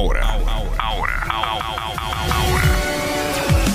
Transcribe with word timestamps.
ahora, 0.00 0.24
ahora, 0.78 0.78
ahora. 0.78 1.26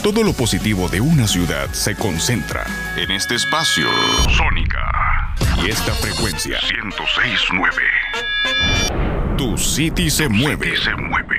Todo 0.01 0.23
lo 0.23 0.33
positivo 0.33 0.89
de 0.89 0.99
una 0.99 1.27
ciudad 1.27 1.69
se 1.71 1.95
concentra 1.95 2.65
en 2.97 3.11
este 3.11 3.35
espacio. 3.35 3.85
Sónica. 4.35 5.35
Y 5.63 5.69
esta 5.69 5.91
frecuencia. 5.93 6.57
1069. 6.61 7.77
Tu 9.37 9.55
City 9.57 10.09
se 10.09 10.27
mueve. 10.27 10.75
se 10.77 10.95
mueve. 10.95 11.37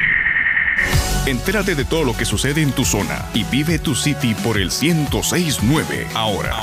Entérate 1.27 1.75
de 1.75 1.85
todo 1.85 2.05
lo 2.05 2.17
que 2.17 2.25
sucede 2.25 2.63
en 2.63 2.71
tu 2.71 2.85
zona 2.85 3.25
y 3.35 3.43
vive 3.45 3.81
tu 3.81 3.97
City 3.97 4.35
por 4.35 4.57
el 4.57 4.71
1069. 4.71 6.07
Ahora. 6.15 6.55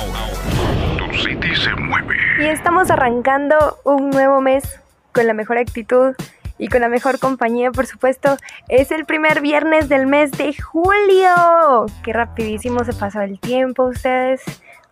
Tu 0.96 1.18
City 1.18 1.54
se 1.56 1.74
mueve. 1.74 2.16
Y 2.40 2.46
estamos 2.46 2.90
arrancando 2.90 3.78
un 3.84 4.08
nuevo 4.10 4.40
mes 4.40 4.64
con 5.12 5.26
la 5.26 5.34
mejor 5.34 5.58
actitud 5.58 6.14
y 6.58 6.68
con 6.68 6.80
la 6.80 6.88
mejor 6.88 7.18
compañía, 7.18 7.70
por 7.70 7.86
supuesto. 7.86 8.36
Es 8.68 8.90
el 8.90 9.04
primer 9.04 9.40
viernes 9.40 9.88
del 9.88 10.06
mes 10.06 10.30
de 10.32 10.54
julio. 10.54 11.86
Qué 12.02 12.12
rapidísimo 12.12 12.84
se 12.84 12.92
pasó 12.92 13.20
el 13.20 13.38
tiempo, 13.40 13.84
ustedes. 13.84 14.42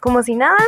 Como 0.01 0.23
si 0.23 0.35
nada, 0.35 0.59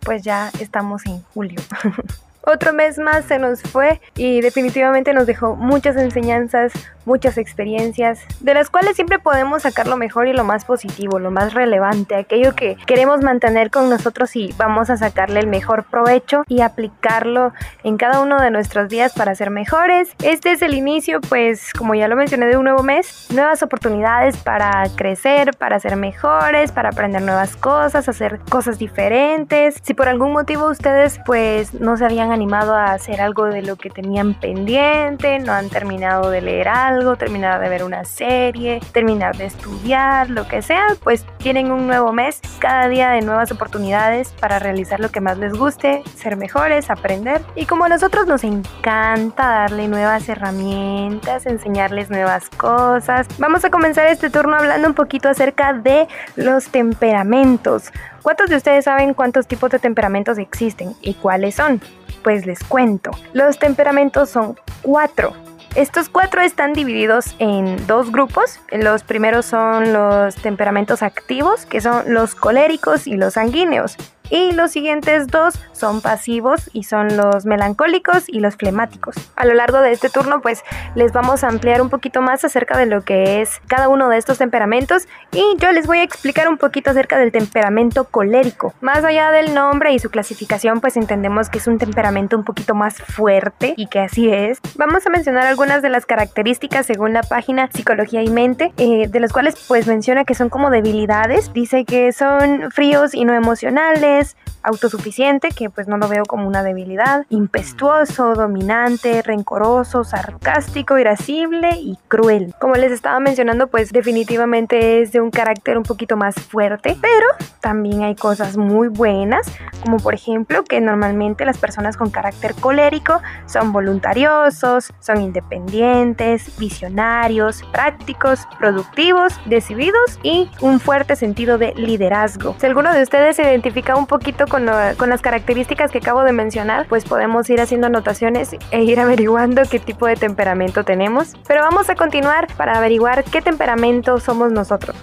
pues 0.00 0.22
ya 0.22 0.50
estamos 0.60 1.04
en 1.06 1.22
julio. 1.34 1.60
Otro 2.46 2.74
mes 2.74 2.98
más 2.98 3.24
se 3.24 3.38
nos 3.38 3.62
fue 3.62 4.00
y 4.16 4.42
definitivamente 4.42 5.14
nos 5.14 5.26
dejó 5.26 5.56
muchas 5.56 5.96
enseñanzas, 5.96 6.72
muchas 7.06 7.38
experiencias, 7.38 8.20
de 8.40 8.52
las 8.54 8.68
cuales 8.68 8.96
siempre 8.96 9.18
podemos 9.18 9.62
sacar 9.62 9.86
lo 9.86 9.96
mejor 9.96 10.26
y 10.28 10.34
lo 10.34 10.44
más 10.44 10.64
positivo, 10.66 11.18
lo 11.18 11.30
más 11.30 11.54
relevante, 11.54 12.14
aquello 12.14 12.54
que 12.54 12.76
queremos 12.86 13.22
mantener 13.22 13.70
con 13.70 13.88
nosotros 13.88 14.36
y 14.36 14.54
vamos 14.58 14.90
a 14.90 14.96
sacarle 14.96 15.40
el 15.40 15.46
mejor 15.46 15.84
provecho 15.84 16.44
y 16.46 16.60
aplicarlo 16.60 17.52
en 17.82 17.96
cada 17.96 18.20
uno 18.20 18.40
de 18.40 18.50
nuestros 18.50 18.88
días 18.90 19.14
para 19.14 19.34
ser 19.34 19.50
mejores. 19.50 20.10
Este 20.22 20.52
es 20.52 20.60
el 20.60 20.74
inicio, 20.74 21.20
pues 21.22 21.72
como 21.72 21.94
ya 21.94 22.08
lo 22.08 22.16
mencioné, 22.16 22.46
de 22.46 22.58
un 22.58 22.64
nuevo 22.64 22.82
mes, 22.82 23.28
nuevas 23.32 23.62
oportunidades 23.62 24.36
para 24.36 24.84
crecer, 24.96 25.52
para 25.56 25.80
ser 25.80 25.96
mejores, 25.96 26.72
para 26.72 26.90
aprender 26.90 27.22
nuevas 27.22 27.56
cosas, 27.56 28.08
hacer 28.08 28.40
cosas 28.50 28.78
diferentes. 28.78 29.76
Si 29.82 29.94
por 29.94 30.08
algún 30.08 30.32
motivo 30.32 30.66
ustedes 30.66 31.20
pues 31.24 31.72
no 31.74 31.96
se 31.96 32.04
habían 32.04 32.33
animado 32.34 32.74
a 32.74 32.92
hacer 32.92 33.20
algo 33.20 33.46
de 33.46 33.62
lo 33.62 33.76
que 33.76 33.88
tenían 33.88 34.34
pendiente, 34.34 35.38
no 35.38 35.52
han 35.52 35.70
terminado 35.70 36.30
de 36.30 36.42
leer 36.42 36.68
algo, 36.68 37.16
terminado 37.16 37.60
de 37.62 37.68
ver 37.68 37.84
una 37.84 38.04
serie, 38.04 38.80
terminar 38.92 39.36
de 39.36 39.46
estudiar, 39.46 40.28
lo 40.28 40.46
que 40.46 40.60
sea, 40.60 40.88
pues 41.02 41.24
tienen 41.38 41.72
un 41.72 41.86
nuevo 41.86 42.12
mes, 42.12 42.40
cada 42.58 42.88
día 42.88 43.10
de 43.10 43.22
nuevas 43.22 43.50
oportunidades 43.52 44.32
para 44.40 44.58
realizar 44.58 45.00
lo 45.00 45.08
que 45.10 45.20
más 45.20 45.38
les 45.38 45.52
guste, 45.52 46.02
ser 46.16 46.36
mejores, 46.36 46.90
aprender. 46.90 47.40
Y 47.54 47.66
como 47.66 47.84
a 47.84 47.88
nosotros 47.88 48.26
nos 48.26 48.44
encanta 48.44 49.46
darle 49.48 49.88
nuevas 49.88 50.28
herramientas, 50.28 51.46
enseñarles 51.46 52.10
nuevas 52.10 52.50
cosas, 52.50 53.26
vamos 53.38 53.64
a 53.64 53.70
comenzar 53.70 54.06
este 54.08 54.30
turno 54.30 54.56
hablando 54.56 54.88
un 54.88 54.94
poquito 54.94 55.28
acerca 55.28 55.72
de 55.72 56.08
los 56.36 56.68
temperamentos. 56.68 57.92
¿Cuántos 58.22 58.48
de 58.48 58.56
ustedes 58.56 58.86
saben 58.86 59.12
cuántos 59.12 59.46
tipos 59.46 59.70
de 59.70 59.78
temperamentos 59.78 60.38
existen 60.38 60.94
y 61.02 61.14
cuáles 61.14 61.56
son? 61.56 61.80
Pues 62.24 62.46
les 62.46 62.64
cuento. 62.64 63.12
Los 63.34 63.58
temperamentos 63.58 64.30
son 64.30 64.58
cuatro. 64.82 65.34
Estos 65.76 66.08
cuatro 66.08 66.40
están 66.40 66.72
divididos 66.72 67.34
en 67.38 67.86
dos 67.86 68.10
grupos. 68.10 68.60
Los 68.72 69.02
primeros 69.02 69.44
son 69.44 69.92
los 69.92 70.34
temperamentos 70.36 71.02
activos, 71.02 71.66
que 71.66 71.80
son 71.80 72.14
los 72.14 72.34
coléricos 72.34 73.06
y 73.06 73.14
los 73.14 73.34
sanguíneos. 73.34 73.96
Y 74.30 74.52
los 74.52 74.70
siguientes 74.70 75.26
dos 75.26 75.60
son 75.72 76.00
pasivos 76.00 76.70
y 76.72 76.84
son 76.84 77.14
los 77.14 77.44
melancólicos 77.44 78.24
y 78.26 78.40
los 78.40 78.56
flemáticos. 78.56 79.16
A 79.36 79.44
lo 79.44 79.52
largo 79.52 79.82
de 79.82 79.92
este 79.92 80.08
turno 80.08 80.40
pues 80.40 80.64
les 80.94 81.12
vamos 81.12 81.44
a 81.44 81.48
ampliar 81.48 81.82
un 81.82 81.90
poquito 81.90 82.22
más 82.22 82.42
acerca 82.42 82.78
de 82.78 82.86
lo 82.86 83.02
que 83.02 83.42
es 83.42 83.60
cada 83.66 83.88
uno 83.88 84.08
de 84.08 84.16
estos 84.16 84.38
temperamentos 84.38 85.06
y 85.32 85.44
yo 85.58 85.72
les 85.72 85.86
voy 85.86 85.98
a 85.98 86.02
explicar 86.02 86.48
un 86.48 86.56
poquito 86.56 86.90
acerca 86.90 87.18
del 87.18 87.32
temperamento 87.32 88.04
colérico. 88.04 88.72
Más 88.80 89.04
allá 89.04 89.30
del 89.30 89.54
nombre 89.54 89.92
y 89.92 89.98
su 89.98 90.08
clasificación 90.08 90.80
pues 90.80 90.96
entendemos 90.96 91.50
que 91.50 91.58
es 91.58 91.66
un 91.66 91.76
temperamento 91.76 92.34
un 92.34 92.44
poquito 92.44 92.74
más 92.74 92.94
fuerte 92.94 93.74
y 93.76 93.88
que 93.88 94.00
así 94.00 94.32
es. 94.32 94.58
Vamos 94.76 95.06
a 95.06 95.10
mencionar 95.10 95.46
algunas 95.46 95.82
de 95.82 95.90
las 95.90 96.06
características 96.06 96.86
según 96.86 97.12
la 97.12 97.24
página 97.24 97.68
Psicología 97.70 98.22
y 98.22 98.30
Mente, 98.30 98.72
eh, 98.78 99.06
de 99.06 99.20
las 99.20 99.34
cuales 99.34 99.62
pues 99.68 99.86
menciona 99.86 100.24
que 100.24 100.34
son 100.34 100.48
como 100.48 100.70
debilidades. 100.70 101.52
Dice 101.52 101.84
que 101.84 102.10
son 102.12 102.70
fríos 102.70 103.14
y 103.14 103.26
no 103.26 103.34
emocionales 103.34 104.14
autosuficiente, 104.62 105.48
que 105.50 105.70
pues 105.70 105.88
no 105.88 105.98
lo 105.98 106.08
veo 106.08 106.24
como 106.24 106.48
una 106.48 106.62
debilidad, 106.62 107.26
impetuoso, 107.28 108.34
dominante, 108.34 109.22
rencoroso, 109.22 110.04
sarcástico, 110.04 110.98
irascible 110.98 111.76
y 111.76 111.98
cruel. 112.08 112.54
Como 112.58 112.74
les 112.74 112.90
estaba 112.90 113.20
mencionando, 113.20 113.68
pues 113.68 113.92
definitivamente 113.92 115.02
es 115.02 115.12
de 115.12 115.20
un 115.20 115.30
carácter 115.30 115.76
un 115.76 115.84
poquito 115.84 116.16
más 116.16 116.34
fuerte, 116.34 116.96
pero 117.00 117.26
también 117.60 118.02
hay 118.02 118.14
cosas 118.14 118.56
muy 118.56 118.88
buenas, 118.88 119.46
como 119.82 119.98
por 119.98 120.14
ejemplo 120.14 120.64
que 120.64 120.80
normalmente 120.80 121.44
las 121.44 121.58
personas 121.58 121.96
con 121.96 122.10
carácter 122.10 122.54
colérico 122.54 123.20
son 123.46 123.72
voluntariosos, 123.72 124.92
son 125.00 125.20
independientes, 125.20 126.58
visionarios, 126.58 127.62
prácticos, 127.72 128.40
productivos, 128.58 129.34
decididos 129.46 130.18
y 130.22 130.50
un 130.60 130.80
fuerte 130.80 131.16
sentido 131.16 131.58
de 131.58 131.74
liderazgo. 131.74 132.54
Si 132.58 132.66
alguno 132.66 132.92
de 132.92 133.02
ustedes 133.02 133.36
se 133.36 133.42
identifica 133.42 133.96
un 133.96 134.03
un 134.04 134.06
poquito 134.06 134.46
con, 134.46 134.66
con 134.98 135.08
las 135.08 135.22
características 135.22 135.90
que 135.90 135.98
acabo 135.98 136.24
de 136.24 136.32
mencionar, 136.32 136.86
pues 136.88 137.06
podemos 137.06 137.48
ir 137.48 137.60
haciendo 137.60 137.86
anotaciones 137.86 138.54
e 138.70 138.82
ir 138.82 139.00
averiguando 139.04 139.62
qué 139.70 139.78
tipo 139.78 140.06
de 140.06 140.16
temperamento 140.16 140.84
tenemos. 140.84 141.32
Pero 141.48 141.62
vamos 141.62 141.88
a 141.88 141.94
continuar 141.94 142.48
para 142.58 142.76
averiguar 142.76 143.24
qué 143.24 143.40
temperamento 143.40 144.20
somos 144.20 144.52
nosotros. 144.52 144.94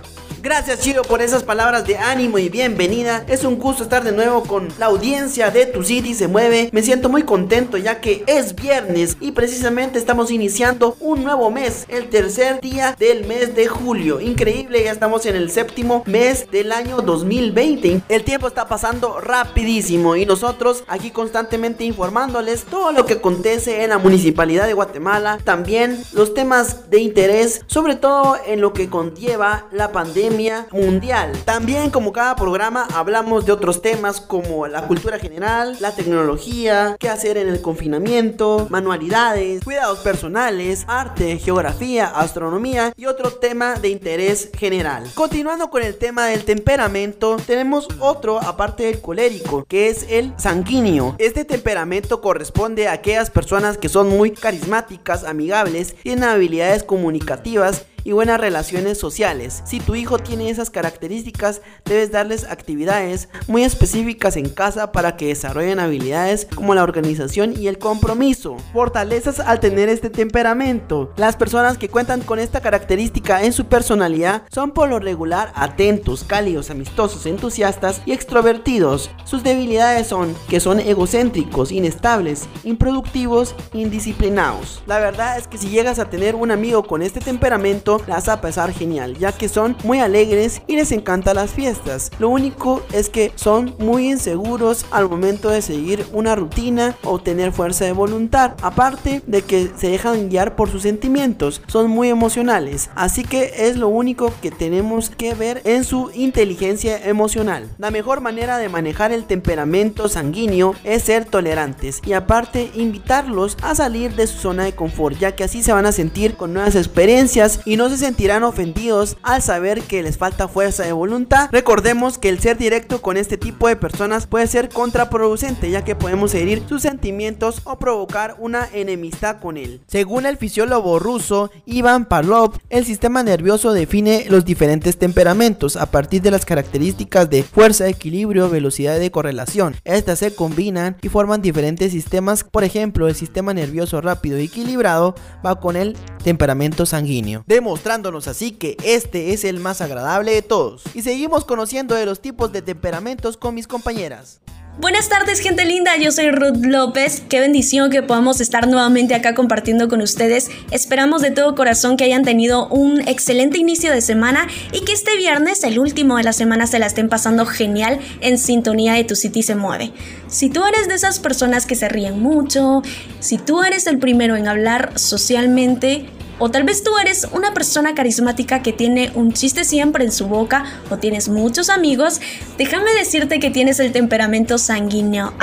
Gracias 0.43 0.79
Chiro 0.79 1.03
por 1.03 1.21
esas 1.21 1.43
palabras 1.43 1.85
de 1.85 1.99
ánimo 1.99 2.39
y 2.39 2.49
bienvenida. 2.49 3.23
Es 3.27 3.43
un 3.43 3.59
gusto 3.59 3.83
estar 3.83 4.03
de 4.03 4.11
nuevo 4.11 4.41
con 4.41 4.69
la 4.79 4.87
audiencia 4.87 5.51
de 5.51 5.67
Tu 5.67 5.83
City 5.83 6.15
se 6.15 6.27
mueve. 6.27 6.69
Me 6.71 6.81
siento 6.81 7.09
muy 7.09 7.21
contento 7.21 7.77
ya 7.77 8.01
que 8.01 8.23
es 8.25 8.55
viernes 8.55 9.17
y 9.19 9.33
precisamente 9.33 9.99
estamos 9.99 10.31
iniciando 10.31 10.97
un 10.99 11.23
nuevo 11.23 11.51
mes, 11.51 11.85
el 11.89 12.09
tercer 12.09 12.59
día 12.59 12.95
del 12.97 13.27
mes 13.27 13.53
de 13.53 13.67
julio. 13.67 14.19
Increíble, 14.19 14.83
ya 14.83 14.91
estamos 14.91 15.27
en 15.27 15.35
el 15.35 15.51
séptimo 15.51 16.01
mes 16.07 16.49
del 16.49 16.71
año 16.71 17.01
2020. 17.01 18.01
El 18.09 18.23
tiempo 18.23 18.47
está 18.47 18.67
pasando 18.67 19.19
rapidísimo 19.21 20.15
y 20.15 20.25
nosotros 20.25 20.83
aquí 20.87 21.11
constantemente 21.11 21.83
informándoles 21.83 22.63
todo 22.63 22.91
lo 22.93 23.05
que 23.05 23.13
acontece 23.13 23.83
en 23.83 23.91
la 23.91 23.99
municipalidad 23.99 24.65
de 24.65 24.73
Guatemala. 24.73 25.37
También 25.43 26.03
los 26.13 26.33
temas 26.33 26.89
de 26.89 26.99
interés, 26.99 27.61
sobre 27.67 27.95
todo 27.95 28.37
en 28.47 28.59
lo 28.59 28.73
que 28.73 28.89
conlleva 28.89 29.67
la 29.71 29.91
pandemia 29.91 30.30
mundial. 30.71 31.31
También 31.45 31.89
como 31.89 32.13
cada 32.13 32.35
programa 32.35 32.87
hablamos 32.93 33.45
de 33.45 33.51
otros 33.51 33.81
temas 33.81 34.21
como 34.21 34.67
la 34.67 34.87
cultura 34.87 35.19
general, 35.19 35.77
la 35.79 35.93
tecnología, 35.93 36.95
qué 36.99 37.09
hacer 37.09 37.37
en 37.37 37.49
el 37.49 37.61
confinamiento, 37.61 38.67
manualidades, 38.69 39.63
cuidados 39.63 39.99
personales, 39.99 40.85
arte, 40.87 41.37
geografía, 41.37 42.07
astronomía 42.07 42.93
y 42.95 43.05
otro 43.05 43.31
tema 43.31 43.75
de 43.75 43.89
interés 43.89 44.49
general. 44.57 45.03
Continuando 45.15 45.69
con 45.69 45.83
el 45.83 45.97
tema 45.97 46.27
del 46.27 46.45
temperamento, 46.45 47.37
tenemos 47.45 47.87
otro 47.99 48.39
aparte 48.39 48.83
del 48.83 49.01
colérico, 49.01 49.65
que 49.65 49.89
es 49.89 50.05
el 50.09 50.33
sanguíneo. 50.37 51.15
Este 51.17 51.45
temperamento 51.45 52.21
corresponde 52.21 52.87
a 52.87 52.93
aquellas 52.93 53.29
personas 53.29 53.77
que 53.77 53.89
son 53.89 54.09
muy 54.09 54.31
carismáticas, 54.31 55.23
amigables, 55.23 55.95
tienen 56.03 56.23
habilidades 56.23 56.83
comunicativas 56.83 57.85
y 58.03 58.11
buenas 58.11 58.39
relaciones 58.39 58.97
sociales. 58.97 59.61
Si 59.65 59.79
tu 59.79 59.95
hijo 59.95 60.19
tiene 60.19 60.49
esas 60.49 60.69
características, 60.69 61.61
debes 61.85 62.11
darles 62.11 62.45
actividades 62.45 63.29
muy 63.47 63.63
específicas 63.63 64.37
en 64.37 64.49
casa 64.49 64.91
para 64.91 65.17
que 65.17 65.27
desarrollen 65.27 65.79
habilidades 65.79 66.47
como 66.55 66.75
la 66.75 66.83
organización 66.83 67.53
y 67.57 67.67
el 67.67 67.77
compromiso. 67.77 68.57
Fortalezas 68.73 69.39
al 69.39 69.59
tener 69.59 69.89
este 69.89 70.09
temperamento. 70.09 71.13
Las 71.17 71.35
personas 71.35 71.77
que 71.77 71.89
cuentan 71.89 72.21
con 72.21 72.39
esta 72.39 72.61
característica 72.61 73.43
en 73.43 73.53
su 73.53 73.65
personalidad 73.65 74.43
son 74.51 74.71
por 74.71 74.89
lo 74.89 74.99
regular 74.99 75.51
atentos, 75.55 76.23
cálidos, 76.23 76.69
amistosos, 76.69 77.25
entusiastas 77.25 78.01
y 78.05 78.13
extrovertidos. 78.13 79.09
Sus 79.25 79.43
debilidades 79.43 80.07
son 80.07 80.35
que 80.49 80.59
son 80.59 80.79
egocéntricos, 80.79 81.71
inestables, 81.71 82.47
improductivos, 82.63 83.55
indisciplinados. 83.73 84.81
La 84.85 84.99
verdad 84.99 85.37
es 85.37 85.47
que 85.47 85.57
si 85.57 85.69
llegas 85.69 85.99
a 85.99 86.09
tener 86.09 86.35
un 86.35 86.51
amigo 86.51 86.83
con 86.83 87.01
este 87.01 87.19
temperamento, 87.19 87.90
las 88.07 88.29
a 88.29 88.41
pasar 88.41 88.71
genial, 88.71 89.17
ya 89.17 89.31
que 89.31 89.49
son 89.49 89.75
muy 89.83 89.99
alegres 89.99 90.61
y 90.67 90.75
les 90.75 90.91
encantan 90.91 91.35
las 91.35 91.51
fiestas. 91.51 92.11
Lo 92.19 92.29
único 92.29 92.81
es 92.93 93.09
que 93.09 93.31
son 93.35 93.75
muy 93.79 94.09
inseguros 94.09 94.85
al 94.91 95.09
momento 95.09 95.49
de 95.49 95.61
seguir 95.61 96.05
una 96.13 96.35
rutina 96.35 96.95
o 97.03 97.19
tener 97.19 97.51
fuerza 97.51 97.85
de 97.85 97.91
voluntad. 97.91 98.53
Aparte 98.61 99.21
de 99.27 99.41
que 99.41 99.69
se 99.75 99.89
dejan 99.89 100.29
guiar 100.29 100.55
por 100.55 100.69
sus 100.69 100.83
sentimientos, 100.83 101.61
son 101.67 101.89
muy 101.89 102.09
emocionales. 102.09 102.89
Así 102.95 103.23
que 103.23 103.67
es 103.67 103.77
lo 103.77 103.87
único 103.87 104.31
que 104.41 104.51
tenemos 104.51 105.09
que 105.09 105.33
ver 105.33 105.61
en 105.65 105.83
su 105.83 106.11
inteligencia 106.13 106.97
emocional. 107.07 107.69
La 107.77 107.91
mejor 107.91 108.21
manera 108.21 108.57
de 108.57 108.69
manejar 108.69 109.11
el 109.11 109.25
temperamento 109.25 110.07
sanguíneo 110.07 110.75
es 110.83 111.03
ser 111.03 111.25
tolerantes 111.25 112.01
y 112.05 112.13
aparte 112.13 112.71
invitarlos 112.75 113.57
a 113.61 113.75
salir 113.75 114.15
de 114.15 114.27
su 114.27 114.37
zona 114.37 114.63
de 114.63 114.75
confort, 114.75 115.17
ya 115.17 115.35
que 115.35 115.43
así 115.43 115.63
se 115.63 115.73
van 115.73 115.85
a 115.85 115.91
sentir 115.91 116.35
con 116.35 116.53
nuevas 116.53 116.75
experiencias 116.75 117.61
y 117.65 117.77
no 117.77 117.80
se 117.89 117.97
sentirán 117.97 118.43
ofendidos 118.43 119.17
al 119.23 119.41
saber 119.41 119.81
que 119.81 120.03
les 120.03 120.17
falta 120.17 120.47
fuerza 120.47 120.83
de 120.83 120.91
voluntad. 120.91 121.49
Recordemos 121.51 122.17
que 122.17 122.29
el 122.29 122.39
ser 122.39 122.57
directo 122.57 123.01
con 123.01 123.17
este 123.17 123.37
tipo 123.37 123.67
de 123.67 123.75
personas 123.75 124.27
puede 124.27 124.47
ser 124.47 124.69
contraproducente, 124.69 125.69
ya 125.69 125.83
que 125.83 125.95
podemos 125.95 126.33
herir 126.33 126.63
sus 126.67 126.81
sentimientos 126.81 127.61
o 127.63 127.77
provocar 127.77 128.35
una 128.39 128.67
enemistad 128.73 129.39
con 129.39 129.57
él. 129.57 129.81
Según 129.87 130.25
el 130.25 130.37
fisiólogo 130.37 130.99
ruso 130.99 131.51
Ivan 131.65 132.05
Pavlov, 132.05 132.57
el 132.69 132.85
sistema 132.85 133.23
nervioso 133.23 133.73
define 133.73 134.25
los 134.29 134.45
diferentes 134.45 134.97
temperamentos 134.97 135.75
a 135.75 135.91
partir 135.91 136.21
de 136.21 136.31
las 136.31 136.45
características 136.45 137.29
de 137.29 137.43
fuerza, 137.43 137.87
equilibrio, 137.87 138.49
velocidad 138.49 138.99
de 138.99 139.11
correlación. 139.11 139.75
Estas 139.83 140.19
se 140.19 140.35
combinan 140.35 140.97
y 141.01 141.09
forman 141.09 141.41
diferentes 141.41 141.91
sistemas, 141.91 142.43
por 142.43 142.63
ejemplo, 142.63 143.07
el 143.07 143.15
sistema 143.15 143.53
nervioso 143.53 144.01
rápido 144.01 144.39
y 144.39 144.45
equilibrado 144.45 145.15
va 145.45 145.59
con 145.59 145.75
el 145.75 145.95
temperamento 146.23 146.85
sanguíneo, 146.85 147.43
demostrándonos 147.71 148.27
así 148.27 148.51
que 148.51 148.75
este 148.83 149.31
es 149.31 149.45
el 149.45 149.61
más 149.61 149.79
agradable 149.79 150.33
de 150.33 150.41
todos. 150.41 150.83
Y 150.93 151.03
seguimos 151.03 151.45
conociendo 151.45 151.95
de 151.95 152.05
los 152.05 152.21
tipos 152.21 152.51
de 152.51 152.61
temperamentos 152.61 153.37
con 153.37 153.55
mis 153.55 153.65
compañeras. 153.65 154.41
Buenas 154.77 155.07
tardes 155.07 155.39
gente 155.39 155.63
linda, 155.63 155.95
yo 155.97 156.11
soy 156.11 156.31
Ruth 156.31 156.65
López, 156.65 157.23
qué 157.29 157.39
bendición 157.39 157.89
que 157.89 158.03
podamos 158.03 158.41
estar 158.41 158.67
nuevamente 158.67 159.15
acá 159.15 159.35
compartiendo 159.35 159.87
con 159.87 160.01
ustedes. 160.01 160.49
Esperamos 160.71 161.21
de 161.21 161.31
todo 161.31 161.55
corazón 161.55 161.95
que 161.95 162.03
hayan 162.03 162.23
tenido 162.23 162.67
un 162.67 162.99
excelente 163.07 163.57
inicio 163.57 163.91
de 163.91 164.01
semana 164.01 164.47
y 164.73 164.83
que 164.83 164.91
este 164.91 165.15
viernes, 165.15 165.63
el 165.63 165.79
último 165.79 166.17
de 166.17 166.23
la 166.23 166.33
semana, 166.33 166.67
se 166.67 166.79
la 166.79 166.87
estén 166.87 167.07
pasando 167.07 167.45
genial 167.45 167.99
en 168.19 168.37
sintonía 168.37 168.93
de 168.93 169.05
Tu 169.05 169.15
City 169.15 169.43
se 169.43 169.55
mueve. 169.55 169.93
Si 170.27 170.49
tú 170.49 170.65
eres 170.65 170.89
de 170.89 170.95
esas 170.95 171.19
personas 171.19 171.65
que 171.65 171.75
se 171.75 171.87
ríen 171.87 172.19
mucho, 172.19 172.81
si 173.21 173.37
tú 173.37 173.63
eres 173.63 173.87
el 173.87 173.97
primero 173.97 174.35
en 174.35 174.49
hablar 174.49 174.91
socialmente, 174.95 176.09
o 176.43 176.49
tal 176.49 176.63
vez 176.63 176.83
tú 176.83 176.97
eres 176.97 177.27
una 177.33 177.53
persona 177.53 177.93
carismática 177.93 178.63
que 178.63 178.73
tiene 178.73 179.11
un 179.13 179.31
chiste 179.31 179.63
siempre 179.63 180.03
en 180.03 180.11
su 180.11 180.25
boca 180.25 180.65
o 180.89 180.97
tienes 180.97 181.29
muchos 181.29 181.69
amigos, 181.69 182.19
déjame 182.57 182.91
decirte 182.93 183.39
que 183.39 183.51
tienes 183.51 183.79
el 183.79 183.91
temperamento 183.91 184.57
sanguíneo. 184.57 185.33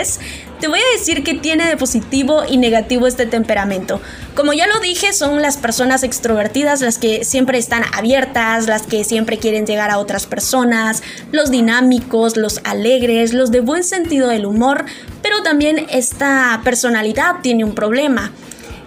Te 0.58 0.66
voy 0.66 0.80
a 0.80 0.98
decir 0.98 1.22
que 1.22 1.34
tiene 1.34 1.68
de 1.68 1.76
positivo 1.76 2.42
y 2.48 2.56
negativo 2.56 3.06
este 3.06 3.26
temperamento. 3.26 4.00
Como 4.34 4.52
ya 4.54 4.66
lo 4.66 4.80
dije, 4.80 5.12
son 5.12 5.40
las 5.40 5.56
personas 5.56 6.02
extrovertidas 6.02 6.80
las 6.80 6.98
que 6.98 7.24
siempre 7.24 7.58
están 7.58 7.84
abiertas, 7.92 8.66
las 8.66 8.82
que 8.82 9.04
siempre 9.04 9.38
quieren 9.38 9.66
llegar 9.66 9.92
a 9.92 9.98
otras 9.98 10.26
personas, 10.26 11.04
los 11.30 11.52
dinámicos, 11.52 12.36
los 12.36 12.60
alegres, 12.64 13.34
los 13.34 13.52
de 13.52 13.60
buen 13.60 13.84
sentido 13.84 14.26
del 14.26 14.46
humor, 14.46 14.84
pero 15.22 15.44
también 15.44 15.86
esta 15.90 16.60
personalidad 16.64 17.36
tiene 17.40 17.62
un 17.62 17.76
problema. 17.76 18.32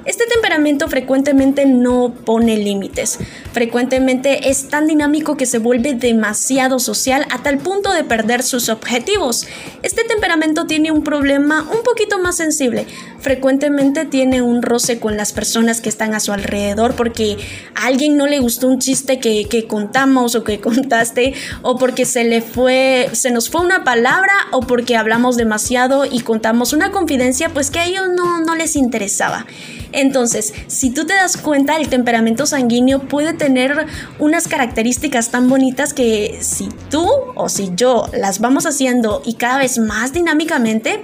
Este 0.04 0.26
temperamento 0.26 0.88
frecuentemente 0.88 1.68
no 1.68 2.14
pone 2.26 2.58
límites. 2.58 3.20
Frecuentemente 3.52 4.50
es 4.50 4.68
tan 4.68 4.88
dinámico 4.88 5.38
que 5.38 5.46
se 5.46 5.60
vuelve 5.60 5.94
demasiado 5.94 6.80
social 6.80 7.28
a 7.30 7.44
tal 7.44 7.60
punto 7.60 7.94
de 7.94 8.04
perder 8.04 8.42
sus 8.42 8.70
objetivos. 8.70 9.46
Este 9.84 10.04
temperamento 10.04 10.66
tiene 10.66 10.92
un 10.92 11.04
problema 11.04 11.62
un 11.72 11.84
poquito 11.84 12.18
más 12.18 12.38
sensible. 12.38 12.88
Frecuentemente 13.22 14.06
tiene 14.06 14.42
un 14.42 14.64
roce 14.64 15.00
con 15.00 15.16
las 15.16 15.32
personas 15.32 15.80
que 15.80 15.90
están 15.90 16.16
a 16.16 16.20
su 16.20 16.34
alrededor 16.34 16.96
porque 16.96 17.38
a 17.76 17.86
alguien 17.86 18.18
no 18.18 18.26
le 18.26 18.40
gustó 18.40 18.68
un 18.68 18.80
chiste 18.80 19.20
que, 19.20 19.68
contamos 19.68 20.34
o 20.34 20.44
que 20.44 20.60
contaste 20.62 21.36
o 21.62 21.78
porque 21.78 22.06
se 22.06 22.24
le 22.24 22.42
fue, 22.42 23.10
se 23.14 23.30
nos 23.30 23.50
fue 23.50 23.62
una 23.62 23.84
palabra 23.84 24.34
o 24.52 24.62
porque 24.62 24.98
hablamos 24.98 25.38
demasiado 25.38 26.06
y 26.06 26.22
contamos 26.22 26.74
una 26.74 26.92
confidencia 26.92 27.50
pues 27.50 27.70
que 27.70 27.80
a 27.80 27.86
ellos 27.86 28.08
no, 28.16 28.42
no 28.42 28.56
les 28.56 28.76
interesaba. 28.76 29.46
Entonces, 29.92 30.54
si 30.68 30.90
tú 30.90 31.06
te 31.06 31.14
das 31.14 31.38
cuenta, 31.38 31.78
el 31.78 31.90
temperamento 31.90 32.46
sanguíneo 32.46 33.00
puede 33.00 33.34
tener 33.34 33.86
unas 34.20 34.48
características 34.48 35.30
tan 35.30 35.50
bonitas 35.50 35.94
que 35.94 36.40
si 36.42 36.70
tú 36.90 37.08
o 37.36 37.50
si 37.50 37.72
yo 37.76 38.10
las 38.18 38.40
vamos 38.40 38.66
haciendo 38.66 39.22
y 39.26 39.34
cada 39.34 39.60
vez 39.60 39.78
más 39.78 40.14
dinámicamente, 40.14 41.04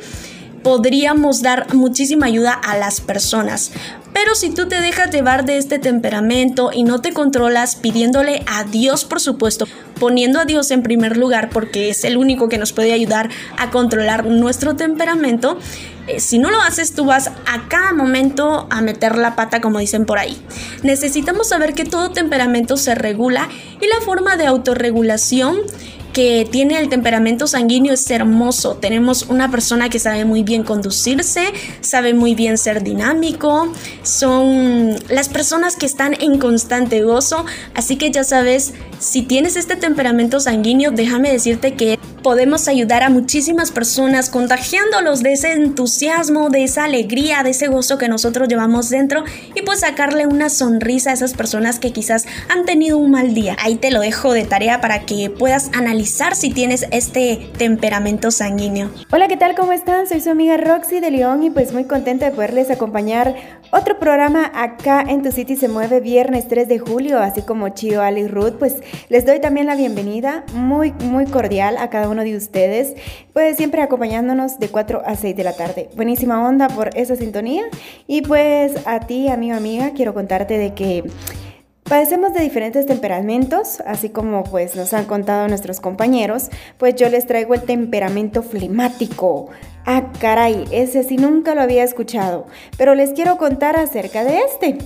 podríamos 0.67 1.41
dar 1.41 1.73
muchísima 1.73 2.25
ayuda 2.25 2.51
a 2.51 2.75
las 2.77 2.99
personas. 2.99 3.71
Pero 4.11 4.35
si 4.35 4.49
tú 4.49 4.67
te 4.67 4.81
dejas 4.81 5.09
llevar 5.11 5.45
de 5.45 5.57
este 5.57 5.79
temperamento 5.79 6.71
y 6.73 6.83
no 6.83 6.99
te 6.99 7.13
controlas 7.13 7.77
pidiéndole 7.77 8.43
a 8.47 8.65
Dios, 8.65 9.05
por 9.05 9.21
supuesto, 9.21 9.65
poniendo 9.97 10.41
a 10.41 10.45
Dios 10.45 10.69
en 10.71 10.83
primer 10.83 11.15
lugar 11.15 11.51
porque 11.51 11.89
es 11.89 12.03
el 12.03 12.17
único 12.17 12.49
que 12.49 12.57
nos 12.57 12.73
puede 12.73 12.91
ayudar 12.91 13.29
a 13.57 13.69
controlar 13.69 14.25
nuestro 14.25 14.75
temperamento, 14.75 15.57
eh, 16.09 16.19
si 16.19 16.37
no 16.37 16.51
lo 16.51 16.59
haces 16.59 16.91
tú 16.91 17.05
vas 17.05 17.27
a 17.27 17.69
cada 17.69 17.93
momento 17.93 18.67
a 18.69 18.81
meter 18.81 19.17
la 19.17 19.37
pata 19.37 19.61
como 19.61 19.79
dicen 19.79 20.05
por 20.05 20.19
ahí. 20.19 20.37
Necesitamos 20.83 21.47
saber 21.47 21.75
que 21.75 21.85
todo 21.85 22.11
temperamento 22.11 22.75
se 22.75 22.93
regula 22.93 23.47
y 23.79 23.87
la 23.87 24.01
forma 24.01 24.35
de 24.35 24.47
autorregulación 24.47 25.61
que 26.17 26.47
tiene 26.49 26.79
el 26.79 26.89
temperamento 26.89 27.45
sanguíneo 27.45 27.93
es 27.93 28.09
hermoso. 28.09 28.77
Tenemos 28.77 29.27
una 29.29 29.51
persona 29.51 29.87
que 29.87 29.99
sabe 29.99 30.25
muy 30.25 30.41
bien 30.41 30.63
conducirse, 30.63 31.53
sabe 31.81 32.15
muy 32.15 32.33
bien 32.33 32.57
ser 32.57 32.81
dinámico, 32.81 33.71
son 34.01 34.95
las 35.09 35.29
personas 35.29 35.75
que 35.75 35.85
están 35.85 36.15
en 36.19 36.39
constante 36.39 37.03
gozo. 37.03 37.45
Así 37.75 37.97
que 37.97 38.09
ya 38.09 38.23
sabes, 38.23 38.73
si 38.97 39.21
tienes 39.21 39.57
este 39.57 39.75
temperamento 39.75 40.39
sanguíneo, 40.39 40.89
déjame 40.89 41.31
decirte 41.31 41.75
que 41.75 41.99
podemos 42.23 42.67
ayudar 42.67 43.03
a 43.03 43.09
muchísimas 43.09 43.71
personas 43.71 44.31
contagiándolos 44.31 45.21
de 45.21 45.33
ese 45.33 45.53
entusiasmo, 45.53 46.49
de 46.49 46.63
esa 46.63 46.85
alegría, 46.85 47.43
de 47.43 47.51
ese 47.51 47.67
gozo 47.67 47.99
que 47.99 48.09
nosotros 48.09 48.47
llevamos 48.47 48.89
dentro 48.89 49.23
y 49.55 49.61
pues 49.61 49.81
sacarle 49.81 50.25
una 50.25 50.49
sonrisa 50.49 51.11
a 51.11 51.13
esas 51.13 51.33
personas 51.35 51.79
que 51.79 51.93
quizás 51.93 52.25
han 52.49 52.65
tenido 52.65 52.97
un 52.97 53.11
mal 53.11 53.33
día. 53.35 53.55
Ahí 53.59 53.75
te 53.75 53.91
lo 53.91 54.01
dejo 54.01 54.33
de 54.33 54.45
tarea 54.45 54.81
para 54.81 55.05
que 55.05 55.29
puedas 55.29 55.69
analizar 55.73 56.06
si 56.07 56.51
tienes 56.51 56.85
este 56.91 57.49
temperamento 57.57 58.31
sanguíneo. 58.31 58.89
Hola, 59.11 59.27
¿qué 59.27 59.35
tal? 59.35 59.55
¿Cómo 59.55 59.73
están? 59.73 60.07
Soy 60.07 60.21
su 60.21 60.29
amiga 60.29 60.55
Roxy 60.55 61.01
de 61.01 61.11
León 61.11 61.43
y 61.43 61.49
pues 61.49 61.73
muy 61.73 61.83
contenta 61.83 62.25
de 62.25 62.31
poderles 62.31 62.71
acompañar 62.71 63.35
otro 63.71 63.99
programa 63.99 64.49
acá 64.55 65.01
en 65.01 65.21
Tu 65.21 65.33
City 65.33 65.57
se 65.57 65.67
mueve 65.67 65.99
viernes 65.99 66.47
3 66.47 66.69
de 66.69 66.79
julio, 66.79 67.19
así 67.19 67.41
como 67.41 67.69
Chio, 67.69 68.01
Ali 68.01 68.25
Ruth, 68.25 68.53
pues 68.57 68.75
les 69.09 69.25
doy 69.25 69.41
también 69.41 69.67
la 69.67 69.75
bienvenida 69.75 70.45
muy, 70.53 70.93
muy 70.93 71.25
cordial 71.25 71.75
a 71.77 71.89
cada 71.89 72.07
uno 72.07 72.23
de 72.23 72.37
ustedes, 72.37 72.95
pues 73.33 73.57
siempre 73.57 73.81
acompañándonos 73.81 74.59
de 74.59 74.69
4 74.69 75.01
a 75.05 75.15
6 75.17 75.35
de 75.35 75.43
la 75.43 75.53
tarde. 75.53 75.89
Buenísima 75.97 76.47
onda 76.47 76.69
por 76.69 76.89
esa 76.95 77.17
sintonía 77.17 77.63
y 78.07 78.21
pues 78.21 78.73
a 78.85 79.01
ti, 79.01 79.27
amigo, 79.27 79.57
amiga, 79.57 79.91
quiero 79.93 80.13
contarte 80.13 80.57
de 80.57 80.73
que... 80.73 81.03
Padecemos 81.87 82.33
de 82.33 82.41
diferentes 82.41 82.85
temperamentos, 82.85 83.79
así 83.85 84.09
como 84.09 84.43
pues 84.43 84.75
nos 84.75 84.93
han 84.93 85.05
contado 85.05 85.47
nuestros 85.47 85.79
compañeros, 85.79 86.49
pues 86.77 86.95
yo 86.95 87.07
les 87.07 87.25
traigo 87.25 87.53
el 87.53 87.61
temperamento 87.61 88.43
flemático. 88.43 89.47
Ah, 89.85 90.11
caray, 90.19 90.65
ese 90.71 91.03
sí 91.03 91.15
nunca 91.15 91.55
lo 91.55 91.61
había 91.61 91.85
escuchado, 91.85 92.45
pero 92.77 92.93
les 92.93 93.11
quiero 93.11 93.37
contar 93.37 93.77
acerca 93.77 94.25
de 94.25 94.39
este. 94.39 94.77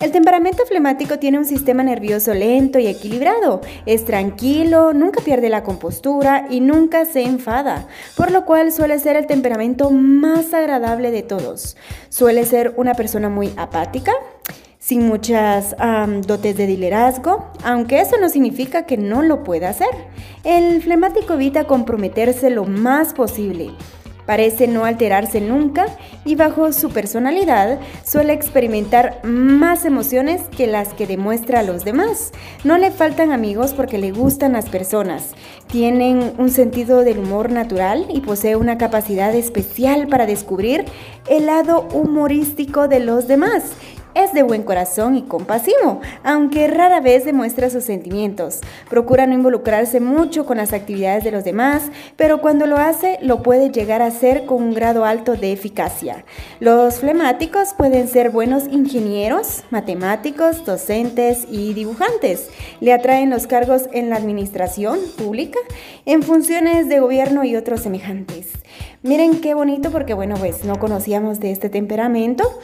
El 0.00 0.12
temperamento 0.12 0.64
flemático 0.64 1.18
tiene 1.18 1.36
un 1.36 1.44
sistema 1.44 1.82
nervioso 1.82 2.32
lento 2.32 2.78
y 2.78 2.86
equilibrado. 2.86 3.60
Es 3.84 4.06
tranquilo, 4.06 4.94
nunca 4.94 5.20
pierde 5.20 5.50
la 5.50 5.62
compostura 5.62 6.46
y 6.48 6.60
nunca 6.60 7.04
se 7.04 7.22
enfada, 7.22 7.86
por 8.16 8.30
lo 8.30 8.46
cual 8.46 8.72
suele 8.72 8.98
ser 8.98 9.16
el 9.16 9.26
temperamento 9.26 9.90
más 9.90 10.54
agradable 10.54 11.10
de 11.10 11.22
todos. 11.22 11.76
Suele 12.08 12.46
ser 12.46 12.72
una 12.78 12.94
persona 12.94 13.28
muy 13.28 13.52
apática, 13.58 14.12
sin 14.86 15.08
muchas 15.08 15.74
dotes 16.28 16.56
de 16.56 16.68
liderazgo, 16.68 17.50
aunque 17.64 18.00
eso 18.00 18.18
no 18.20 18.28
significa 18.28 18.86
que 18.86 18.96
no 18.96 19.20
lo 19.20 19.42
pueda 19.42 19.70
hacer. 19.70 19.88
El 20.44 20.80
flemático 20.80 21.34
evita 21.34 21.64
comprometerse 21.64 22.50
lo 22.50 22.66
más 22.66 23.12
posible. 23.12 23.72
Parece 24.26 24.68
no 24.68 24.84
alterarse 24.84 25.40
nunca 25.40 25.86
y 26.24 26.36
bajo 26.36 26.72
su 26.72 26.90
personalidad 26.90 27.80
suele 28.04 28.32
experimentar 28.32 29.20
más 29.24 29.84
emociones 29.84 30.42
que 30.56 30.68
las 30.68 30.94
que 30.94 31.08
demuestra 31.08 31.60
a 31.60 31.62
los 31.64 31.84
demás. 31.84 32.30
No 32.62 32.78
le 32.78 32.92
faltan 32.92 33.32
amigos 33.32 33.74
porque 33.74 33.98
le 33.98 34.12
gustan 34.12 34.52
las 34.52 34.68
personas. 34.68 35.34
Tienen 35.66 36.32
un 36.38 36.50
sentido 36.50 37.02
del 37.02 37.18
humor 37.18 37.50
natural 37.50 38.06
y 38.08 38.20
posee 38.20 38.54
una 38.54 38.78
capacidad 38.78 39.34
especial 39.34 40.06
para 40.06 40.26
descubrir 40.26 40.84
el 41.28 41.46
lado 41.46 41.88
humorístico 41.92 42.86
de 42.86 43.00
los 43.00 43.26
demás 43.26 43.72
es 44.16 44.32
de 44.32 44.42
buen 44.42 44.62
corazón 44.62 45.14
y 45.14 45.22
compasivo, 45.22 46.00
aunque 46.24 46.68
rara 46.68 47.00
vez 47.00 47.26
demuestra 47.26 47.68
sus 47.68 47.84
sentimientos. 47.84 48.60
Procura 48.88 49.26
no 49.26 49.34
involucrarse 49.34 50.00
mucho 50.00 50.46
con 50.46 50.56
las 50.56 50.72
actividades 50.72 51.22
de 51.22 51.30
los 51.30 51.44
demás, 51.44 51.82
pero 52.16 52.40
cuando 52.40 52.66
lo 52.66 52.78
hace 52.78 53.18
lo 53.20 53.42
puede 53.42 53.70
llegar 53.70 54.00
a 54.00 54.06
hacer 54.06 54.46
con 54.46 54.62
un 54.62 54.74
grado 54.74 55.04
alto 55.04 55.34
de 55.34 55.52
eficacia. 55.52 56.24
Los 56.60 57.00
flemáticos 57.00 57.74
pueden 57.76 58.08
ser 58.08 58.30
buenos 58.30 58.64
ingenieros, 58.68 59.64
matemáticos, 59.70 60.64
docentes 60.64 61.46
y 61.50 61.74
dibujantes. 61.74 62.48
Le 62.80 62.94
atraen 62.94 63.28
los 63.28 63.46
cargos 63.46 63.82
en 63.92 64.08
la 64.08 64.16
administración 64.16 64.98
pública, 65.18 65.58
en 66.06 66.22
funciones 66.22 66.88
de 66.88 67.00
gobierno 67.00 67.44
y 67.44 67.54
otros 67.54 67.80
semejantes. 67.80 68.48
Miren 69.02 69.40
qué 69.40 69.52
bonito 69.52 69.90
porque 69.90 70.14
bueno, 70.14 70.36
pues 70.38 70.64
no 70.64 70.78
conocíamos 70.78 71.38
de 71.38 71.52
este 71.52 71.68
temperamento. 71.68 72.58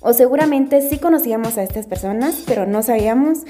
O 0.00 0.12
seguramente 0.12 0.80
sí 0.80 0.98
conocíamos 0.98 1.58
a 1.58 1.62
estas 1.62 1.86
personas, 1.86 2.42
pero 2.46 2.66
no 2.66 2.82
sabíamos 2.82 3.40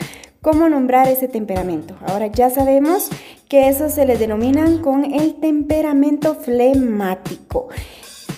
cómo 0.40 0.68
nombrar 0.68 1.08
ese 1.08 1.28
temperamento. 1.28 1.94
Ahora 2.06 2.28
ya 2.28 2.50
sabemos 2.50 3.10
que 3.48 3.68
eso 3.68 3.88
se 3.88 4.06
le 4.06 4.16
denominan 4.16 4.78
con 4.78 5.04
el 5.04 5.34
temperamento 5.34 6.34
flemático. 6.34 7.68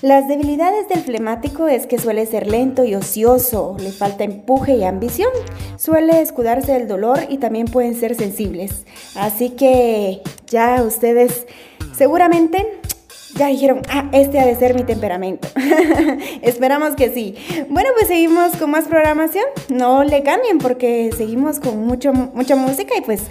Las 0.02 0.28
debilidades 0.28 0.88
del 0.88 1.00
flemático 1.00 1.68
es 1.68 1.86
que 1.86 1.98
suele 1.98 2.24
ser 2.24 2.46
lento 2.46 2.84
y 2.84 2.94
ocioso, 2.94 3.76
le 3.78 3.92
falta 3.92 4.24
empuje 4.24 4.76
y 4.76 4.84
ambición, 4.84 5.30
suele 5.76 6.22
escudarse 6.22 6.72
del 6.72 6.88
dolor 6.88 7.18
y 7.28 7.36
también 7.36 7.66
pueden 7.66 7.94
ser 7.94 8.14
sensibles. 8.14 8.86
Así 9.14 9.50
que 9.50 10.22
ya 10.46 10.82
ustedes 10.82 11.46
seguramente 11.94 12.79
ya 13.34 13.46
dijeron, 13.46 13.82
ah, 13.90 14.08
este 14.12 14.40
ha 14.40 14.46
de 14.46 14.54
ser 14.54 14.74
mi 14.74 14.84
temperamento. 14.84 15.48
Esperamos 16.42 16.94
que 16.94 17.10
sí. 17.10 17.36
Bueno, 17.68 17.90
pues 17.94 18.08
seguimos 18.08 18.56
con 18.56 18.70
más 18.70 18.86
programación. 18.86 19.44
No 19.68 20.04
le 20.04 20.22
cambien 20.22 20.58
porque 20.58 21.10
seguimos 21.16 21.60
con 21.60 21.78
mucho, 21.86 22.12
mucha 22.12 22.56
música 22.56 22.96
y 22.96 23.00
pues 23.00 23.22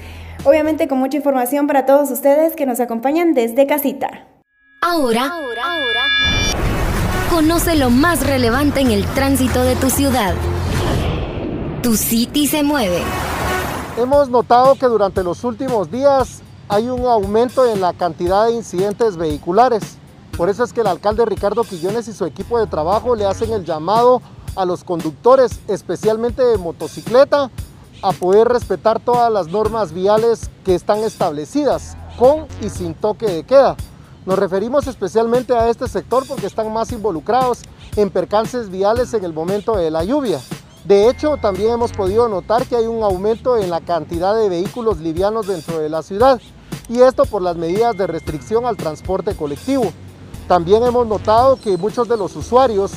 obviamente 0.44 0.88
con 0.88 1.00
mucha 1.00 1.18
información 1.18 1.68
para 1.68 1.86
todos 1.86 2.12
ustedes 2.12 2.56
que 2.56 2.66
nos 2.66 2.80
acompañan 2.80 3.34
desde 3.34 3.68
casita. 3.68 4.28
Ahora, 4.82 5.24
ahora, 5.24 5.64
ahora. 5.64 6.02
Conoce 7.30 7.76
lo 7.76 7.90
más 7.90 8.26
relevante 8.26 8.80
en 8.80 8.92
el 8.92 9.06
tránsito 9.08 9.64
de 9.64 9.76
tu 9.76 9.90
ciudad. 9.90 10.34
Tu 11.84 11.96
City 11.96 12.48
se 12.48 12.64
mueve. 12.64 13.02
Hemos 13.98 14.30
notado 14.30 14.76
que 14.76 14.86
durante 14.86 15.24
los 15.24 15.44
últimos 15.44 15.92
días 15.92 16.42
hay 16.70 16.88
un 16.88 17.04
aumento 17.08 17.66
en 17.66 17.82
la 17.82 17.94
cantidad 17.94 18.46
de 18.46 18.54
incidentes 18.54 19.18
vehiculares. 19.18 19.98
Por 20.38 20.50
eso 20.50 20.64
es 20.64 20.72
que 20.72 20.82
el 20.82 20.88
alcalde 20.88 21.26
Ricardo 21.26 21.64
Quillones 21.64 22.08
y 22.08 22.14
su 22.14 22.26
equipo 22.26 22.60
de 22.60 22.68
trabajo 22.68 23.16
le 23.16 23.26
hacen 23.26 23.52
el 23.52 23.66
llamado 23.66 24.22
a 24.56 24.66
los 24.66 24.84
conductores, 24.84 25.60
especialmente 25.68 26.44
de 26.44 26.60
motocicleta, 26.60 27.50
a 28.04 28.12
poder 28.12 28.48
respetar 28.48 29.00
todas 29.00 29.34
las 29.34 29.48
normas 29.48 29.94
viales 29.94 30.52
que 30.64 30.76
están 30.76 31.00
establecidas, 31.00 31.98
con 32.20 32.46
y 32.62 32.70
sin 32.70 32.94
toque 32.94 33.26
de 33.26 33.44
queda. 33.44 33.76
Nos 34.28 34.38
referimos 34.38 34.86
especialmente 34.86 35.54
a 35.56 35.70
este 35.70 35.88
sector 35.88 36.26
porque 36.28 36.46
están 36.46 36.72
más 36.72 36.92
involucrados 36.92 37.64
en 37.96 38.12
percances 38.12 38.70
viales 38.70 39.14
en 39.16 39.26
el 39.26 39.34
momento 39.34 39.76
de 39.76 39.90
la 39.90 40.04
lluvia. 40.04 40.40
De 40.86 41.10
hecho, 41.10 41.38
también 41.38 41.72
hemos 41.72 41.92
podido 41.92 42.30
notar 42.30 42.66
que 42.68 42.76
hay 42.76 42.86
un 42.86 43.04
aumento 43.04 43.58
en 43.58 43.72
la 43.72 43.82
cantidad 43.82 44.36
de 44.36 44.50
vehículos 44.50 45.00
livianos 45.00 45.48
dentro 45.48 45.80
de 45.80 45.90
la 45.90 46.04
ciudad 46.04 46.40
y 46.90 47.02
esto 47.02 47.26
por 47.26 47.42
las 47.42 47.56
medidas 47.56 47.96
de 47.96 48.08
restricción 48.08 48.66
al 48.66 48.76
transporte 48.76 49.36
colectivo. 49.36 49.94
También 50.48 50.84
hemos 50.84 51.06
notado 51.06 51.58
que 51.58 51.78
muchos 51.78 52.10
de 52.10 52.18
los 52.18 52.36
usuarios 52.36 52.92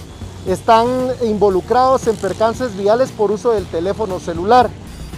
están 0.47 0.89
involucrados 1.23 2.07
en 2.07 2.17
percances 2.17 2.77
viales 2.77 3.13
por 3.13 3.31
uso 3.31 3.53
del 3.53 3.67
teléfono 3.67 4.19
celular. 4.19 4.71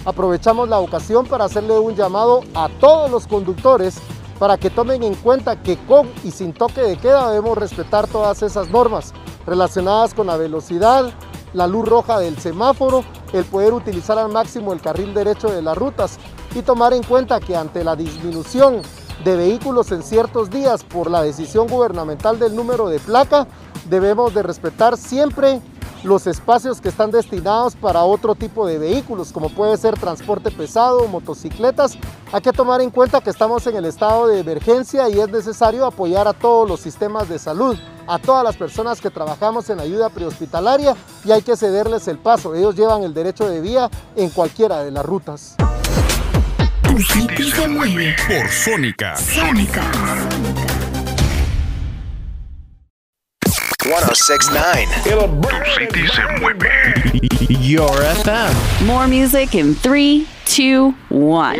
Aprovechamos 0.03 0.69
la 0.69 0.79
ocasión 0.79 1.25
para 1.25 1.45
hacerle 1.45 1.79
un 1.79 1.95
llamado 1.95 2.41
a 2.53 2.69
todos 2.79 3.09
los 3.09 3.25
conductores 3.25 3.95
para 4.37 4.57
que 4.57 4.69
tomen 4.69 5.01
en 5.03 5.15
cuenta 5.15 5.61
que 5.63 5.77
con 5.85 6.09
y 6.23 6.31
sin 6.31 6.53
toque 6.53 6.81
de 6.81 6.97
queda 6.97 7.29
debemos 7.29 7.57
respetar 7.57 8.05
todas 8.07 8.43
esas 8.43 8.69
normas 8.69 9.13
relacionadas 9.47 10.13
con 10.13 10.27
la 10.27 10.35
velocidad, 10.35 11.13
la 11.53 11.67
luz 11.67 11.87
roja 11.87 12.19
del 12.19 12.37
semáforo, 12.37 13.05
el 13.31 13.45
poder 13.45 13.73
utilizar 13.73 14.19
al 14.19 14.31
máximo 14.31 14.73
el 14.73 14.81
carril 14.81 15.13
derecho 15.13 15.49
de 15.49 15.61
las 15.61 15.77
rutas 15.77 16.19
y 16.55 16.61
tomar 16.61 16.93
en 16.93 17.03
cuenta 17.03 17.39
que 17.39 17.55
ante 17.55 17.83
la 17.83 17.95
disminución 17.95 18.81
de 19.23 19.35
vehículos 19.35 19.91
en 19.91 20.03
ciertos 20.03 20.49
días 20.49 20.83
por 20.83 21.11
la 21.11 21.21
decisión 21.21 21.67
gubernamental 21.67 22.39
del 22.39 22.55
número 22.55 22.87
de 22.87 22.99
placa, 22.99 23.47
debemos 23.89 24.33
de 24.33 24.41
respetar 24.41 24.97
siempre 24.97 25.61
los 26.03 26.27
espacios 26.27 26.79
que 26.79 26.89
están 26.89 27.11
destinados 27.11 27.75
para 27.75 28.03
otro 28.03 28.35
tipo 28.35 28.67
de 28.67 28.77
vehículos, 28.77 29.31
como 29.31 29.49
puede 29.49 29.75
ser 29.75 29.99
transporte 29.99 30.51
pesado, 30.51 31.07
motocicletas. 31.07 31.97
Hay 32.31 32.41
que 32.41 32.53
tomar 32.53 32.79
en 32.81 32.91
cuenta 32.91 33.21
que 33.21 33.31
estamos 33.31 33.65
en 33.67 33.75
el 33.75 33.85
estado 33.85 34.27
de 34.27 34.39
emergencia 34.39 35.09
y 35.09 35.19
es 35.19 35.29
necesario 35.29 35.85
apoyar 35.85 36.27
a 36.27 36.33
todos 36.33 36.69
los 36.69 36.79
sistemas 36.79 37.27
de 37.27 37.39
salud, 37.39 37.75
a 38.07 38.19
todas 38.19 38.43
las 38.43 38.55
personas 38.55 39.01
que 39.01 39.09
trabajamos 39.09 39.69
en 39.69 39.79
ayuda 39.79 40.09
prehospitalaria 40.09 40.95
y 41.25 41.31
hay 41.31 41.41
que 41.41 41.57
cederles 41.57 42.07
el 42.07 42.19
paso. 42.19 42.53
Ellos 42.53 42.75
llevan 42.75 43.03
el 43.03 43.13
derecho 43.13 43.49
de 43.49 43.59
vía 43.59 43.89
en 44.15 44.29
cualquiera 44.29 44.83
de 44.83 44.91
las 44.91 45.05
rutas. 45.05 45.55
Tu 46.95 47.01
City 47.01 47.51
se 47.51 47.67
mueve 47.67 48.15
por 48.25 48.49
Sónica. 48.49 49.17
Sónica. 49.17 49.81
1069. 53.83 54.87
Tu 55.03 55.49
City 55.77 56.07
se 56.07 56.39
mueve. 56.39 56.71
Your 57.49 58.01
FM. 58.23 58.85
More 58.85 59.07
music 59.09 59.55
in 59.55 59.75
3, 59.75 60.25
2, 60.45 60.93
1. 61.09 61.53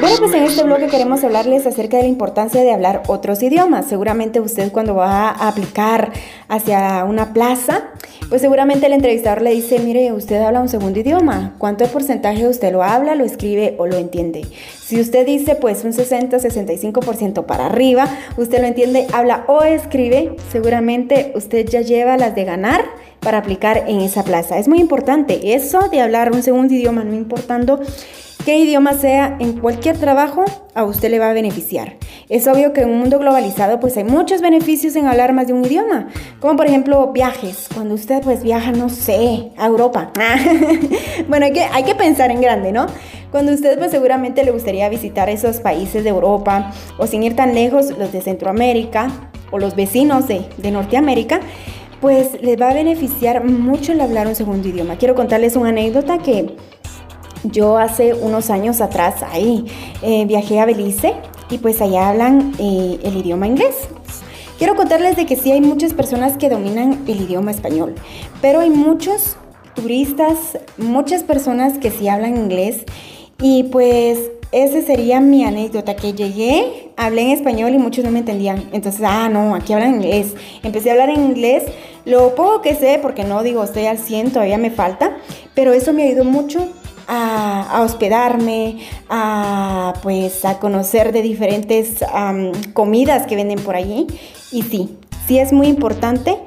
Bueno, 0.00 0.16
pues 0.18 0.34
en 0.34 0.42
este 0.42 0.64
bloque 0.64 0.88
queremos 0.88 1.22
hablarles 1.22 1.66
acerca 1.66 1.96
de 1.96 2.02
la 2.02 2.08
importancia 2.08 2.60
de 2.62 2.72
hablar 2.72 3.02
otros 3.06 3.42
idiomas. 3.42 3.86
Seguramente 3.86 4.40
usted 4.40 4.72
cuando 4.72 4.94
va 4.94 5.30
a 5.30 5.48
aplicar 5.48 6.12
hacia 6.48 7.04
una 7.04 7.32
plaza, 7.32 7.90
pues 8.28 8.42
seguramente 8.42 8.86
el 8.86 8.94
entrevistador 8.94 9.42
le 9.42 9.52
dice, 9.52 9.78
mire, 9.78 10.12
usted 10.12 10.40
habla 10.42 10.60
un 10.60 10.68
segundo 10.68 10.98
idioma. 10.98 11.54
¿Cuánto 11.58 11.86
porcentaje 11.86 12.48
usted 12.48 12.72
lo 12.72 12.82
habla, 12.82 13.14
lo 13.14 13.24
escribe 13.24 13.76
o 13.78 13.86
lo 13.86 13.96
entiende? 13.96 14.46
Si 14.84 15.00
usted 15.00 15.24
dice 15.24 15.54
pues 15.54 15.84
un 15.84 15.92
60-65% 15.92 17.46
para 17.46 17.66
arriba, 17.66 18.08
usted 18.36 18.60
lo 18.60 18.66
entiende, 18.66 19.06
habla 19.12 19.44
o 19.46 19.62
escribe, 19.62 20.36
seguramente 20.50 21.32
usted 21.36 21.66
ya 21.68 21.80
lleva 21.80 22.16
las 22.16 22.34
de 22.34 22.44
ganar 22.44 22.84
para 23.20 23.38
aplicar 23.38 23.84
en 23.86 24.00
esa 24.00 24.24
plaza. 24.24 24.58
Es 24.58 24.68
muy 24.68 24.80
importante 24.80 25.54
eso 25.54 25.88
de 25.90 26.00
hablar 26.00 26.32
un 26.32 26.42
segundo 26.42 26.74
idioma, 26.74 27.04
no 27.04 27.14
importando 27.14 27.80
qué 28.44 28.58
idioma 28.58 28.94
sea, 28.94 29.36
en 29.38 29.58
cualquier 29.58 29.98
trabajo 29.98 30.44
a 30.74 30.84
usted 30.84 31.10
le 31.10 31.18
va 31.18 31.30
a 31.30 31.32
beneficiar. 31.32 31.96
Es 32.28 32.46
obvio 32.46 32.72
que 32.72 32.82
en 32.82 32.90
un 32.90 32.98
mundo 32.98 33.18
globalizado 33.18 33.78
pues 33.78 33.96
hay 33.96 34.04
muchos 34.04 34.40
beneficios 34.40 34.96
en 34.96 35.06
hablar 35.06 35.32
más 35.32 35.46
de 35.46 35.52
un 35.52 35.64
idioma, 35.64 36.08
como 36.40 36.56
por 36.56 36.66
ejemplo 36.66 37.12
viajes, 37.12 37.68
cuando 37.74 37.94
usted 37.94 38.22
pues 38.22 38.42
viaja, 38.42 38.72
no 38.72 38.88
sé, 38.88 39.50
a 39.56 39.66
Europa. 39.66 40.12
bueno, 41.28 41.46
hay 41.46 41.52
que, 41.52 41.62
hay 41.62 41.84
que 41.84 41.94
pensar 41.94 42.30
en 42.30 42.40
grande, 42.40 42.72
¿no? 42.72 42.86
Cuando 43.30 43.52
usted 43.52 43.78
pues 43.78 43.90
seguramente 43.90 44.44
le 44.44 44.50
gustaría 44.50 44.88
visitar 44.88 45.28
esos 45.30 45.60
países 45.60 46.04
de 46.04 46.10
Europa 46.10 46.72
o 46.98 47.06
sin 47.06 47.22
ir 47.22 47.36
tan 47.36 47.54
lejos, 47.54 47.96
los 47.96 48.12
de 48.12 48.20
Centroamérica 48.20 49.08
o 49.50 49.58
los 49.58 49.76
vecinos 49.76 50.26
de, 50.26 50.46
de 50.56 50.70
Norteamérica, 50.70 51.40
pues 52.00 52.42
les 52.42 52.60
va 52.60 52.70
a 52.70 52.74
beneficiar 52.74 53.44
mucho 53.44 53.92
el 53.92 54.00
hablar 54.00 54.26
un 54.26 54.34
segundo 54.34 54.68
idioma. 54.68 54.96
Quiero 54.96 55.14
contarles 55.14 55.54
una 55.54 55.68
anécdota 55.68 56.18
que 56.18 56.56
yo 57.44 57.78
hace 57.78 58.14
unos 58.14 58.50
años 58.50 58.80
atrás 58.80 59.22
ahí 59.22 59.64
eh, 60.02 60.24
viajé 60.26 60.60
a 60.60 60.66
Belice 60.66 61.14
y 61.50 61.58
pues 61.58 61.80
allá 61.80 62.08
hablan 62.08 62.54
eh, 62.58 62.98
el 63.02 63.16
idioma 63.16 63.46
inglés. 63.46 63.88
Quiero 64.58 64.76
contarles 64.76 65.16
de 65.16 65.26
que 65.26 65.36
sí 65.36 65.50
hay 65.50 65.60
muchas 65.60 65.92
personas 65.92 66.36
que 66.36 66.48
dominan 66.48 67.04
el 67.08 67.20
idioma 67.20 67.50
español, 67.50 67.94
pero 68.40 68.60
hay 68.60 68.70
muchos 68.70 69.36
turistas, 69.74 70.58
muchas 70.78 71.24
personas 71.24 71.78
que 71.78 71.90
sí 71.90 72.08
hablan 72.08 72.36
inglés 72.36 72.84
y 73.40 73.64
pues 73.64 74.30
esa 74.52 74.82
sería 74.82 75.18
mi 75.20 75.44
anécdota, 75.44 75.96
que 75.96 76.12
llegué, 76.12 76.90
hablé 76.96 77.22
en 77.22 77.30
español 77.30 77.74
y 77.74 77.78
muchos 77.78 78.04
no 78.04 78.10
me 78.10 78.18
entendían. 78.18 78.68
Entonces, 78.72 79.00
ah, 79.02 79.30
no, 79.30 79.54
aquí 79.54 79.72
hablan 79.72 79.94
inglés. 79.94 80.34
Empecé 80.62 80.90
a 80.90 80.92
hablar 80.92 81.08
en 81.08 81.24
inglés, 81.24 81.64
lo 82.04 82.34
poco 82.34 82.60
que 82.60 82.74
sé, 82.74 82.98
porque 83.00 83.24
no 83.24 83.42
digo 83.42 83.64
estoy 83.64 83.86
al 83.86 83.96
100, 83.96 84.32
todavía 84.32 84.58
me 84.58 84.70
falta, 84.70 85.16
pero 85.54 85.72
eso 85.72 85.94
me 85.94 86.02
ayudó 86.02 86.24
mucho 86.24 86.68
a, 87.08 87.82
hospedarme, 87.82 88.78
a 89.08 89.94
pues 90.02 90.44
a 90.44 90.58
conocer 90.58 91.12
de 91.12 91.22
diferentes 91.22 92.04
comidas 92.72 93.26
que 93.26 93.36
venden 93.36 93.58
por 93.60 93.76
allí. 93.76 94.06
Y 94.50 94.62
sí, 94.62 94.98
sí 95.26 95.38
es 95.38 95.52
muy 95.52 95.66
importante 95.68 96.38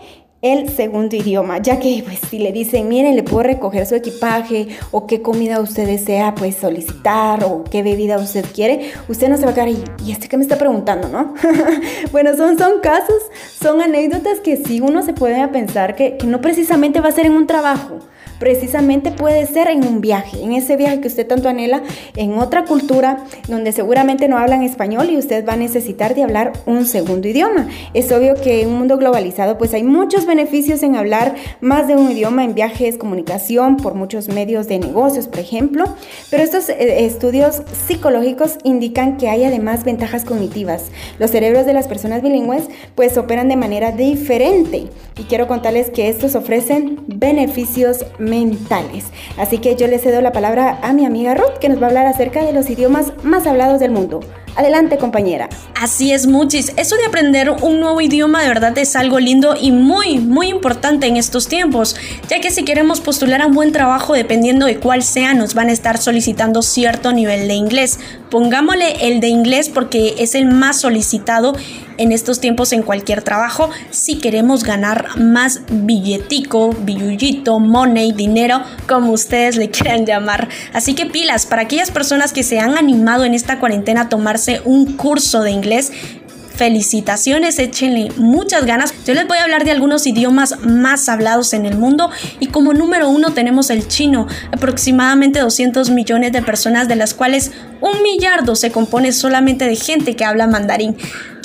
el 0.46 0.70
segundo 0.70 1.16
idioma, 1.16 1.58
ya 1.58 1.80
que 1.80 2.04
pues 2.06 2.20
si 2.30 2.38
le 2.38 2.52
dicen, 2.52 2.88
miren, 2.88 3.16
le 3.16 3.24
puedo 3.24 3.42
recoger 3.42 3.88
su 3.88 3.96
equipaje 3.96 4.68
o 4.92 5.08
qué 5.08 5.24
comida 5.24 5.60
usted 5.60 5.88
desea 5.88 6.36
pues 6.36 6.56
solicitar 6.56 7.44
o 7.44 7.64
qué 7.64 7.82
bebida 7.82 8.20
usted 8.20 8.46
quiere, 8.54 8.92
usted 9.08 9.28
no 9.28 9.38
se 9.38 9.46
va 9.46 9.52
a 9.52 9.54
quedar 9.56 9.70
ahí, 9.70 9.84
¿y 10.06 10.12
este 10.12 10.28
qué 10.28 10.38
me 10.38 10.44
está 10.44 10.60
preguntando, 10.60 11.10
no? 11.10 11.34
bueno, 12.12 12.38
son, 12.38 12.60
son 12.60 12.80
casos, 12.80 13.24
son 13.60 13.82
anécdotas 13.82 14.40
que 14.40 14.58
sí 14.58 14.82
uno 14.82 15.02
se 15.02 15.14
puede 15.14 15.48
pensar 15.48 15.96
que, 15.96 16.18
que 16.18 16.28
no 16.28 16.42
precisamente 16.42 17.02
va 17.02 17.10
a 17.10 17.14
ser 17.14 17.26
en 17.26 17.34
un 17.34 17.48
trabajo, 17.48 17.98
precisamente 18.40 19.12
puede 19.12 19.46
ser 19.46 19.68
en 19.68 19.86
un 19.86 20.02
viaje, 20.02 20.42
en 20.42 20.54
ese 20.54 20.78
viaje 20.78 21.02
que 21.02 21.08
usted 21.08 21.28
tanto 21.28 21.50
anhela, 21.50 21.84
en 22.16 22.38
otra 22.38 22.66
cultura 22.66 23.24
donde 23.48 23.72
seguramente 23.72 24.28
no 24.28 24.38
hablan 24.38 24.64
español 24.64 25.10
y 25.10 25.18
usted 25.18 25.46
va 25.48 25.54
a 25.54 25.58
necesitar 25.58 26.16
de 26.16 26.24
hablar 26.24 26.54
un 26.66 26.86
segundo 26.86 27.28
idioma. 27.28 27.68
Es 27.94 28.12
obvio 28.12 28.36
que 28.36 28.62
en 28.62 28.70
un 28.70 28.80
mundo 28.80 28.98
globalizado 28.98 29.58
pues 29.58 29.74
hay 29.74 29.84
muchos 29.84 30.26
beneficios 30.26 30.84
en 30.84 30.96
hablar 30.96 31.36
más 31.62 31.88
de 31.88 31.96
un 31.96 32.12
idioma 32.12 32.44
en 32.44 32.56
viajes, 32.56 32.98
comunicación, 32.98 33.78
por 33.78 33.94
muchos 33.96 34.28
medios 34.30 34.68
de 34.68 34.80
negocios, 34.80 35.28
por 35.28 35.40
ejemplo, 35.40 35.86
pero 36.30 36.44
estos 36.44 36.70
eh, 36.70 37.06
estudios 37.06 37.62
psicológicos 37.88 38.58
indican 38.64 39.18
que 39.18 39.30
hay 39.30 39.44
además 39.44 39.84
ventajas 39.84 40.26
cognitivas. 40.26 40.86
Los 41.20 41.32
cerebros 41.32 41.66
de 41.66 41.74
las 41.74 41.88
personas 41.88 42.22
bilingües 42.22 42.66
pues 42.96 43.18
operan 43.18 43.50
de 43.50 43.56
manera 43.56 43.92
diferente 43.92 44.90
y 45.18 45.24
quiero 45.24 45.48
contarles 45.48 45.90
que 45.90 46.10
estos 46.10 46.36
ofrecen 46.36 47.04
beneficios 47.08 48.06
mentales. 48.26 49.06
Así 49.38 49.60
que 49.60 49.76
yo 49.76 49.88
le 49.88 50.00
cedo 50.00 50.22
la 50.22 50.32
palabra 50.32 50.80
a 50.82 50.94
mi 50.94 51.06
amiga 51.06 51.36
Ruth 51.36 51.58
que 51.60 51.70
nos 51.70 51.80
va 51.82 51.86
a 51.86 51.90
hablar 51.90 52.06
acerca 52.06 52.44
de 52.44 52.54
los 52.54 52.70
idiomas 52.70 53.14
más 53.24 53.48
hablados 53.48 53.80
del 53.80 53.92
mundo. 53.92 54.20
Adelante, 54.56 54.98
compañera. 54.98 55.50
Así 55.76 56.14
es, 56.14 56.28
Muchis. 56.28 56.72
Eso 56.78 56.96
de 56.96 57.06
aprender 57.06 57.50
un 57.50 57.82
nuevo 57.82 58.00
idioma 58.00 58.42
de 58.42 58.48
verdad 58.48 58.78
es 58.78 58.96
algo 58.96 59.20
lindo 59.20 59.56
y 59.60 59.74
muy, 59.74 60.20
muy 60.20 60.48
importante 60.48 61.08
en 61.08 61.18
estos 61.18 61.50
tiempos, 61.50 61.98
ya 62.30 62.40
que 62.40 62.52
si 62.52 62.64
queremos 62.64 63.02
postular 63.02 63.42
a 63.42 63.48
un 63.48 63.54
buen 63.54 63.74
trabajo, 63.74 64.14
dependiendo 64.14 64.66
de 64.66 64.78
cuál 64.80 65.04
sea, 65.04 65.34
nos 65.34 65.56
van 65.56 65.68
a 65.68 65.74
estar 65.74 65.98
solicitando 65.98 66.62
cierto 66.62 67.12
nivel 67.12 67.50
de 67.50 67.56
inglés. 67.56 68.00
Pongámosle 68.32 69.08
el 69.08 69.20
de 69.20 69.28
inglés 69.28 69.70
porque 69.70 70.16
es 70.20 70.36
el 70.36 70.46
más 70.46 70.80
solicitado 70.80 71.54
en 71.98 72.12
estos 72.12 72.40
tiempos 72.40 72.74
en 72.74 72.84
cualquier 72.84 73.22
trabajo 73.22 73.70
si 73.90 74.18
queremos 74.18 74.64
ganar 74.64 75.18
más 75.18 75.62
billetico, 75.70 76.72
billullito, 76.72 77.60
money, 77.60 78.12
dinero, 78.12 78.62
como 78.88 79.12
ustedes 79.12 79.56
le 79.56 79.70
quieran 79.70 80.06
llamar. 80.06 80.50
Así 80.74 80.94
que 80.94 81.06
pilas 81.06 81.46
para 81.46 81.64
aquellas 81.64 81.92
personas 81.92 82.34
que 82.34 82.44
se 82.44 82.60
han 82.60 82.78
animado 82.78 83.24
en 83.24 83.34
esta 83.34 83.60
cuarentena 83.60 84.02
a 84.02 84.10
tomarse 84.10 84.45
un 84.64 84.94
curso 84.98 85.42
de 85.42 85.52
inglés 85.52 85.92
felicitaciones, 86.56 87.60
échenle 87.60 88.12
muchas 88.18 88.66
ganas. 88.66 88.94
Yo 89.06 89.14
les 89.14 89.28
voy 89.28 89.38
a 89.38 89.44
hablar 89.44 89.66
de 89.66 89.72
algunos 89.72 90.08
idiomas 90.08 90.60
más 90.62 91.10
hablados 91.10 91.54
en 91.54 91.66
el 91.66 91.78
mundo 91.78 92.10
y 92.40 92.48
como 92.48 92.74
número 92.74 93.10
uno 93.10 93.34
tenemos 93.34 93.70
el 93.70 93.88
chino, 93.88 94.28
aproximadamente 94.52 95.40
200 95.40 95.90
millones 95.90 96.32
de 96.32 96.42
personas 96.42 96.88
de 96.88 96.96
las 96.96 97.14
cuales 97.14 97.52
un 97.82 98.02
millardo 98.02 98.56
se 98.56 98.72
compone 98.72 99.12
solamente 99.12 99.66
de 99.66 99.76
gente 99.76 100.16
que 100.16 100.26
habla 100.26 100.48
mandarín. 100.48 100.96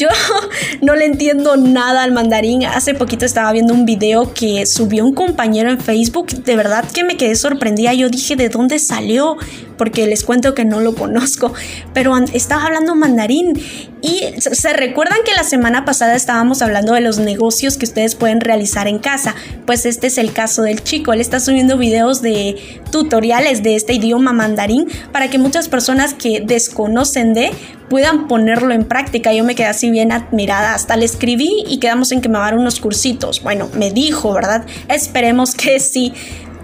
Yo 0.00 0.08
no 0.80 0.96
le 0.96 1.04
entiendo 1.04 1.58
nada 1.58 2.02
al 2.02 2.12
mandarín. 2.12 2.64
Hace 2.64 2.94
poquito 2.94 3.26
estaba 3.26 3.52
viendo 3.52 3.74
un 3.74 3.84
video 3.84 4.32
que 4.32 4.64
subió 4.64 5.04
un 5.04 5.12
compañero 5.12 5.70
en 5.70 5.78
Facebook. 5.78 6.28
De 6.28 6.56
verdad 6.56 6.86
que 6.90 7.04
me 7.04 7.18
quedé 7.18 7.34
sorprendida. 7.34 7.92
Yo 7.92 8.08
dije, 8.08 8.34
¿de 8.34 8.48
dónde 8.48 8.78
salió? 8.78 9.36
Porque 9.76 10.06
les 10.06 10.24
cuento 10.24 10.54
que 10.54 10.64
no 10.64 10.80
lo 10.80 10.94
conozco. 10.94 11.52
Pero 11.92 12.16
estaba 12.32 12.64
hablando 12.64 12.94
mandarín. 12.94 13.60
Y 14.00 14.22
se 14.40 14.72
recuerdan 14.72 15.18
que 15.22 15.34
la 15.34 15.44
semana 15.44 15.84
pasada 15.84 16.16
estábamos 16.16 16.62
hablando 16.62 16.94
de 16.94 17.02
los 17.02 17.18
negocios 17.18 17.76
que 17.76 17.84
ustedes 17.84 18.14
pueden 18.14 18.40
realizar 18.40 18.88
en 18.88 19.00
casa. 19.00 19.34
Pues 19.66 19.84
este 19.84 20.06
es 20.06 20.16
el 20.16 20.32
caso 20.32 20.62
del 20.62 20.82
chico. 20.82 21.12
Él 21.12 21.20
está 21.20 21.40
subiendo 21.40 21.76
videos 21.76 22.22
de 22.22 22.56
tutoriales 22.90 23.62
de 23.62 23.76
este 23.76 23.92
idioma 23.92 24.32
mandarín 24.32 24.88
para 25.12 25.28
que 25.28 25.36
muchas 25.36 25.68
personas 25.68 26.14
que 26.14 26.40
desconocen 26.40 27.34
de 27.34 27.50
puedan 27.90 28.28
ponerlo 28.28 28.72
en 28.72 28.84
práctica. 28.84 29.34
Yo 29.34 29.44
me 29.44 29.54
quedé 29.54 29.66
así 29.66 29.90
bien 29.90 30.12
admirada, 30.12 30.74
hasta 30.74 30.96
le 30.96 31.04
escribí 31.04 31.64
y 31.66 31.78
quedamos 31.80 32.12
en 32.12 32.22
que 32.22 32.30
me 32.30 32.38
va 32.38 32.54
unos 32.54 32.80
cursitos. 32.80 33.42
Bueno, 33.42 33.68
me 33.74 33.90
dijo, 33.90 34.32
¿verdad? 34.32 34.64
Esperemos 34.88 35.54
que 35.54 35.80
sí. 35.80 36.14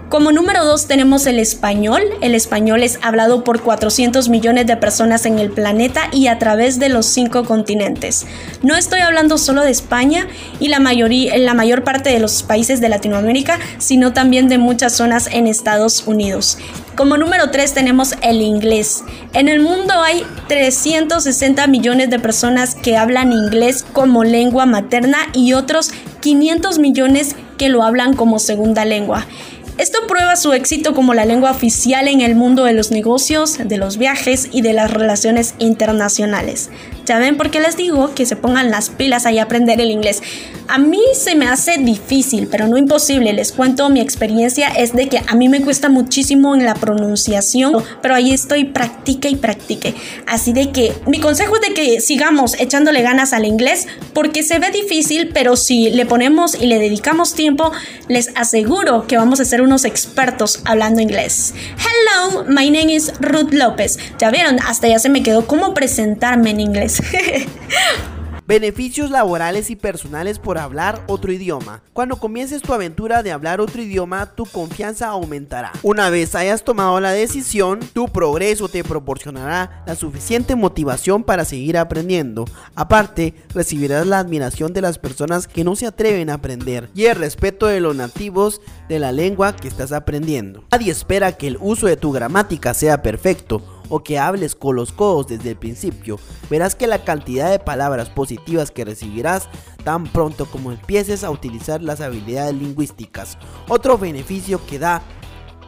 Como 0.09 0.31
número 0.31 0.63
dos 0.63 0.87
tenemos 0.87 1.27
el 1.27 1.37
español. 1.37 2.01
El 2.21 2.33
español 2.33 2.81
es 2.81 2.97
hablado 3.01 3.43
por 3.43 3.61
400 3.61 4.29
millones 4.29 4.65
de 4.65 4.77
personas 4.77 5.25
en 5.25 5.37
el 5.37 5.51
planeta 5.51 6.07
y 6.13 6.27
a 6.27 6.39
través 6.39 6.79
de 6.79 6.87
los 6.87 7.05
cinco 7.05 7.43
continentes. 7.43 8.25
No 8.63 8.77
estoy 8.77 9.01
hablando 9.01 9.37
solo 9.37 9.63
de 9.63 9.71
España 9.71 10.25
y 10.61 10.69
la, 10.69 10.79
mayoría, 10.79 11.37
la 11.37 11.53
mayor 11.53 11.83
parte 11.83 12.09
de 12.09 12.19
los 12.19 12.43
países 12.43 12.79
de 12.79 12.87
Latinoamérica, 12.87 13.59
sino 13.79 14.13
también 14.13 14.47
de 14.47 14.57
muchas 14.57 14.93
zonas 14.93 15.27
en 15.29 15.45
Estados 15.45 16.07
Unidos. 16.07 16.57
Como 16.95 17.17
número 17.17 17.51
3 17.51 17.73
tenemos 17.73 18.15
el 18.21 18.41
inglés. 18.41 19.03
En 19.33 19.49
el 19.49 19.59
mundo 19.59 19.93
hay 20.01 20.25
360 20.47 21.67
millones 21.67 22.09
de 22.09 22.19
personas 22.19 22.75
que 22.75 22.95
hablan 22.95 23.33
inglés 23.33 23.85
como 23.91 24.23
lengua 24.23 24.65
materna 24.65 25.17
y 25.33 25.51
otros 25.51 25.91
500 26.21 26.79
millones 26.79 27.35
que 27.57 27.69
lo 27.69 27.83
hablan 27.83 28.13
como 28.13 28.39
segunda 28.39 28.85
lengua. 28.85 29.27
Esto 29.77 30.07
prueba 30.07 30.35
su 30.35 30.53
éxito 30.53 30.95
como 30.95 31.13
la 31.13 31.25
lengua 31.25 31.51
oficial 31.51 32.07
en 32.07 32.21
el 32.21 32.35
mundo 32.35 32.63
de 32.63 32.73
los 32.73 32.89
negocios, 32.89 33.59
de 33.63 33.77
los 33.77 33.97
viajes 33.97 34.49
y 34.51 34.61
de 34.61 34.73
las 34.73 34.91
relaciones 34.91 35.53
internacionales. 35.59 36.71
Ya 37.07 37.19
ven 37.19 37.37
por 37.37 37.49
qué 37.49 37.61
les 37.61 37.77
digo 37.77 38.13
que 38.13 38.25
se 38.25 38.35
pongan 38.35 38.69
las 38.69 38.89
pilas 38.89 39.25
ahí 39.25 39.39
a 39.39 39.43
aprender 39.43 39.79
el 39.79 39.91
inglés. 39.91 40.21
A 40.67 40.77
mí 40.77 40.99
se 41.13 41.35
me 41.35 41.47
hace 41.47 41.77
difícil, 41.77 42.49
pero 42.51 42.67
no 42.67 42.75
imposible. 42.75 43.31
Les 43.31 43.53
cuento 43.53 43.89
mi 43.89 44.01
experiencia 44.01 44.67
es 44.67 44.91
de 44.91 45.07
que 45.07 45.21
a 45.25 45.33
mí 45.33 45.47
me 45.47 45.61
cuesta 45.61 45.87
muchísimo 45.87 46.53
en 46.53 46.65
la 46.65 46.73
pronunciación, 46.73 47.81
pero 48.01 48.13
ahí 48.13 48.33
estoy 48.33 48.65
practique 48.65 49.29
y 49.29 49.37
practique. 49.37 49.95
Así 50.25 50.51
de 50.51 50.71
que 50.71 50.91
mi 51.05 51.21
consejo 51.21 51.55
es 51.55 51.61
de 51.61 51.73
que 51.73 52.01
sigamos 52.01 52.59
echándole 52.59 53.01
ganas 53.01 53.31
al 53.31 53.45
inglés 53.45 53.87
porque 54.13 54.43
se 54.43 54.59
ve 54.59 54.71
difícil, 54.71 55.29
pero 55.33 55.55
si 55.55 55.89
le 55.89 56.05
ponemos 56.05 56.55
y 56.61 56.65
le 56.65 56.77
dedicamos 56.77 57.33
tiempo, 57.33 57.71
les 58.09 58.31
aseguro 58.35 59.07
que 59.07 59.15
vamos 59.15 59.39
a 59.39 59.45
ser 59.45 59.61
unos 59.61 59.85
expertos 59.85 60.59
hablando 60.65 60.99
inglés. 60.99 61.53
Hello, 61.77 62.43
my 62.49 62.69
name 62.69 62.93
is 62.93 63.13
Ruth 63.21 63.53
López. 63.53 63.97
Ya 64.19 64.29
vieron, 64.29 64.59
hasta 64.67 64.89
ya 64.89 64.99
se 64.99 65.07
me 65.07 65.23
quedó 65.23 65.47
cómo 65.47 65.73
presentarme 65.73 66.49
en 66.49 66.59
inglés. 66.59 66.96
Beneficios 68.47 69.11
laborales 69.11 69.69
y 69.69 69.75
personales 69.75 70.39
por 70.39 70.57
hablar 70.57 71.03
otro 71.07 71.33
idioma. 71.33 71.81
Cuando 71.91 72.15
comiences 72.15 72.61
tu 72.61 72.73
aventura 72.73 73.21
de 73.21 73.33
hablar 73.33 73.59
otro 73.59 73.81
idioma, 73.81 74.25
tu 74.35 74.45
confianza 74.45 75.09
aumentará. 75.09 75.73
Una 75.83 76.09
vez 76.09 76.33
hayas 76.33 76.63
tomado 76.63 76.97
la 77.01 77.11
decisión, 77.11 77.81
tu 77.91 78.07
progreso 78.07 78.69
te 78.69 78.85
proporcionará 78.85 79.83
la 79.85 79.95
suficiente 79.95 80.55
motivación 80.55 81.25
para 81.25 81.43
seguir 81.43 81.77
aprendiendo. 81.77 82.45
Aparte, 82.73 83.33
recibirás 83.53 84.07
la 84.07 84.19
admiración 84.19 84.71
de 84.71 84.79
las 84.79 84.97
personas 84.97 85.45
que 85.49 85.65
no 85.65 85.75
se 85.75 85.85
atreven 85.85 86.29
a 86.29 86.35
aprender 86.35 86.89
y 86.95 87.07
el 87.07 87.17
respeto 87.17 87.67
de 87.67 87.81
los 87.81 87.97
nativos 87.97 88.61
de 88.87 88.99
la 88.99 89.11
lengua 89.11 89.57
que 89.57 89.67
estás 89.67 89.91
aprendiendo. 89.91 90.63
Nadie 90.71 90.93
espera 90.93 91.33
que 91.33 91.47
el 91.47 91.57
uso 91.59 91.87
de 91.87 91.97
tu 91.97 92.13
gramática 92.13 92.73
sea 92.73 93.01
perfecto 93.01 93.76
o 93.89 94.03
que 94.03 94.19
hables 94.19 94.55
con 94.55 94.75
los 94.75 94.91
codos 94.91 95.27
desde 95.27 95.51
el 95.51 95.57
principio, 95.57 96.19
verás 96.49 96.75
que 96.75 96.87
la 96.87 97.03
cantidad 97.03 97.49
de 97.49 97.59
palabras 97.59 98.09
positivas 98.09 98.71
que 98.71 98.85
recibirás 98.85 99.49
tan 99.83 100.05
pronto 100.05 100.45
como 100.45 100.71
empieces 100.71 101.23
a 101.23 101.31
utilizar 101.31 101.81
las 101.81 102.01
habilidades 102.01 102.53
lingüísticas. 102.55 103.37
Otro 103.67 103.97
beneficio 103.97 104.65
que 104.65 104.79
da 104.79 105.01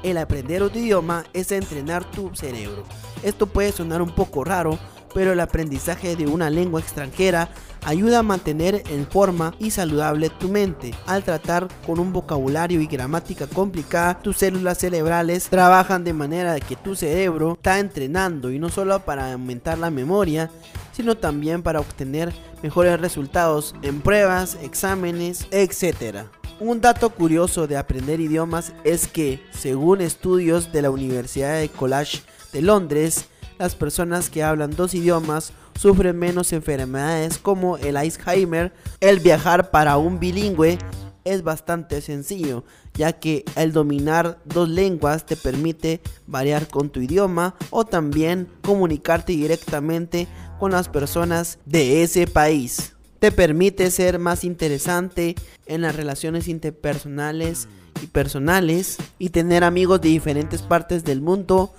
el 0.04 0.18
aprender 0.18 0.64
otro 0.64 0.80
idioma 0.80 1.26
es 1.34 1.52
entrenar 1.52 2.10
tu 2.10 2.34
cerebro. 2.36 2.84
Esto 3.24 3.48
puede 3.48 3.72
sonar 3.72 4.02
un 4.02 4.16
poco 4.16 4.44
raro, 4.44 4.80
pero 5.14 5.34
el 5.34 5.40
aprendizaje 5.40 6.16
de 6.16 6.28
una 6.28 6.50
lengua 6.50 6.80
extranjera 6.80 7.50
ayuda 7.86 8.20
a 8.20 8.24
mantener 8.24 8.84
en 8.90 9.08
forma 9.08 9.54
y 9.60 9.72
saludable 9.72 10.30
tu 10.30 10.50
mente. 10.50 10.94
Al 11.06 11.24
tratar 11.24 11.68
con 11.86 12.00
un 12.00 12.14
vocabulario 12.14 12.82
y 12.82 12.88
gramática 12.88 13.48
complicada, 13.48 14.20
tus 14.20 14.38
células 14.38 14.78
cerebrales 14.78 15.48
trabajan 15.50 16.04
de 16.04 16.14
manera 16.14 16.60
que 16.60 16.76
tu 16.76 16.96
cerebro 16.96 17.54
está 17.54 17.80
entrenando 17.80 18.52
y 18.52 18.60
no 18.60 18.70
solo 18.70 19.00
para 19.00 19.34
aumentar 19.34 19.78
la 19.78 19.90
memoria, 19.90 20.50
sino 20.92 21.16
también 21.16 21.64
para 21.64 21.80
obtener 21.80 22.34
mejores 22.62 23.00
resultados 23.00 23.74
en 23.82 24.02
pruebas, 24.02 24.58
exámenes, 24.62 25.48
etc. 25.52 26.26
Un 26.60 26.82
dato 26.82 27.10
curioso 27.10 27.68
de 27.68 27.78
aprender 27.78 28.20
idiomas 28.20 28.74
es 28.84 29.08
que, 29.08 29.42
según 29.52 30.02
estudios 30.02 30.74
de 30.74 30.82
la 30.82 30.92
Universidad 30.92 31.58
de 31.58 31.70
College 31.70 32.20
de 32.52 32.62
Londres, 32.62 33.30
las 33.60 33.76
personas 33.76 34.30
que 34.30 34.42
hablan 34.42 34.72
dos 34.72 34.96
idiomas 34.96 35.52
sufren 35.78 36.18
menos 36.18 36.54
enfermedades 36.54 37.38
como 37.38 37.78
el 37.78 37.98
Alzheimer. 37.98 38.74
El 39.02 39.20
viajar 39.20 39.70
para 39.70 39.98
un 39.98 40.20
bilingüe 40.20 40.80
es 41.26 41.44
bastante 41.44 42.02
sencillo, 42.02 42.64
ya 42.94 43.14
que 43.14 43.44
el 43.56 43.74
dominar 43.74 44.40
dos 44.46 44.70
lenguas 44.70 45.26
te 45.26 45.36
permite 45.36 46.00
variar 46.26 46.70
con 46.70 46.90
tu 46.90 47.02
idioma 47.02 47.56
o 47.70 47.86
también 47.86 48.48
comunicarte 48.64 49.34
directamente 49.34 50.28
con 50.58 50.72
las 50.72 50.88
personas 50.88 51.60
de 51.66 52.02
ese 52.02 52.28
país. 52.28 52.96
Te 53.20 53.34
permite 53.34 53.92
ser 53.92 54.20
más 54.20 54.46
interesante 54.46 55.36
en 55.66 55.82
las 55.82 55.98
relaciones 55.98 56.48
interpersonales 56.48 57.68
y 58.02 58.08
personales 58.08 58.96
y 59.18 59.30
tener 59.30 59.66
amigos 59.66 60.00
de 60.00 60.08
diferentes 60.08 60.62
partes 60.62 61.04
del 61.04 61.20
mundo 61.22 61.74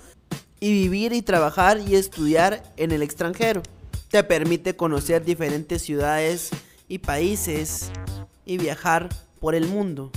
y 0.61 0.71
vivir 0.71 1.11
y 1.11 1.23
trabajar 1.23 1.79
y 1.79 1.95
estudiar 1.95 2.63
en 2.77 2.91
el 2.91 3.01
extranjero 3.01 3.63
te 4.09 4.23
permite 4.23 4.75
conocer 4.75 5.25
diferentes 5.25 5.81
ciudades 5.81 6.51
y 6.87 6.99
países 6.99 7.91
y 8.45 8.57
viajar 8.57 9.09
por 9.39 9.55
el 9.55 9.67
mundo. 9.67 10.11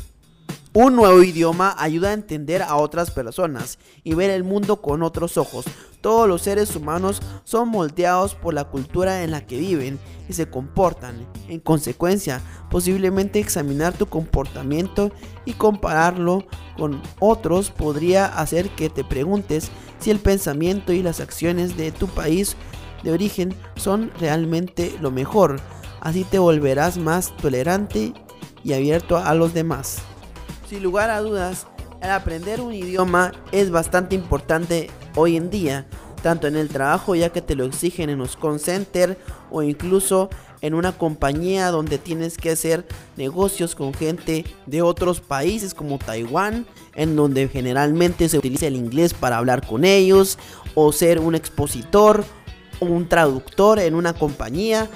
Un 0.77 0.97
nuevo 0.97 1.23
idioma 1.23 1.77
ayuda 1.79 2.11
a 2.11 2.15
entender 2.15 2.61
a 2.61 2.75
otras 2.75 3.13
personas 3.13 3.79
y 4.03 4.15
ver 4.15 4.31
el 4.31 4.43
mundo 4.43 4.83
con 4.83 5.05
otros 5.05 5.37
ojos. 5.37 5.67
Todos 6.01 6.27
los 6.27 6.43
seres 6.43 6.75
humanos 6.75 7.23
son 7.45 7.69
moldeados 7.69 8.35
por 8.35 8.55
la 8.55 8.65
cultura 8.65 9.23
en 9.23 9.31
la 9.31 9.47
que 9.47 9.57
viven 9.57 10.01
y 10.29 10.33
se 10.33 10.51
comportan. 10.51 11.29
En 11.47 11.61
consecuencia, 11.61 12.41
posiblemente 12.73 13.39
examinar 13.39 13.93
tu 13.93 14.07
comportamiento 14.07 15.13
y 15.45 15.53
compararlo 15.53 16.45
con 16.77 17.01
otros 17.21 17.71
podría 17.71 18.27
hacer 18.27 18.69
que 18.71 18.91
te 18.91 19.05
preguntes 19.05 19.71
si 20.01 20.11
el 20.11 20.19
pensamiento 20.19 20.93
y 20.93 21.05
las 21.05 21.21
acciones 21.21 21.77
de 21.77 21.93
tu 21.93 22.09
país 22.09 22.57
de 23.05 23.13
origen 23.13 23.55
son 23.77 24.11
realmente 24.19 24.93
lo 25.01 25.13
mejor. 25.13 25.61
Así 26.01 26.25
te 26.25 26.41
volverás 26.41 26.99
más 26.99 27.33
tolerante 27.37 28.13
y 28.65 28.73
abierto 28.73 29.17
a 29.19 29.37
los 29.37 29.55
demás. 29.55 30.03
Sin 30.75 30.83
lugar 30.83 31.09
a 31.09 31.21
dudas, 31.21 31.69
el 32.03 32.11
aprender 32.11 32.61
un 32.61 32.75
idioma 32.75 33.31
es 33.53 33.71
bastante 33.71 34.17
importante 34.17 34.91
hoy 35.15 35.37
en 35.37 35.49
día, 35.49 35.87
tanto 36.21 36.49
en 36.49 36.57
el 36.57 36.69
trabajo 36.69 37.15
ya 37.15 37.29
que 37.31 37.41
te 37.41 37.55
lo 37.55 37.65
exigen 37.65 38.11
en 38.11 38.19
los 38.19 38.37
call 38.37 38.59
center 38.59 39.17
o 39.53 39.63
incluso 39.63 40.31
en 40.63 40.75
una 40.75 40.91
compañía 40.91 41.71
donde 41.71 41.99
tienes 41.99 42.39
que 42.39 42.51
hacer 42.51 42.89
negocios 43.17 43.77
con 43.77 43.95
gente 43.95 44.45
de 44.67 44.83
otros 44.83 45.21
países 45.21 45.75
como 45.75 46.01
Taiwán, 46.01 46.67
en 46.97 47.15
donde 47.15 47.47
generalmente 47.47 48.29
se 48.29 48.39
utiliza 48.39 48.67
el 48.67 48.75
inglés 48.75 49.15
para 49.15 49.39
hablar 49.39 49.65
con 49.65 49.85
ellos, 49.85 50.41
o 50.75 50.91
ser 50.91 51.21
un 51.21 51.37
expositor 51.37 52.25
o 52.81 52.87
un 52.87 53.09
traductor 53.09 53.79
en 53.79 53.95
una 53.95 54.13
compañía. 54.13 54.89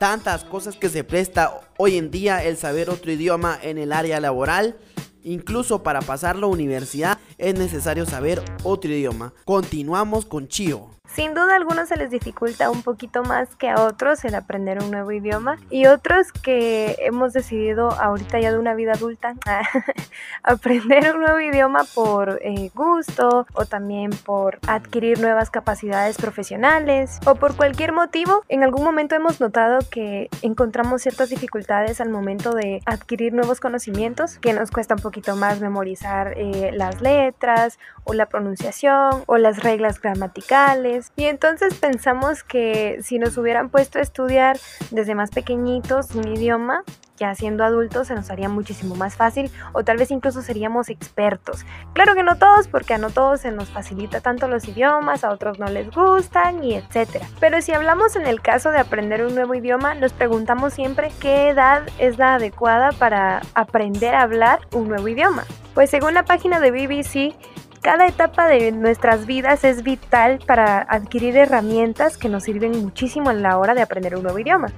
Tantas 0.00 0.42
cosas 0.42 0.74
que 0.74 0.88
se 0.88 1.04
presta 1.04 1.60
hoy 1.78 1.96
en 1.96 2.10
día 2.10 2.42
el 2.42 2.56
saber 2.56 2.90
otro 2.90 3.12
idioma 3.12 3.56
en 3.62 3.78
el 3.78 3.92
área 3.92 4.18
laboral. 4.18 4.76
Incluso 5.24 5.82
para 5.82 6.00
pasar 6.00 6.36
la 6.36 6.46
universidad 6.46 7.18
es 7.38 7.54
necesario 7.58 8.06
saber 8.06 8.42
otro 8.64 8.90
idioma. 8.90 9.32
Continuamos 9.44 10.26
con 10.26 10.48
Chio. 10.48 10.90
Sin 11.14 11.34
duda 11.34 11.52
a 11.52 11.56
algunos 11.56 11.90
se 11.90 11.96
les 11.98 12.10
dificulta 12.10 12.70
un 12.70 12.82
poquito 12.82 13.22
más 13.22 13.54
que 13.56 13.68
a 13.68 13.82
otros 13.82 14.24
el 14.24 14.34
aprender 14.34 14.82
un 14.82 14.90
nuevo 14.90 15.12
idioma 15.12 15.58
y 15.68 15.84
otros 15.84 16.32
que 16.32 16.96
hemos 17.00 17.34
decidido 17.34 17.90
ahorita 17.90 18.40
ya 18.40 18.50
de 18.50 18.58
una 18.58 18.72
vida 18.72 18.92
adulta 18.92 19.34
aprender 20.42 21.14
un 21.14 21.20
nuevo 21.20 21.38
idioma 21.38 21.84
por 21.94 22.40
eh, 22.42 22.70
gusto 22.74 23.46
o 23.52 23.66
también 23.66 24.10
por 24.24 24.58
adquirir 24.66 25.20
nuevas 25.20 25.50
capacidades 25.50 26.16
profesionales 26.16 27.18
o 27.26 27.34
por 27.34 27.56
cualquier 27.56 27.92
motivo. 27.92 28.42
En 28.48 28.62
algún 28.62 28.82
momento 28.82 29.14
hemos 29.14 29.38
notado 29.38 29.80
que 29.90 30.30
encontramos 30.40 31.02
ciertas 31.02 31.28
dificultades 31.28 32.00
al 32.00 32.08
momento 32.08 32.54
de 32.54 32.80
adquirir 32.86 33.34
nuevos 33.34 33.60
conocimientos 33.60 34.38
que 34.38 34.54
nos 34.54 34.70
cuesta 34.70 34.94
un 34.94 35.02
poquito 35.02 35.36
más 35.36 35.60
memorizar 35.60 36.32
eh, 36.38 36.70
las 36.72 37.02
letras 37.02 37.78
o 38.04 38.14
la 38.14 38.26
pronunciación 38.26 39.24
o 39.26 39.36
las 39.36 39.62
reglas 39.62 40.00
gramaticales 40.00 41.01
y 41.16 41.24
entonces 41.24 41.74
pensamos 41.74 42.44
que 42.44 42.98
si 43.02 43.18
nos 43.18 43.36
hubieran 43.38 43.70
puesto 43.70 43.98
a 43.98 44.02
estudiar 44.02 44.58
desde 44.90 45.14
más 45.14 45.30
pequeñitos 45.30 46.14
un 46.14 46.28
idioma, 46.28 46.84
ya 47.16 47.34
siendo 47.34 47.64
adultos 47.64 48.08
se 48.08 48.14
nos 48.14 48.30
haría 48.30 48.48
muchísimo 48.48 48.96
más 48.96 49.14
fácil 49.16 49.50
o 49.72 49.84
tal 49.84 49.96
vez 49.96 50.10
incluso 50.10 50.42
seríamos 50.42 50.88
expertos. 50.88 51.64
Claro 51.92 52.14
que 52.14 52.22
no 52.22 52.36
todos, 52.36 52.68
porque 52.68 52.94
a 52.94 52.98
no 52.98 53.10
todos 53.10 53.40
se 53.40 53.52
nos 53.52 53.68
facilita 53.70 54.20
tanto 54.20 54.48
los 54.48 54.66
idiomas, 54.66 55.22
a 55.22 55.30
otros 55.30 55.58
no 55.58 55.66
les 55.66 55.90
gustan 55.90 56.64
y 56.64 56.74
etcétera. 56.74 57.26
Pero 57.38 57.62
si 57.62 57.72
hablamos 57.72 58.16
en 58.16 58.26
el 58.26 58.40
caso 58.40 58.70
de 58.70 58.78
aprender 58.78 59.24
un 59.24 59.34
nuevo 59.34 59.54
idioma, 59.54 59.94
nos 59.94 60.12
preguntamos 60.12 60.72
siempre 60.72 61.12
qué 61.20 61.48
edad 61.50 61.82
es 61.98 62.18
la 62.18 62.34
adecuada 62.34 62.90
para 62.92 63.42
aprender 63.54 64.14
a 64.14 64.22
hablar 64.22 64.60
un 64.72 64.88
nuevo 64.88 65.06
idioma. 65.06 65.44
Pues 65.74 65.90
según 65.90 66.14
la 66.14 66.24
página 66.24 66.60
de 66.60 66.70
BBC, 66.70 67.36
cada 67.82 68.06
etapa 68.06 68.46
de 68.46 68.70
nuestras 68.70 69.26
vidas 69.26 69.64
es 69.64 69.82
vital 69.82 70.38
para 70.46 70.78
adquirir 70.82 71.36
herramientas 71.36 72.16
que 72.16 72.28
nos 72.28 72.44
sirven 72.44 72.80
muchísimo 72.80 73.30
a 73.30 73.34
la 73.34 73.58
hora 73.58 73.74
de 73.74 73.82
aprender 73.82 74.14
un 74.14 74.22
nuevo 74.22 74.38
idioma. 74.38 74.68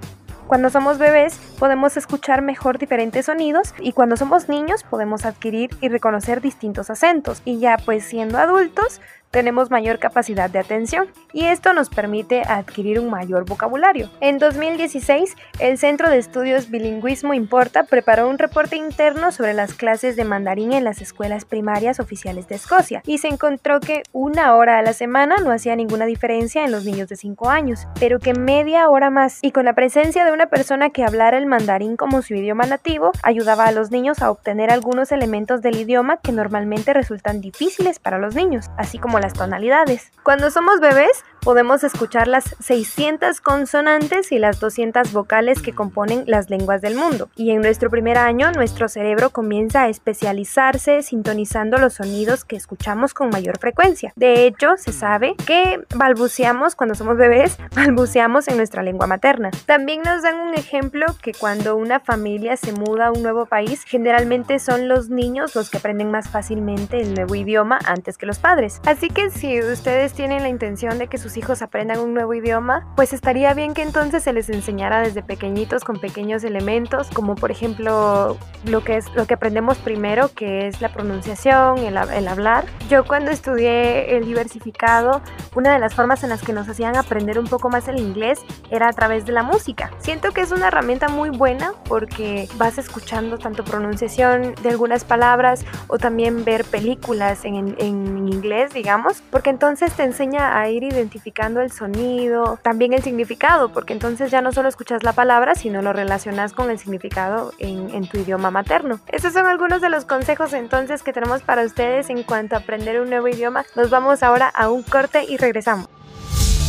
Cuando 0.47 0.71
somos 0.71 0.99
bebés 0.99 1.39
podemos 1.59 1.97
escuchar 1.99 2.41
mejor 2.41 2.79
diferentes 2.79 3.27
sonidos 3.27 3.75
y 3.79 3.93
cuando 3.93 4.17
somos 4.17 4.49
niños 4.49 4.85
podemos 4.85 5.27
adquirir 5.27 5.71
y 5.83 5.89
reconocer 5.89 6.41
distintos 6.41 6.91
acentos 6.91 7.43
y 7.45 7.59
ya 7.59 7.77
pues 7.77 8.05
siendo 8.05 8.39
adultos 8.39 9.01
tenemos 9.35 9.69
mayor 9.69 9.99
capacidad 9.99 10.49
de 10.49 10.61
atención 10.61 11.09
y 11.33 11.47
esto 11.47 11.73
nos 11.73 11.91
permite 11.91 12.43
adquirir 12.43 13.01
un 13.01 13.11
mayor 13.11 13.45
vocabulario. 13.45 14.09
En 14.21 14.39
2016, 14.39 15.35
el 15.59 15.77
Centro 15.77 16.09
de 16.09 16.19
Estudios 16.19 16.71
Bilingüismo 16.71 17.35
Importa 17.35 17.83
preparó 17.83 18.29
un 18.29 18.39
reporte 18.39 18.77
interno 18.77 19.33
sobre 19.33 19.53
las 19.53 19.75
clases 19.75 20.15
de 20.15 20.23
mandarín 20.23 20.73
en 20.73 20.85
las 20.85 21.03
escuelas 21.03 21.45
primarias 21.45 21.99
oficiales 21.99 22.47
de 22.47 22.55
Escocia 22.55 23.03
y 23.07 23.19
se 23.19 23.27
encontró 23.27 23.81
que 23.81 24.05
una 24.13 24.55
hora 24.55 24.79
a 24.79 24.83
la 24.83 24.93
semana 24.93 25.35
no 25.39 25.51
hacía 25.51 25.75
ninguna 25.75 26.07
diferencia 26.07 26.65
en 26.65 26.71
los 26.71 26.85
niños 26.85 27.09
de 27.09 27.17
5 27.17 27.51
años, 27.51 27.89
pero 27.99 28.21
que 28.21 28.35
media 28.35 28.89
hora 28.89 29.11
más 29.11 29.41
y 29.43 29.51
con 29.51 29.65
la 29.65 29.75
presencia 29.75 30.25
de 30.25 30.31
una 30.31 30.47
persona 30.47 30.91
que 30.91 31.03
hablara 31.03 31.39
el 31.39 31.47
mandarín 31.47 31.97
como 31.97 32.23
su 32.23 32.35
idioma 32.35 32.67
nativo 32.67 33.11
ayudaba 33.25 33.67
a 33.67 33.73
los 33.73 33.91
niños 33.91 34.23
a 34.23 34.31
obtener 34.31 34.71
algunos 34.71 35.11
elementos 35.11 35.61
del 35.61 35.75
idioma 35.75 36.19
que 36.19 36.31
normalmente 36.31 36.93
resultan 36.93 37.41
difíciles 37.41 37.99
para 37.99 38.19
los 38.19 38.37
niños, 38.37 38.71
así 38.79 38.99
como 38.99 39.24
las 39.25 39.33
tonalidades. 39.33 40.13
Cuando 40.23 40.51
somos 40.51 40.81
bebés, 40.81 41.25
podemos 41.45 41.85
escuchar 41.85 42.27
las 42.27 42.57
600 42.61 43.43
consonantes 43.43 44.33
y 44.33 44.39
las 44.39 44.61
200 44.61 45.13
vocales 45.13 45.61
que 45.61 45.75
componen 45.75 46.25
las 46.27 46.49
lenguas 46.49 46.81
del 46.81 46.97
mundo. 46.97 47.29
Y 47.37 47.51
en 47.51 47.61
nuestro 47.61 47.91
primer 47.91 48.17
año, 48.17 48.51
nuestro 48.53 48.89
cerebro 48.89 49.29
comienza 49.29 49.83
a 49.83 49.89
especializarse 49.89 51.03
sintonizando 51.03 51.77
los 51.77 51.95
sonidos 51.95 52.45
que 52.45 52.57
escuchamos 52.57 53.13
con 53.13 53.29
mayor 53.29 53.59
frecuencia. 53.59 54.13
De 54.17 54.47
hecho, 54.47 54.77
se 54.79 54.93
sabe 54.93 55.35
que 55.47 55.81
balbuceamos 55.95 56.77
cuando 56.77 56.95
somos 56.95 57.19
bebés, 57.19 57.59
balbuceamos 57.77 58.49
en 58.49 58.57
nuestra 58.57 58.83
lengua 58.83 59.07
materna. 59.07 59.51
También 59.67 60.01
nos 60.03 60.23
dan 60.23 60.41
un 60.41 60.55
ejemplo 60.55 61.07
que 61.21 61.33
cuando 61.33 61.77
una 61.77 62.01
familia 62.01 62.57
se 62.57 62.73
muda 62.73 63.09
a 63.09 63.13
un 63.13 63.23
nuevo 63.23 63.45
país, 63.45 63.85
generalmente 63.85 64.59
son 64.59 64.89
los 64.89 65.11
niños 65.11 65.55
los 65.55 65.69
que 65.69 65.77
aprenden 65.77 66.11
más 66.11 66.31
fácilmente 66.31 67.03
el 67.03 67.13
nuevo 67.13 67.35
idioma 67.35 67.79
antes 67.85 68.17
que 68.17 68.25
los 68.25 68.39
padres. 68.39 68.81
Así 68.87 69.09
que 69.11 69.29
si 69.29 69.61
ustedes 69.61 70.15
tienen 70.15 70.43
la 70.43 70.49
intención 70.49 70.99
de 70.99 71.07
que 71.07 71.19
sus 71.19 71.34
hijos 71.37 71.63
aprendan 71.63 71.99
un 71.99 72.15
nuevo 72.15 72.35
idioma, 72.35 72.87
pues 72.97 73.13
estaría 73.13 73.55
bien 73.55 73.75
que 73.75 73.83
entonces 73.83 74.23
se 74.23 74.33
les 74.33 74.49
enseñara 74.51 75.01
desde 75.01 75.23
pequeñitos 75.23 75.85
con 75.85 75.99
pequeños 75.99 76.45
elementos, 76.45 77.09
como 77.11 77.35
por 77.35 77.51
ejemplo 77.51 78.37
lo 78.67 78.85
que 78.85 78.97
es 78.97 79.13
lo 79.15 79.27
que 79.27 79.35
aprendemos 79.35 79.79
primero, 79.79 80.29
que 80.35 80.67
es 80.69 80.81
la 80.81 80.91
pronunciación, 80.91 81.79
el, 81.79 81.97
el 81.97 82.29
hablar. 82.29 82.67
Yo 82.89 83.05
cuando 83.05 83.31
estudié 83.31 84.17
el 84.17 84.27
diversificado, 84.27 85.23
una 85.55 85.73
de 85.73 85.79
las 85.79 85.95
formas 85.95 86.23
en 86.23 86.31
las 86.31 86.43
que 86.43 86.53
nos 86.53 86.69
hacían 86.69 86.97
aprender 86.97 87.39
un 87.39 87.47
poco 87.47 87.69
más 87.69 87.89
el 87.89 87.99
inglés 87.99 88.41
era 88.71 88.89
a 88.89 88.93
través 88.93 89.25
de 89.25 89.33
la 89.33 89.43
música. 89.43 89.91
Siento 89.99 90.33
que 90.33 90.43
es 90.43 90.53
una 90.53 90.69
herramienta 90.69 91.09
muy 91.09 91.31
buena 91.31 91.73
porque 91.89 92.49
vas 92.57 92.79
escuchando 92.79 93.39
tanto 93.39 93.65
pronunciación 93.65 94.55
de 94.63 94.69
algunas 94.69 95.05
palabras 95.05 95.65
o 95.89 95.99
también 95.99 96.45
ver 96.45 96.65
películas 96.65 97.45
en, 97.45 97.77
en 97.79 98.29
inglés, 98.29 98.73
digamos, 98.73 99.23
porque 99.31 99.51
entonces 99.51 99.93
te 99.95 100.05
enseña 100.05 100.59
a 100.59 100.69
ir 100.69 100.83
identificando 100.83 101.24
el 101.27 101.73
sonido, 101.73 102.59
también 102.63 102.93
el 102.93 103.03
significado, 103.03 103.71
porque 103.71 103.93
entonces 103.93 104.31
ya 104.31 104.41
no 104.41 104.53
solo 104.53 104.69
escuchas 104.69 105.03
la 105.03 105.13
palabra, 105.13 105.55
sino 105.55 105.83
lo 105.83 105.93
relacionas 105.93 106.53
con 106.53 106.71
el 106.71 106.79
significado 106.79 107.53
en, 107.59 107.91
en 107.91 108.07
tu 108.07 108.19
idioma 108.19 108.51
materno. 108.51 109.01
Esos 109.09 109.33
son 109.33 109.47
algunos 109.47 109.81
de 109.81 109.89
los 109.89 110.05
consejos 110.05 110.53
entonces 110.53 111.03
que 111.03 111.13
tenemos 111.13 111.43
para 111.43 111.65
ustedes 111.65 112.11
en 112.11 112.23
cuanto 112.23 112.57
a 112.57 112.59
aprender 112.59 113.01
un 113.01 113.11
nuevo 113.11 113.29
idioma. 113.29 113.65
Nos 113.77 113.91
vamos 113.91 114.23
ahora 114.23 114.49
a 114.49 114.69
un 114.69 114.83
corte 114.83 115.25
y 115.25 115.37
regresamos. 115.37 115.89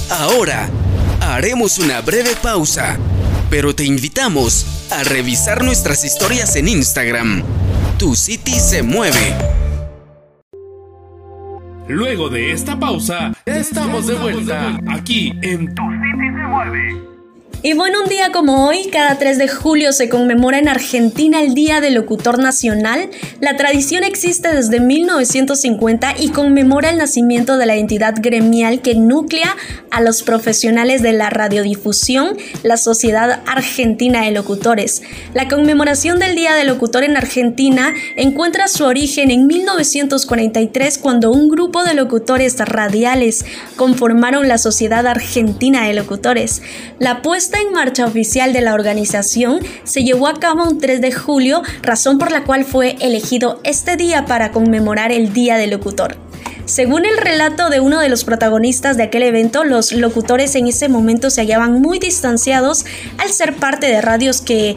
Ahora 0.10 0.70
haremos 1.22 1.80
una 1.80 2.02
breve 2.02 2.36
pausa, 2.42 2.98
pero 3.50 3.74
te 3.76 3.84
invitamos 3.84 4.66
a 4.92 5.04
revisar 5.04 5.64
nuestras 5.64 6.04
historias 6.06 6.56
en 6.56 6.68
Instagram. 6.68 7.44
Tu 7.98 8.16
City 8.16 8.60
se 8.60 8.84
mueve. 8.84 9.36
Luego 11.88 12.30
de 12.30 12.52
esta 12.52 12.80
pausa, 12.80 13.32
estamos 13.46 14.08
de 14.08 14.16
vuelta 14.16 14.80
aquí 14.90 15.32
en 15.44 15.74
Tu 15.76 15.84
City 15.84 16.28
se 16.36 16.48
mueve. 16.48 17.15
Y 17.66 17.74
bueno, 17.74 18.04
un 18.04 18.08
día 18.08 18.32
como 18.32 18.68
hoy, 18.68 18.90
cada 18.92 19.18
3 19.18 19.40
de 19.40 19.48
julio 19.48 19.92
se 19.92 20.08
conmemora 20.08 20.60
en 20.60 20.68
Argentina 20.68 21.42
el 21.42 21.56
Día 21.56 21.82
del 21.82 21.96
Locutor 21.96 22.38
Nacional. 22.38 23.10
La 23.40 23.58
tradición 23.58 24.04
existe 24.04 24.54
desde 24.54 24.80
1950 24.80 26.14
y 26.20 26.30
conmemora 26.30 26.92
el 26.92 27.00
nacimiento 27.00 27.58
de 27.58 27.66
la 27.66 27.76
entidad 27.76 28.14
gremial 28.20 28.84
que 28.84 28.94
nuclea 28.94 29.58
a 29.90 30.02
los 30.02 30.22
profesionales 30.22 31.02
de 31.02 31.14
la 31.14 31.32
radiodifusión, 31.32 32.38
la 32.62 32.78
Sociedad 32.78 33.42
Argentina 33.48 34.22
de 34.22 34.30
Locutores. 34.30 35.02
La 35.34 35.48
conmemoración 35.48 36.20
del 36.20 36.36
Día 36.36 36.54
del 36.54 36.68
Locutor 36.68 37.04
en 37.04 37.18
Argentina 37.18 37.96
encuentra 38.16 38.68
su 38.68 38.84
origen 38.84 39.32
en 39.32 39.48
1943 39.48 41.00
cuando 41.00 41.32
un 41.32 41.50
grupo 41.50 41.84
de 41.84 41.96
locutores 41.96 42.60
radiales 42.60 43.44
conformaron 43.76 44.48
la 44.48 44.60
Sociedad 44.60 45.08
Argentina 45.08 45.88
de 45.88 45.96
Locutores. 45.96 46.62
La 47.00 47.24
puesta 47.24 47.55
puesta 47.56 47.68
en 47.68 47.74
marcha 47.74 48.06
oficial 48.06 48.54
de 48.54 48.62
la 48.62 48.74
organización 48.74 49.60
se 49.84 50.04
llevó 50.04 50.28
a 50.28 50.40
cabo 50.40 50.64
un 50.64 50.80
3 50.80 51.00
de 51.02 51.12
julio, 51.12 51.62
razón 51.82 52.18
por 52.18 52.32
la 52.32 52.44
cual 52.44 52.66
fue 52.66 52.98
elegido 53.00 53.60
este 53.64 53.96
día 53.96 54.26
para 54.26 54.52
conmemorar 54.52 55.12
el 55.12 55.32
Día 55.34 55.58
del 55.58 55.72
Locutor. 55.72 56.18
Según 56.66 57.06
el 57.06 57.18
relato 57.18 57.70
de 57.70 57.80
uno 57.80 58.00
de 58.00 58.10
los 58.10 58.24
protagonistas 58.24 58.98
de 58.98 59.04
aquel 59.04 59.24
evento, 59.24 59.64
los 59.64 59.92
locutores 59.92 60.56
en 60.56 60.68
ese 60.68 60.90
momento 60.90 61.30
se 61.30 61.42
hallaban 61.42 61.82
muy 61.82 62.00
distanciados 62.00 62.86
al 63.18 63.32
ser 63.32 63.56
parte 63.56 63.88
de 63.88 64.02
radios 64.02 64.42
que 64.42 64.76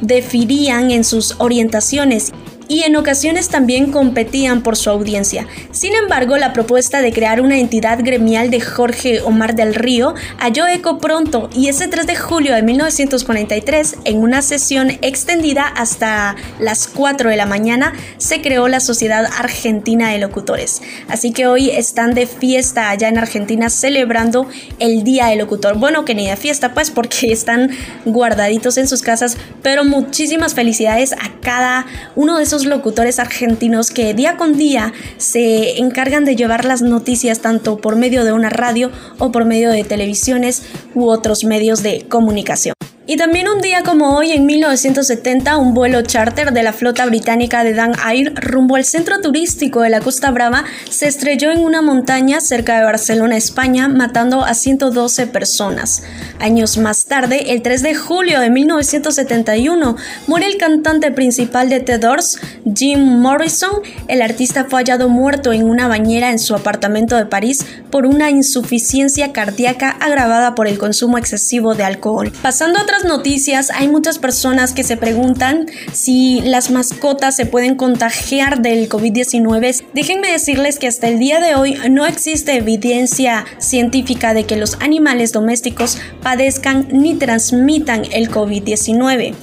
defirían 0.00 0.90
en 0.90 1.04
sus 1.04 1.36
orientaciones 1.38 2.32
y 2.70 2.84
en 2.84 2.94
ocasiones 2.94 3.48
también 3.48 3.90
competían 3.90 4.62
por 4.62 4.76
su 4.76 4.90
audiencia. 4.90 5.48
Sin 5.72 5.92
embargo, 5.96 6.36
la 6.36 6.52
propuesta 6.52 7.02
de 7.02 7.12
crear 7.12 7.40
una 7.40 7.58
entidad 7.58 7.98
gremial 8.00 8.48
de 8.48 8.60
Jorge 8.60 9.20
Omar 9.22 9.56
del 9.56 9.74
Río 9.74 10.14
halló 10.38 10.68
eco 10.68 10.98
pronto 10.98 11.50
y 11.52 11.66
ese 11.66 11.88
3 11.88 12.06
de 12.06 12.14
julio 12.14 12.54
de 12.54 12.62
1943, 12.62 13.96
en 14.04 14.18
una 14.18 14.40
sesión 14.40 14.90
extendida 15.02 15.66
hasta 15.66 16.36
las 16.60 16.86
4 16.86 17.30
de 17.30 17.36
la 17.36 17.44
mañana, 17.44 17.92
se 18.18 18.40
creó 18.40 18.68
la 18.68 18.78
Sociedad 18.78 19.26
Argentina 19.36 20.10
de 20.10 20.18
Locutores. 20.18 20.80
Así 21.08 21.32
que 21.32 21.48
hoy 21.48 21.70
están 21.70 22.14
de 22.14 22.28
fiesta 22.28 22.90
allá 22.90 23.08
en 23.08 23.18
Argentina 23.18 23.68
celebrando 23.68 24.46
el 24.78 25.02
Día 25.02 25.26
del 25.26 25.40
Locutor. 25.40 25.76
Bueno, 25.76 26.04
que 26.04 26.14
ni 26.14 26.28
de 26.28 26.36
fiesta 26.36 26.72
pues 26.72 26.92
porque 26.92 27.32
están 27.32 27.70
guardaditos 28.04 28.76
en 28.78 28.86
sus 28.86 29.02
casas, 29.02 29.36
pero 29.60 29.82
muchísimas 29.84 30.54
felicidades 30.54 31.14
a 31.14 31.32
cada 31.42 31.86
uno 32.14 32.36
de 32.36 32.44
esos 32.44 32.59
locutores 32.66 33.18
argentinos 33.18 33.90
que 33.90 34.14
día 34.14 34.36
con 34.36 34.56
día 34.56 34.92
se 35.18 35.78
encargan 35.78 36.24
de 36.24 36.36
llevar 36.36 36.64
las 36.64 36.82
noticias 36.82 37.40
tanto 37.40 37.76
por 37.78 37.96
medio 37.96 38.24
de 38.24 38.32
una 38.32 38.50
radio 38.50 38.90
o 39.18 39.32
por 39.32 39.44
medio 39.44 39.70
de 39.70 39.84
televisiones 39.84 40.62
u 40.94 41.08
otros 41.08 41.44
medios 41.44 41.82
de 41.82 42.06
comunicación. 42.08 42.74
Y 43.10 43.16
también 43.16 43.48
un 43.48 43.60
día 43.60 43.82
como 43.82 44.16
hoy, 44.16 44.30
en 44.30 44.46
1970, 44.46 45.56
un 45.56 45.74
vuelo 45.74 46.00
charter 46.02 46.52
de 46.52 46.62
la 46.62 46.72
flota 46.72 47.04
británica 47.06 47.64
de 47.64 47.74
Dan 47.74 47.94
Air 48.08 48.32
rumbo 48.36 48.76
al 48.76 48.84
centro 48.84 49.20
turístico 49.20 49.80
de 49.80 49.90
la 49.90 49.98
Costa 49.98 50.30
Brava 50.30 50.64
se 50.88 51.08
estrelló 51.08 51.50
en 51.50 51.58
una 51.58 51.82
montaña 51.82 52.40
cerca 52.40 52.78
de 52.78 52.84
Barcelona, 52.84 53.36
España, 53.36 53.88
matando 53.88 54.44
a 54.44 54.54
112 54.54 55.26
personas. 55.26 56.04
Años 56.38 56.78
más 56.78 57.06
tarde, 57.06 57.52
el 57.52 57.62
3 57.62 57.82
de 57.82 57.96
julio 57.96 58.38
de 58.38 58.48
1971, 58.48 59.96
muere 60.28 60.46
el 60.46 60.56
cantante 60.56 61.10
principal 61.10 61.68
de 61.68 61.80
The 61.80 61.98
Doors, 61.98 62.38
Jim 62.76 63.00
Morrison. 63.00 63.80
El 64.06 64.22
artista 64.22 64.66
fue 64.66 64.82
hallado 64.82 65.08
muerto 65.08 65.52
en 65.52 65.68
una 65.68 65.88
bañera 65.88 66.30
en 66.30 66.38
su 66.38 66.54
apartamento 66.54 67.16
de 67.16 67.26
París 67.26 67.66
por 67.90 68.06
una 68.06 68.30
insuficiencia 68.30 69.32
cardíaca 69.32 69.90
agravada 69.98 70.54
por 70.54 70.68
el 70.68 70.78
consumo 70.78 71.18
excesivo 71.18 71.74
de 71.74 71.82
alcohol. 71.82 72.32
Pasando 72.40 72.78
a 72.78 72.86
noticias, 73.04 73.70
hay 73.70 73.88
muchas 73.88 74.18
personas 74.18 74.72
que 74.72 74.84
se 74.84 74.96
preguntan 74.96 75.66
si 75.92 76.40
las 76.42 76.70
mascotas 76.70 77.36
se 77.36 77.46
pueden 77.46 77.74
contagiar 77.74 78.62
del 78.62 78.88
COVID-19. 78.88 79.84
Déjenme 79.94 80.30
decirles 80.30 80.78
que 80.78 80.88
hasta 80.88 81.08
el 81.08 81.18
día 81.18 81.40
de 81.40 81.54
hoy 81.54 81.76
no 81.90 82.06
existe 82.06 82.56
evidencia 82.56 83.44
científica 83.58 84.34
de 84.34 84.44
que 84.44 84.56
los 84.56 84.76
animales 84.80 85.32
domésticos 85.32 85.98
padezcan 86.22 86.88
ni 86.90 87.14
transmitan 87.14 88.02
el 88.12 88.30
COVID-19. 88.30 89.34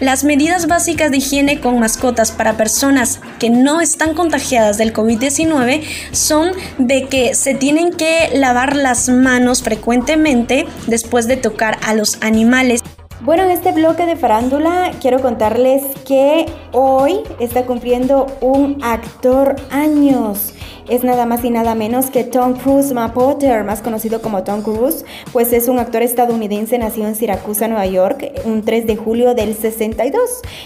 Las 0.00 0.22
medidas 0.22 0.68
básicas 0.68 1.10
de 1.10 1.16
higiene 1.16 1.58
con 1.58 1.80
mascotas 1.80 2.30
para 2.30 2.56
personas 2.56 3.20
que 3.40 3.50
no 3.50 3.80
están 3.80 4.14
contagiadas 4.14 4.78
del 4.78 4.92
COVID-19 4.92 5.82
son 6.12 6.52
de 6.78 7.06
que 7.06 7.34
se 7.34 7.54
tienen 7.54 7.92
que 7.92 8.30
lavar 8.32 8.76
las 8.76 9.08
manos 9.08 9.64
frecuentemente 9.64 10.66
después 10.86 11.26
de 11.26 11.36
tocar 11.36 11.78
a 11.84 11.94
los 11.94 12.18
animales. 12.20 12.80
Bueno, 13.20 13.42
en 13.42 13.50
este 13.50 13.72
bloque 13.72 14.06
de 14.06 14.14
farándula 14.14 14.92
quiero 15.00 15.20
contarles 15.20 15.82
que 16.06 16.46
hoy 16.70 17.20
está 17.40 17.66
cumpliendo 17.66 18.26
un 18.40 18.78
actor 18.84 19.56
años 19.70 20.54
es 20.88 21.04
nada 21.04 21.26
más 21.26 21.44
y 21.44 21.50
nada 21.50 21.74
menos 21.74 22.10
que 22.10 22.24
Tom 22.24 22.54
Cruise 22.54 22.92
Potter, 23.14 23.64
más 23.64 23.82
conocido 23.82 24.22
como 24.22 24.44
Tom 24.44 24.62
Cruise, 24.62 25.04
pues 25.32 25.52
es 25.52 25.68
un 25.68 25.78
actor 25.78 26.02
estadounidense 26.02 26.78
nacido 26.78 27.08
en 27.08 27.14
Siracusa, 27.14 27.68
Nueva 27.68 27.86
York, 27.86 28.32
un 28.44 28.62
3 28.64 28.86
de 28.86 28.96
julio 28.96 29.34
del 29.34 29.54
62. 29.54 30.20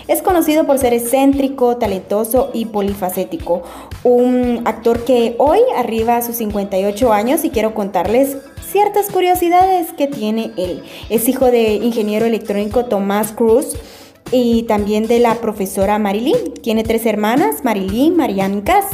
Es 0.09 0.23
conocido 0.23 0.67
por 0.67 0.79
ser 0.79 0.95
excéntrico, 0.95 1.77
talentoso 1.77 2.51
y 2.53 2.67
polifacético. 2.67 3.63
Un 4.05 4.63
actor 4.65 5.05
que 5.05 5.35
hoy 5.39 5.61
arriba 5.77 6.17
a 6.17 6.23
sus 6.23 6.37
58 6.37 7.13
años 7.13 7.45
y 7.45 7.51
quiero 7.51 7.75
contarles 7.75 8.37
ciertas 8.71 9.11
curiosidades 9.11 9.93
que 9.93 10.07
tiene 10.07 10.53
él. 10.57 10.83
Es 11.11 11.29
hijo 11.29 11.47
de 11.47 11.75
ingeniero 11.75 12.27
electrónico 12.27 12.87
Tomás 12.87 13.33
Cruz 13.33 13.77
y 14.33 14.65
también 14.65 15.07
de 15.07 15.21
la 15.21 15.37
profesora 15.37 15.99
Marilyn. 15.99 16.55
Tiene 16.63 16.83
tres 16.83 17.07
hermanas, 17.07 17.63
Marilyn, 17.63 18.17
Marianne 18.17 18.63
Cass. 18.63 18.87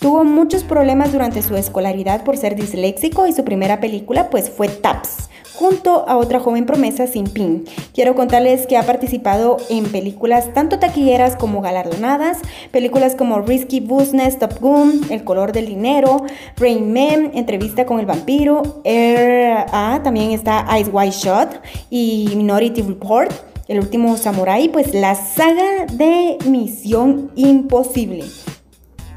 Tuvo 0.00 0.24
muchos 0.24 0.64
problemas 0.64 1.12
durante 1.12 1.42
su 1.42 1.56
escolaridad 1.56 2.24
por 2.24 2.36
ser 2.36 2.56
disléxico 2.56 3.26
y 3.26 3.32
su 3.32 3.44
primera 3.44 3.80
película 3.80 4.30
pues 4.30 4.48
fue 4.50 4.68
Taps, 4.68 5.28
junto 5.52 6.08
a 6.08 6.16
otra 6.16 6.40
joven 6.40 6.64
promesa 6.64 7.06
sin 7.06 7.24
pin. 7.24 7.66
Quiero 7.92 8.14
contarles 8.14 8.66
que 8.66 8.78
ha 8.78 8.82
participado 8.82 9.58
en 9.68 9.84
películas 9.84 10.54
tanto 10.54 10.78
taquilleras 10.78 11.36
como 11.36 11.60
galardonadas, 11.60 12.38
películas 12.70 13.14
como 13.14 13.42
Risky 13.42 13.80
Business, 13.80 14.38
Top 14.38 14.58
Gun, 14.58 15.02
El 15.10 15.22
color 15.22 15.52
del 15.52 15.66
dinero, 15.66 16.24
Rain 16.56 16.90
Man, 16.92 17.32
Entrevista 17.34 17.84
con 17.84 18.00
el 18.00 18.06
vampiro, 18.06 18.80
Air, 18.84 19.66
ah, 19.70 20.00
también 20.02 20.30
está 20.30 20.66
Ice 20.80 20.90
White 20.90 21.16
Shot 21.16 21.60
y 21.90 22.32
Minority 22.34 22.80
Report. 22.80 23.49
El 23.70 23.78
último 23.78 24.16
Samurai, 24.16 24.68
pues 24.68 24.94
la 24.94 25.14
saga 25.14 25.86
de 25.92 26.38
Misión 26.44 27.30
Imposible. 27.36 28.24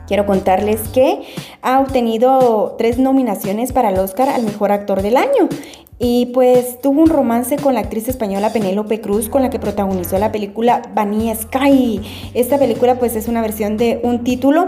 Quiero 0.06 0.28
contarles 0.28 0.80
que 0.90 1.24
ha 1.64 1.80
obtenido 1.80 2.76
tres 2.78 3.00
nominaciones 3.00 3.74
para 3.74 3.90
el 3.90 3.98
Oscar 3.98 4.30
al 4.30 4.44
Mejor 4.44 4.72
Actor 4.72 5.02
del 5.02 5.18
Año. 5.18 5.50
Y 5.98 6.28
pues 6.36 6.80
tuvo 6.82 7.02
un 7.02 7.10
romance 7.10 7.56
con 7.56 7.74
la 7.74 7.80
actriz 7.80 8.08
española 8.08 8.54
Penélope 8.54 9.02
Cruz 9.02 9.28
con 9.28 9.42
la 9.42 9.50
que 9.50 9.58
protagonizó 9.58 10.20
la 10.20 10.32
película 10.32 10.84
Vanilla 10.94 11.34
Sky. 11.34 12.02
Esta 12.36 12.60
película 12.60 13.00
pues 13.00 13.16
es 13.16 13.28
una 13.28 13.42
versión 13.42 13.78
de 13.78 14.02
un 14.04 14.24
título 14.24 14.68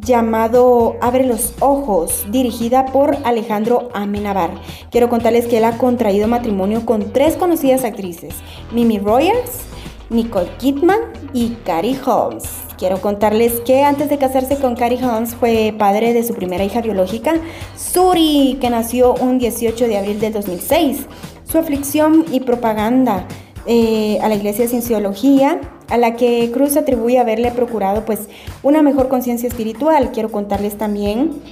llamado 0.00 0.96
Abre 1.02 1.26
los 1.26 1.54
Ojos, 1.60 2.24
dirigida 2.30 2.86
por 2.86 3.16
Alejandro 3.24 3.90
Amenabar. 3.92 4.50
Quiero 4.90 5.08
contarles 5.08 5.46
que 5.46 5.58
él 5.58 5.64
ha 5.64 5.76
contraído 5.76 6.28
matrimonio 6.28 6.86
con 6.86 7.12
tres 7.12 7.36
conocidas 7.36 7.84
actrices, 7.84 8.34
Mimi 8.72 8.98
Rogers, 8.98 9.60
Nicole 10.08 10.48
Kidman 10.58 10.98
y 11.34 11.50
Carrie 11.64 11.98
Holmes. 12.04 12.44
Quiero 12.78 13.00
contarles 13.00 13.60
que 13.60 13.84
antes 13.84 14.08
de 14.08 14.18
casarse 14.18 14.56
con 14.56 14.74
Carrie 14.74 15.04
Holmes 15.04 15.34
fue 15.34 15.74
padre 15.78 16.14
de 16.14 16.24
su 16.24 16.34
primera 16.34 16.64
hija 16.64 16.80
biológica, 16.80 17.34
Suri, 17.76 18.58
que 18.60 18.70
nació 18.70 19.14
un 19.14 19.38
18 19.38 19.86
de 19.86 19.98
abril 19.98 20.20
del 20.20 20.32
2006. 20.32 21.06
Su 21.44 21.58
aflicción 21.58 22.24
y 22.32 22.40
propaganda 22.40 23.26
eh, 23.66 24.18
a 24.20 24.28
la 24.28 24.34
Iglesia 24.34 24.64
de 24.64 24.68
Cienciología, 24.68 25.60
a 25.88 25.96
la 25.96 26.16
que 26.16 26.50
Cruz 26.52 26.76
atribuye 26.76 27.18
haberle 27.18 27.50
procurado 27.50 28.04
pues 28.04 28.28
una 28.62 28.82
mejor 28.82 29.08
conciencia 29.08 29.48
espiritual. 29.48 30.10
Quiero 30.12 30.30
contarles 30.30 30.76
también 30.78 31.42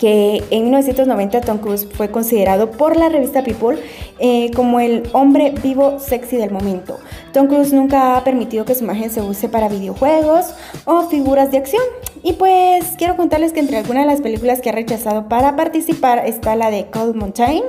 que 0.00 0.42
en 0.50 0.62
1990 0.64 1.42
Tom 1.42 1.58
Cruise 1.58 1.86
fue 1.92 2.10
considerado 2.10 2.70
por 2.70 2.96
la 2.96 3.10
revista 3.10 3.44
People 3.44 3.78
eh, 4.18 4.50
como 4.56 4.80
el 4.80 5.02
hombre 5.12 5.52
vivo 5.62 6.00
sexy 6.00 6.36
del 6.36 6.50
momento. 6.50 6.98
Tom 7.34 7.48
Cruise 7.48 7.72
nunca 7.74 8.16
ha 8.16 8.24
permitido 8.24 8.64
que 8.64 8.74
su 8.74 8.84
imagen 8.84 9.10
se 9.10 9.20
use 9.20 9.48
para 9.48 9.68
videojuegos 9.68 10.54
o 10.86 11.02
figuras 11.02 11.50
de 11.50 11.58
acción. 11.58 11.82
Y 12.22 12.32
pues 12.32 12.94
quiero 12.96 13.16
contarles 13.16 13.52
que 13.52 13.60
entre 13.60 13.76
algunas 13.76 14.04
de 14.04 14.12
las 14.12 14.20
películas 14.22 14.60
que 14.60 14.70
ha 14.70 14.72
rechazado 14.72 15.28
para 15.28 15.54
participar 15.54 16.26
está 16.26 16.56
la 16.56 16.70
de 16.70 16.86
Cold 16.86 17.14
Mountain, 17.14 17.62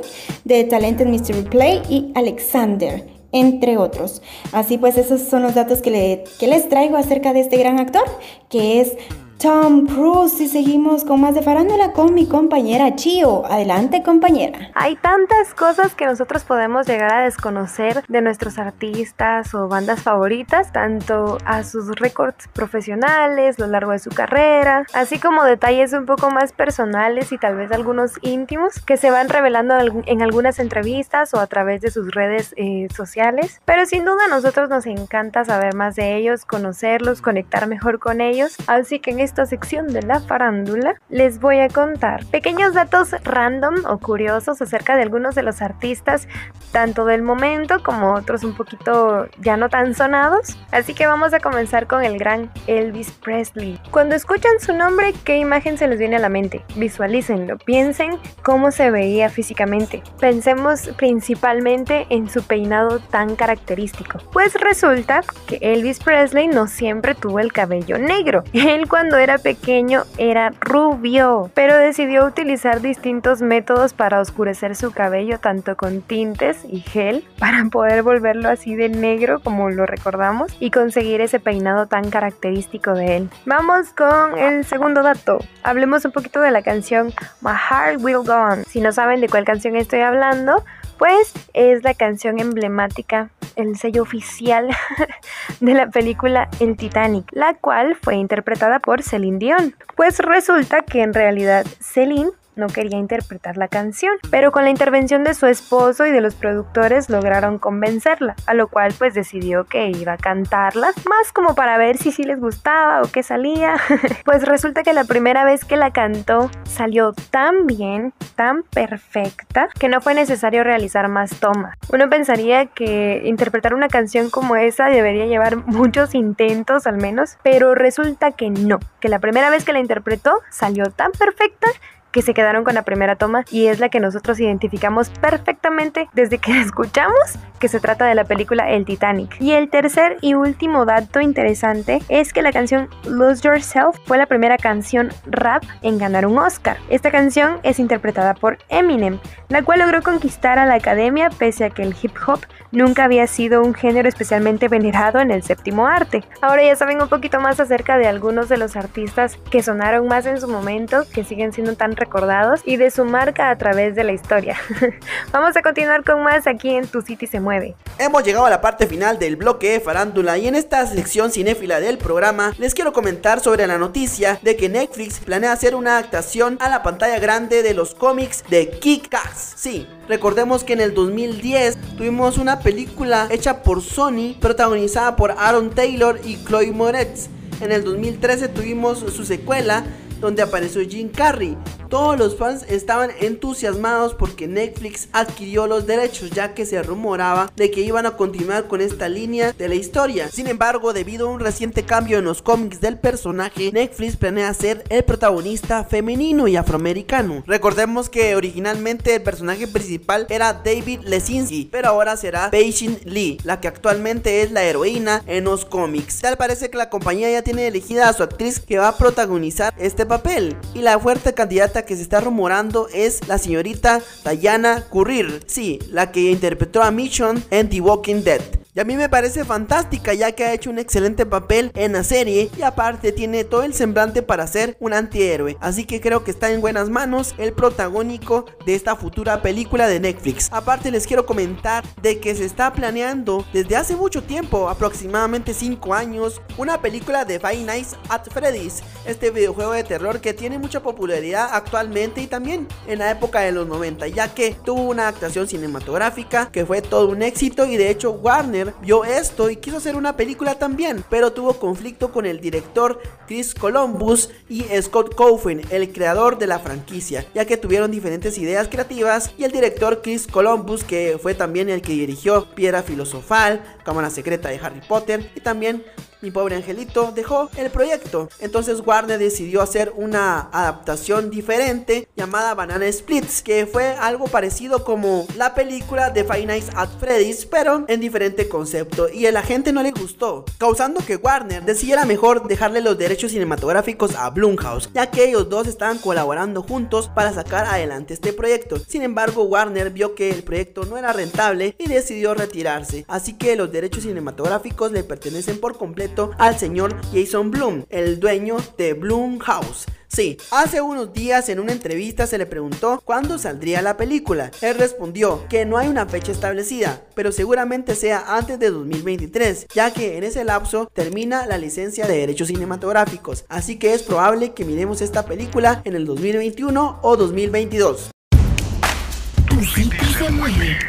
de 0.46 0.64
Talented 0.64 1.08
Mystery 1.08 1.44
Play 1.44 1.82
y 1.90 2.12
Alexander 2.16 3.21
entre 3.32 3.78
otros. 3.78 4.22
Así 4.52 4.78
pues, 4.78 4.98
esos 4.98 5.22
son 5.22 5.44
los 5.44 5.56
datos 5.56 5.82
que, 5.82 6.24
les 6.42 6.70
traigo 6.70 6.98
acerca 6.98 7.34
de 7.34 7.42
este 7.42 7.58
gran 7.58 7.80
actor, 7.80 8.04
que 8.50 8.82
es 8.82 8.98
Tom 9.42 9.88
Cruise 9.88 10.40
y 10.40 10.48
seguimos 10.48 11.04
con 11.04 11.22
más 11.22 11.34
de 11.34 11.42
farándula 11.42 11.94
con 11.94 12.14
mi 12.14 12.28
compañera 12.28 12.96
Chio. 12.96 13.44
Adelante 13.48 14.04
compañera. 14.04 14.70
Hay 14.76 14.96
tantas 14.98 15.56
cosas 15.56 15.96
que 15.96 16.06
nosotros 16.06 16.44
podemos 16.44 16.86
llegar 16.86 17.12
a 17.12 17.24
desconocer 17.24 18.04
de 18.08 18.22
nuestros 18.22 18.60
artistas 18.60 19.56
o 19.56 19.68
bandas 19.68 20.04
favoritas, 20.04 20.72
tanto 20.72 21.40
a 21.44 21.64
sus 21.64 21.88
récords 21.96 22.50
profesionales, 22.54 23.58
lo 23.58 23.66
largo 23.66 23.94
de 23.94 24.00
su 24.00 24.12
carrera, 24.12 24.86
así 24.94 25.18
como 25.18 25.44
detalles 25.44 25.92
un 25.94 26.06
poco 26.06 26.30
más 26.30 26.54
personales 26.54 27.32
y 27.32 27.40
tal 27.40 27.56
vez 27.56 27.72
algunos 27.72 28.20
íntimos 28.22 28.80
que 28.80 28.96
se 28.96 29.10
van 29.10 29.28
revelando 29.28 29.74
en 30.06 30.22
algunas 30.22 30.60
entrevistas 30.60 31.34
o 31.34 31.40
a 31.40 31.48
través 31.48 31.82
de 31.82 31.90
sus 31.90 32.12
redes 32.12 32.54
eh, 32.58 32.90
sociales. 32.96 33.60
Pero 33.66 33.88
sin 33.88 34.06
duda 34.06 34.26
a 34.26 34.30
nosotros 34.30 34.70
nos 34.70 34.86
encanta 34.86 35.46
saber 35.46 35.74
más 35.74 35.96
de 35.96 36.16
ellos, 36.18 36.46
conocerlos, 36.46 37.24
conectar 37.24 37.66
mejor 37.66 37.98
con 37.98 38.22
ellos. 38.22 38.56
Así 38.68 39.00
que 39.00 39.10
en 39.10 39.20
este 39.20 39.31
esta 39.32 39.46
sección 39.46 39.88
de 39.88 40.02
la 40.02 40.20
farándula, 40.20 40.96
les 41.08 41.40
voy 41.40 41.60
a 41.60 41.70
contar 41.70 42.26
pequeños 42.26 42.74
datos 42.74 43.12
random 43.24 43.76
o 43.88 43.98
curiosos 43.98 44.62
acerca 44.62 44.98
de 44.98 45.04
algunos 45.04 45.36
de 45.36 45.42
los 45.42 45.62
artistas, 45.62 46.28
tanto 46.74 47.06
del 47.06 47.22
momento 47.22 47.82
como 47.82 48.14
otros 48.14 48.44
un 48.44 48.56
poquito 48.56 49.28
ya 49.40 49.56
no 49.56 49.70
tan 49.70 49.96
sonados. 49.96 50.58
Así 50.72 50.94
que 50.94 51.08
vamos 51.08 51.34
a 51.34 51.40
comenzar 51.40 51.88
con 51.88 52.04
el 52.04 52.18
gran 52.18 52.52
Elvis 52.68 53.12
Presley. 53.12 53.80
Cuando 53.90 54.16
escuchan 54.16 54.60
su 54.60 54.74
nombre, 54.74 55.14
¿qué 55.24 55.38
imagen 55.38 55.78
se 55.78 55.88
les 55.88 55.98
viene 55.98 56.18
a 56.18 56.20
la 56.20 56.30
mente? 56.30 56.66
Visualícenlo, 56.76 57.58
piensen 57.58 58.20
cómo 58.44 58.72
se 58.72 58.92
veía 58.92 59.30
físicamente. 59.30 60.04
Pensemos 60.20 60.90
principalmente 60.98 62.06
en 62.10 62.30
su 62.30 62.44
peinado 62.44 63.00
tan 63.00 63.38
característico. 63.38 64.18
Pues 64.34 64.56
resulta 64.56 65.22
que 65.48 65.58
Elvis 65.62 66.00
Presley 66.00 66.50
no 66.50 66.68
siempre 66.68 67.16
tuvo 67.16 67.40
el 67.40 67.54
cabello 67.54 67.98
negro. 67.98 68.44
Él 68.54 68.90
cuando 68.90 69.21
era 69.22 69.38
pequeño 69.38 70.04
era 70.18 70.52
rubio, 70.60 71.50
pero 71.54 71.78
decidió 71.78 72.26
utilizar 72.26 72.82
distintos 72.82 73.42
métodos 73.42 73.94
para 73.94 74.20
oscurecer 74.20 74.76
su 74.76 74.92
cabello 74.92 75.40
tanto 75.40 75.78
con 75.78 76.02
tintes 76.02 76.66
y 76.68 76.82
gel 76.82 77.26
para 77.40 77.64
poder 77.66 78.04
volverlo 78.04 78.50
así 78.50 78.76
de 78.76 78.90
negro 78.90 79.40
como 79.40 79.70
lo 79.70 79.86
recordamos 79.86 80.56
y 80.60 80.72
conseguir 80.72 81.22
ese 81.22 81.40
peinado 81.40 81.86
tan 81.86 82.10
característico 82.10 82.94
de 82.94 83.18
él. 83.18 83.30
Vamos 83.46 83.94
con 83.94 84.38
el 84.38 84.66
segundo 84.66 85.04
dato. 85.04 85.40
Hablemos 85.64 86.04
un 86.06 86.12
poquito 86.12 86.42
de 86.42 86.52
la 86.52 86.62
canción 86.62 87.14
My 87.42 87.52
Heart 87.52 88.02
Will 88.02 88.18
Go 88.18 88.34
On. 88.34 88.64
Si 88.66 88.82
no 88.82 88.92
saben 88.92 89.22
de 89.22 89.30
cuál 89.30 89.46
canción 89.46 89.76
estoy 89.76 90.02
hablando, 90.02 90.64
pues 91.02 91.34
es 91.56 91.84
la 91.84 91.96
canción 91.96 92.40
emblemática, 92.40 93.32
el 93.56 93.76
sello 93.76 94.04
oficial 94.04 94.70
de 95.60 95.74
la 95.74 95.90
película 95.90 96.48
El 96.60 96.78
Titanic, 96.78 97.26
la 97.32 97.56
cual 97.56 97.98
fue 98.00 98.18
interpretada 98.18 98.78
por 98.78 99.02
Celine 99.02 99.40
Dion. 99.40 99.76
Pues 99.96 100.20
resulta 100.20 100.84
que 100.84 101.02
en 101.02 101.16
realidad 101.16 101.66
Celine 101.80 102.30
no 102.56 102.68
quería 102.68 102.98
interpretar 102.98 103.58
la 103.58 103.68
canción, 103.68 104.14
pero 104.30 104.52
con 104.52 104.64
la 104.64 104.70
intervención 104.70 105.24
de 105.24 105.34
su 105.34 105.48
esposo 105.48 106.06
y 106.06 106.12
de 106.12 106.22
los 106.22 106.36
productores 106.36 107.10
lograron 107.10 107.60
convencerla, 107.60 108.36
a 108.46 108.54
lo 108.54 108.68
cual 108.68 108.94
pues 108.98 109.14
decidió 109.14 109.66
que 109.66 109.90
iba 109.90 110.14
a 110.14 110.18
cantarla, 110.18 110.88
más 111.10 111.32
como 111.34 111.56
para 111.56 111.78
ver 111.78 111.98
si 111.98 112.12
sí 112.12 112.24
les 112.24 112.40
gustaba 112.40 113.02
o 113.02 113.12
qué 113.12 113.24
salía. 113.24 113.76
pues 114.26 114.46
resulta 114.46 114.84
que 114.84 114.94
la 114.94 115.06
primera 115.06 115.46
vez 115.46 115.66
que 115.66 115.78
la 115.78 115.92
cantó 115.92 116.50
salió 116.64 117.14
tan 117.32 117.68
bien, 117.68 118.14
tan 118.36 118.64
perfecta, 118.64 119.70
que 119.80 119.90
no 119.90 120.02
fue 120.02 120.14
necesario 120.14 120.64
realizar 120.64 121.08
más 121.08 121.40
tomas. 121.40 121.78
Uno 121.92 122.10
pensaría 122.10 122.68
que 122.68 123.22
interpretar 123.26 123.74
una 123.74 123.88
canción 123.88 124.30
como 124.30 124.56
esa 124.56 124.86
debería 124.88 125.26
llevar 125.26 125.58
muchos 125.66 126.16
intentos 126.16 126.88
al 126.88 126.98
menos, 126.98 127.38
pero 127.44 127.76
resulta 127.76 128.32
que 128.32 128.50
no, 128.50 128.80
que 129.00 129.10
la 129.10 129.20
primera 129.20 129.50
vez 129.50 129.66
que 129.66 129.74
la 129.74 129.80
interpretó 129.80 130.40
salió 130.50 130.86
tan 130.88 131.12
perfecta 131.12 131.68
que 132.12 132.22
se 132.22 132.34
quedaron 132.34 132.64
con 132.64 132.76
la 132.76 132.84
primera 132.84 133.16
toma 133.16 133.46
y 133.52 133.68
es 133.68 133.80
la 133.80 133.90
que 133.90 134.00
nosotros 134.00 134.40
identificamos 134.40 135.10
perfectamente 135.10 136.10
desde 136.14 136.38
que 136.38 136.52
escuchamos 136.62 137.38
que 137.62 137.70
se 137.70 137.80
trata 137.80 138.06
de 138.06 138.16
la 138.16 138.26
película 138.26 138.72
El 138.72 138.84
Titanic. 138.84 139.40
Y 139.40 139.52
el 139.52 139.70
tercer 139.70 140.18
y 140.20 140.34
último 140.34 140.84
dato 140.84 141.22
interesante 141.22 142.00
es 142.10 142.34
que 142.34 142.42
la 142.42 142.52
canción 142.52 142.90
Lose 143.06 143.44
Yourself 143.44 143.96
fue 144.06 144.18
la 144.18 144.26
primera 144.26 144.58
canción 144.58 145.10
rap 145.28 145.64
en 145.84 146.00
ganar 146.00 146.26
un 146.26 146.40
Oscar. 146.40 146.78
Esta 146.90 147.12
canción 147.12 147.60
es 147.64 147.80
interpretada 147.80 148.34
por 148.34 148.58
Eminem, 148.68 149.20
la 149.48 149.62
cual 149.62 149.80
logró 149.80 150.02
conquistar 150.02 150.58
a 150.58 150.66
la 150.66 150.74
academia 150.74 151.30
pese 151.30 151.64
a 151.66 151.70
que 151.70 151.84
el 151.84 151.96
hip 152.02 152.14
hop 152.26 152.40
nunca 152.72 153.04
había 153.04 153.28
sido 153.28 153.62
un 153.62 153.76
género 153.76 154.10
especialmente 154.10 154.68
venerado 154.68 155.20
en 155.20 155.30
el 155.30 155.44
séptimo 155.44 155.86
arte. 155.86 156.24
Ahora 156.42 156.64
ya 156.64 156.76
saben 156.76 157.02
un 157.02 157.10
poquito 157.10 157.40
más 157.40 157.60
acerca 157.60 157.98
de 157.98 158.08
algunos 158.08 158.50
de 158.50 158.58
los 158.58 158.76
artistas 158.76 159.38
que 159.52 159.62
sonaron 159.62 160.08
más 160.08 160.26
en 160.26 160.42
su 160.42 160.48
momento, 160.48 161.04
que 161.14 161.24
siguen 161.24 161.54
siendo 161.54 161.76
tan 161.76 161.96
recordados 161.96 162.62
y 162.66 162.78
de 162.78 162.90
su 162.90 163.06
marca 163.06 163.52
a 163.52 163.58
través 163.58 163.94
de 163.94 164.04
la 164.04 164.14
historia. 164.14 164.58
Vamos 165.32 165.56
a 165.56 165.62
continuar 165.62 166.04
con 166.04 166.24
más 166.24 166.48
aquí 166.48 166.74
en 166.74 166.88
Tu 166.88 167.02
City 167.02 167.28
se 167.28 167.40
mueve. 167.40 167.51
Hemos 167.98 168.24
llegado 168.24 168.46
a 168.46 168.50
la 168.50 168.62
parte 168.62 168.88
final 168.88 169.20
del 169.20 169.36
bloque 169.36 169.74
de 169.74 169.80
farándula 169.80 170.38
y 170.38 170.48
en 170.48 170.56
esta 170.56 170.86
sección 170.88 171.32
cinéfila 171.32 171.80
del 171.80 171.98
programa 171.98 172.54
les 172.58 172.74
quiero 172.74 172.94
comentar 172.94 173.42
sobre 173.42 173.68
la 173.68 173.78
noticia 173.78 174.40
de 174.42 174.56
que 174.56 174.70
Netflix 174.70 175.20
planea 175.20 175.52
hacer 175.52 175.76
una 175.76 175.98
adaptación 175.98 176.58
a 176.62 176.70
la 176.70 176.82
pantalla 176.82 177.20
grande 177.20 177.64
de 177.64 177.74
los 177.74 177.94
cómics 177.94 178.44
de 178.50 178.70
Kick-Ass. 178.72 179.54
Sí, 179.56 179.88
recordemos 180.08 180.64
que 180.64 180.74
en 180.74 180.82
el 180.82 180.94
2010 180.94 181.78
tuvimos 181.98 182.38
una 182.38 182.60
película 182.60 183.28
hecha 183.30 183.64
por 183.64 183.82
Sony 183.82 184.36
protagonizada 184.40 185.16
por 185.16 185.32
Aaron 185.38 185.72
Taylor 185.72 186.20
y 186.24 186.38
Chloe 186.44 186.72
Moretz. 186.72 187.28
En 187.62 187.72
el 187.72 187.84
2013 187.84 188.48
tuvimos 188.48 189.00
su 189.00 189.26
secuela 189.26 189.84
donde 190.20 190.42
apareció 190.42 190.82
Jim 190.82 191.10
Carrey. 191.10 191.58
Todos 191.92 192.18
los 192.18 192.38
fans 192.38 192.64
estaban 192.70 193.12
entusiasmados 193.20 194.14
porque 194.14 194.48
Netflix 194.48 195.10
adquirió 195.12 195.68
los 195.68 195.86
derechos 195.86 196.32
ya 196.32 196.54
que 196.54 196.66
se 196.66 196.82
rumoraba 196.82 197.52
de 197.58 197.70
que 197.70 197.82
iban 197.82 198.06
a 198.06 198.16
continuar 198.16 198.70
con 198.70 198.80
esta 198.80 199.10
línea 199.10 199.52
de 199.52 199.68
la 199.68 199.76
historia. 199.76 200.30
Sin 200.30 200.48
embargo, 200.48 200.94
debido 200.94 201.28
a 201.28 201.32
un 201.34 201.42
reciente 201.42 201.84
cambio 201.84 202.20
en 202.20 202.24
los 202.24 202.42
cómics 202.42 202.80
del 202.80 202.98
personaje, 202.98 203.74
Netflix 203.74 204.16
planea 204.16 204.54
ser 204.54 204.86
el 204.88 205.04
protagonista 205.04 205.84
femenino 205.84 206.48
y 206.48 206.56
afroamericano. 206.56 207.44
Recordemos 207.46 208.10
que 208.10 208.38
originalmente 208.38 209.16
el 209.16 209.24
personaje 209.24 209.68
principal 209.68 210.28
era 210.30 210.54
David 210.54 211.02
Lesinski, 211.04 211.68
pero 211.74 211.90
ahora 211.90 212.16
será 212.16 212.48
Beijing 212.52 213.00
Lee, 213.04 213.38
la 213.44 213.60
que 213.60 213.68
actualmente 213.68 214.44
es 214.44 214.52
la 214.54 214.64
heroína 214.64 215.24
en 215.28 215.44
los 215.44 215.66
cómics. 215.66 216.22
Tal 216.22 216.38
parece 216.38 216.70
que 216.70 216.78
la 216.78 216.90
compañía 216.90 217.30
ya 217.30 217.42
tiene 217.42 217.68
elegida 217.68 218.08
a 218.08 218.14
su 218.14 218.24
actriz 218.24 218.62
que 218.62 218.78
va 218.78 218.88
a 218.88 218.98
protagonizar 218.98 219.74
este 219.78 220.06
papel. 220.06 220.56
Y 220.74 220.84
la 220.84 220.98
fuerte 220.98 221.34
candidata 221.34 221.81
que 221.86 221.96
se 221.96 222.02
está 222.02 222.20
rumorando 222.20 222.88
es 222.94 223.28
la 223.28 223.38
señorita 223.38 224.02
Diana 224.40 224.86
Currir. 224.90 225.42
Sí, 225.48 225.80
la 225.90 226.12
que 226.12 226.32
interpretó 226.32 226.82
a 226.82 226.92
Mission 226.92 227.44
en 227.50 227.70
The 227.70 227.82
Walking 227.82 228.24
Dead. 228.24 228.61
Y 228.74 228.80
a 228.80 228.86
mí 228.86 228.96
me 228.96 229.10
parece 229.10 229.44
fantástica 229.44 230.14
ya 230.14 230.32
que 230.32 230.46
ha 230.46 230.54
hecho 230.54 230.70
un 230.70 230.80
excelente 230.80 231.26
papel 231.26 231.74
en 231.76 231.92
la 231.92 232.06
serie 232.06 232.50
y 232.58 232.62
aparte 232.62 233.12
tiene 233.12 233.44
todo 233.44 233.64
el 233.64 233.74
semblante 233.74 234.22
para 234.22 234.48
ser 234.48 234.78
un 234.80 234.94
antihéroe. 234.94 235.58
Así 235.60 235.84
que 235.84 236.00
creo 236.00 236.24
que 236.24 236.32
está 236.32 236.52
en 236.52 236.62
buenas 236.62 236.90
manos 236.90 237.36
el 237.38 237.52
protagónico 237.52 238.46
de 238.66 238.76
esta 238.76 238.96
futura 238.96 239.42
película 239.42 239.88
de 239.88 240.00
Netflix. 240.00 240.48
Aparte 240.54 240.90
les 240.90 241.06
quiero 241.06 241.26
comentar 241.26 241.84
de 242.02 242.22
que 242.22 242.34
se 242.34 242.46
está 242.46 242.72
planeando 242.72 243.46
desde 243.52 243.76
hace 243.76 243.98
mucho 243.98 244.24
tiempo, 244.24 244.70
aproximadamente 244.70 245.54
5 245.54 245.94
años, 245.94 246.42
una 246.58 246.82
película 246.82 247.26
de 247.26 247.42
Five 247.42 247.66
Nights 247.66 247.98
at 248.08 248.24
Freddy's. 248.32 248.84
Este 249.06 249.32
videojuego 249.32 249.74
de 249.74 249.84
terror 249.84 250.22
que 250.22 250.34
tiene 250.34 250.60
mucha 250.60 250.82
popularidad 250.82 251.50
actualmente 251.52 252.22
y 252.22 252.28
también 252.28 252.70
en 252.88 253.00
la 253.00 253.12
época 253.12 253.42
de 253.42 253.52
los 253.52 253.68
90 253.68 254.08
ya 254.08 254.34
que 254.34 254.56
tuvo 254.64 254.84
una 254.84 255.10
actuación 255.10 255.46
cinematográfica 255.46 256.50
que 256.54 256.66
fue 256.66 256.82
todo 256.82 257.10
un 257.10 257.22
éxito 257.22 257.66
y 257.66 257.76
de 257.76 257.90
hecho 257.90 258.12
Warner 258.12 258.61
vio 258.82 259.04
esto 259.04 259.50
y 259.50 259.58
quiso 259.58 259.78
hacer 259.78 259.96
una 259.96 260.18
película 260.18 260.56
también, 260.56 261.04
pero 261.10 261.34
tuvo 261.34 261.54
conflicto 261.54 262.12
con 262.12 262.26
el 262.26 262.40
director 262.40 263.02
Chris 263.28 263.54
Columbus 263.54 264.30
y 264.50 264.64
Scott 264.82 265.16
Cofen, 265.16 265.62
el 265.70 265.92
creador 265.92 266.38
de 266.38 266.48
la 266.48 266.60
franquicia, 266.60 267.26
ya 267.34 267.46
que 267.46 267.58
tuvieron 267.58 267.92
diferentes 267.92 268.38
ideas 268.38 268.68
creativas 268.68 269.32
y 269.38 269.44
el 269.44 269.52
director 269.52 270.02
Chris 270.02 270.28
Columbus, 270.28 270.84
que 270.84 271.18
fue 271.22 271.34
también 271.34 271.70
el 271.70 271.82
que 271.82 271.94
dirigió 271.94 272.46
Piedra 272.56 272.84
Filosofal, 272.84 273.62
Cámara 273.84 274.10
Secreta 274.10 274.50
de 274.50 274.58
Harry 274.58 274.82
Potter 274.88 275.32
y 275.36 275.40
también 275.40 275.84
mi 276.22 276.32
pobre 276.32 276.56
angelito 276.56 277.12
dejó 277.14 277.50
el 277.58 277.72
proyecto. 277.72 278.30
Entonces 278.40 278.82
Warner 278.86 279.18
decidió 279.18 279.62
hacer 279.62 279.92
una 279.96 280.50
adaptación 280.52 281.30
diferente 281.30 282.08
llamada 282.16 282.54
Banana 282.54 282.92
Splits, 282.92 283.42
que 283.42 283.66
fue 283.66 283.88
algo 284.00 284.26
parecido 284.26 284.84
como 284.84 285.26
la 285.36 285.56
película 285.56 286.12
de 286.12 286.24
Five 286.24 286.46
Nights 286.46 286.70
at 286.76 286.90
Freddy's, 287.00 287.46
pero 287.46 287.86
en 287.88 288.00
diferente 288.00 288.48
concepto. 288.48 289.10
Y 289.10 289.26
a 289.26 289.32
la 289.32 289.42
gente 289.42 289.74
no 289.74 289.82
le 289.82 289.92
gustó, 289.92 290.46
causando 290.58 291.04
que 291.06 291.16
Warner 291.16 291.64
decidiera 291.64 292.06
mejor 292.06 292.48
dejarle 292.48 292.82
los 292.82 292.98
derechos 292.98 293.32
cinematográficos 293.32 294.16
a 294.16 294.30
Blumhouse, 294.30 294.90
ya 294.94 295.10
que 295.10 295.26
ellos 295.26 295.50
dos 295.50 295.68
estaban 295.68 295.98
colaborando 295.98 296.62
juntos 296.62 297.10
para 297.14 297.34
sacar 297.34 297.66
adelante 297.66 298.14
este 298.14 298.34
proyecto. 298.34 298.78
Sin 298.88 299.02
embargo, 299.02 299.44
Warner 299.44 299.90
vio 299.90 300.14
que 300.14 300.30
el 300.30 300.44
proyecto 300.44 300.86
no 300.86 300.98
era 300.98 301.14
rentable 301.14 301.76
y 301.80 301.88
decidió 301.88 302.34
retirarse. 302.34 303.06
Así 303.08 303.34
que 303.34 303.56
los 303.56 303.72
derechos 303.72 304.04
cinematográficos 304.04 304.92
le 304.92 305.04
pertenecen 305.04 305.60
por 305.60 305.78
completo 305.78 306.11
al 306.38 306.58
señor 306.60 306.96
Jason 307.14 307.52
Bloom, 307.52 307.86
el 307.90 308.20
dueño 308.20 308.58
de 308.78 308.94
Bloom 308.94 309.40
House. 309.40 309.86
Sí, 310.08 310.38
hace 310.52 310.82
unos 310.82 311.14
días 311.14 311.48
en 311.48 311.60
una 311.62 311.72
entrevista 311.72 312.28
se 312.28 312.38
le 312.38 312.46
preguntó 312.46 313.02
cuándo 313.06 313.38
saldría 313.38 313.82
la 313.82 313.96
película. 313.96 314.52
Él 314.62 314.78
respondió 314.78 315.48
que 315.48 315.66
no 315.66 315.78
hay 315.78 315.88
una 315.88 316.06
fecha 316.06 316.34
establecida, 316.34 317.02
pero 317.16 317.32
seguramente 317.32 317.96
sea 317.96 318.26
antes 318.28 318.60
de 318.60 318.72
2023, 318.72 319.68
ya 319.74 319.94
que 319.94 320.18
en 320.18 320.26
ese 320.26 320.44
lapso 320.44 320.92
termina 320.94 321.46
la 321.46 321.58
licencia 321.58 322.06
de 322.08 322.18
derechos 322.18 322.50
cinematográficos. 322.50 323.46
Así 323.48 323.80
que 323.80 323.94
es 323.94 324.04
probable 324.04 324.52
que 324.52 324.66
miremos 324.66 325.02
esta 325.02 325.26
película 325.26 325.82
en 325.86 325.96
el 325.96 326.06
2021 326.06 327.00
o 327.02 327.16
2022. 327.16 328.12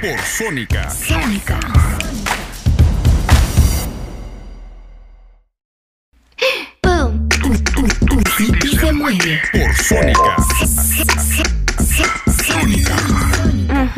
por 0.00 0.18
Sónica. 0.24 0.90
Sónica. 0.90 1.91
Por 8.42 9.74
Sónica. 9.76 10.36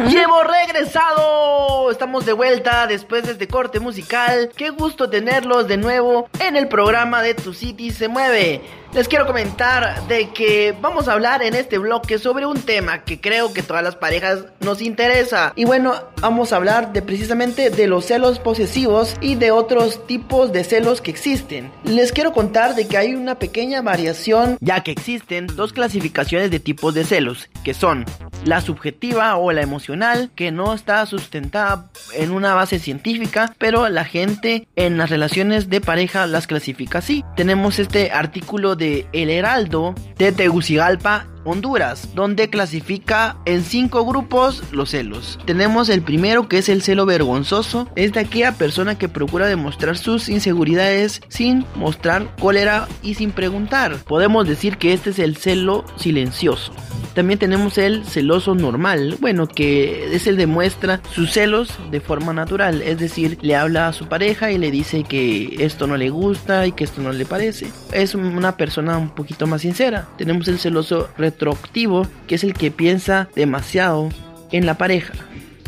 Llevo 0.07 0.43
regresado. 0.43 1.91
Estamos 1.91 2.27
de 2.27 2.35
vuelta 2.35 2.87
después 2.87 3.25
de 3.25 3.33
este 3.33 3.49
corte 3.49 3.81
musical. 3.81 4.51
Qué 4.55 4.69
gusto 4.69 5.09
tenerlos 5.09 5.67
de 5.67 5.79
nuevo 5.79 6.29
en 6.41 6.57
el 6.57 6.69
programa 6.69 7.23
de 7.23 7.33
Tu 7.33 7.55
City 7.55 7.91
se 7.91 8.09
mueve. 8.09 8.61
Les 8.95 9.09
quiero 9.09 9.27
comentar 9.27 10.07
de 10.07 10.31
que 10.31 10.73
vamos 10.81 11.09
a 11.09 11.15
hablar 11.15 11.43
en 11.43 11.57
este 11.57 11.79
bloque 11.79 12.17
sobre 12.17 12.47
un 12.47 12.63
tema 12.63 13.03
que 13.03 13.21
creo 13.21 13.53
que 13.53 13.65
todas 13.65 13.83
las 13.83 13.97
parejas 13.97 14.45
nos 14.61 14.81
interesa. 14.81 15.53
Y 15.57 15.65
bueno, 15.65 15.95
vamos 16.21 16.53
a 16.53 16.57
hablar 16.57 16.93
de 16.93 17.03
precisamente 17.03 17.71
de 17.71 17.89
los 17.89 18.05
celos 18.05 18.39
posesivos 18.39 19.17
y 19.21 19.35
de 19.35 19.51
otros 19.51 20.07
tipos 20.07 20.53
de 20.53 20.63
celos 20.63 21.01
que 21.01 21.11
existen. 21.11 21.73
Les 21.83 22.13
quiero 22.13 22.33
contar 22.33 22.77
de 22.77 22.87
que 22.87 22.97
hay 22.97 23.17
una 23.17 23.41
pequeña 23.41 23.83
variación 23.83 24.59
ya 24.61 24.85
que 24.85 24.93
existen 24.93 25.49
dos 25.49 25.73
clasificaciones 25.73 26.53
de 26.53 26.61
tipos 26.61 26.95
de 26.95 27.03
celos, 27.03 27.51
que 27.65 27.75
son 27.75 28.05
la 28.45 28.61
subjetiva 28.61 29.37
o 29.39 29.51
la 29.51 29.63
emocional, 29.63 30.31
que 30.37 30.53
no 30.53 30.73
está 30.73 31.05
sustentada 31.07 31.91
en 32.13 32.31
una 32.31 32.55
base 32.55 32.79
científica, 32.79 33.53
pero 33.59 33.89
la 33.89 34.05
gente 34.05 34.69
en 34.77 34.99
las 34.99 35.11
relaciones 35.11 35.69
de 35.69 35.81
pareja 35.81 36.29
las 36.29 36.47
clasifica 36.47 36.99
así. 36.99 37.25
Tenemos 37.35 37.81
este 37.81 38.13
artículo 38.13 38.77
de 38.77 38.84
el 38.85 39.31
Heraldo 39.31 39.95
de 40.19 40.33
Tegucigalpa 40.33 41.27
Honduras, 41.45 42.09
donde 42.15 42.49
clasifica 42.49 43.37
en 43.45 43.63
cinco 43.63 44.05
grupos 44.07 44.63
los 44.73 44.91
celos. 44.91 45.39
Tenemos 45.45 45.89
el 45.89 46.03
primero 46.03 46.49
que 46.49 46.59
es 46.59 46.69
el 46.69 46.83
celo 46.83 47.07
vergonzoso, 47.07 47.89
es 47.97 48.13
de 48.13 48.21
aquella 48.21 48.53
persona 48.53 48.97
que 48.97 49.09
procura 49.09 49.47
demostrar 49.47 49.99
sus 49.99 50.29
inseguridades 50.29 51.21
sin 51.29 51.67
mostrar 51.75 52.35
cólera 52.37 52.89
y 53.03 53.15
sin 53.15 53.31
preguntar. 53.31 53.97
Podemos 54.05 54.49
decir 54.49 54.79
que 54.79 54.93
este 54.93 55.11
es 55.11 55.19
el 55.19 55.37
celo 55.37 55.85
silencioso. 55.97 56.73
También 57.15 57.39
tenemos 57.39 57.79
el 57.79 58.05
celoso 58.05 58.55
normal, 58.55 59.17
bueno, 59.21 59.47
que 59.47 60.15
es 60.15 60.27
el 60.27 60.37
demuestra 60.37 61.01
sus 61.13 61.33
celos 61.33 61.71
de 61.91 62.01
forma 62.01 62.33
natural, 62.33 62.83
es 62.83 62.99
decir, 62.99 63.39
le 63.41 63.55
habla 63.55 63.89
a 63.89 63.93
su 63.93 64.09
pareja 64.09 64.51
y 64.51 64.59
le 64.59 64.71
dice 64.71 65.05
que 65.05 65.57
esto 65.61 65.87
no 65.87 65.97
le 65.97 66.11
gusta 66.11 66.67
y 66.67 66.73
que 66.73 66.85
esto 66.85 67.01
no 67.01 67.13
le 67.13 67.25
parece. 67.25 67.69
Es 67.93 68.15
una 68.15 68.57
persona 68.57 68.99
un 68.99 69.11
poquito 69.11 69.47
más 69.47 69.63
sincera. 69.63 70.09
Tenemos 70.19 70.49
el 70.49 70.59
celoso 70.59 71.09
retroactivo, 71.17 72.07
que 72.27 72.35
es 72.35 72.45
el 72.45 72.55
que 72.55 72.71
piensa 72.71 73.29
demasiado 73.35 74.09
en 74.51 74.67
la 74.67 74.77
pareja 74.77 75.15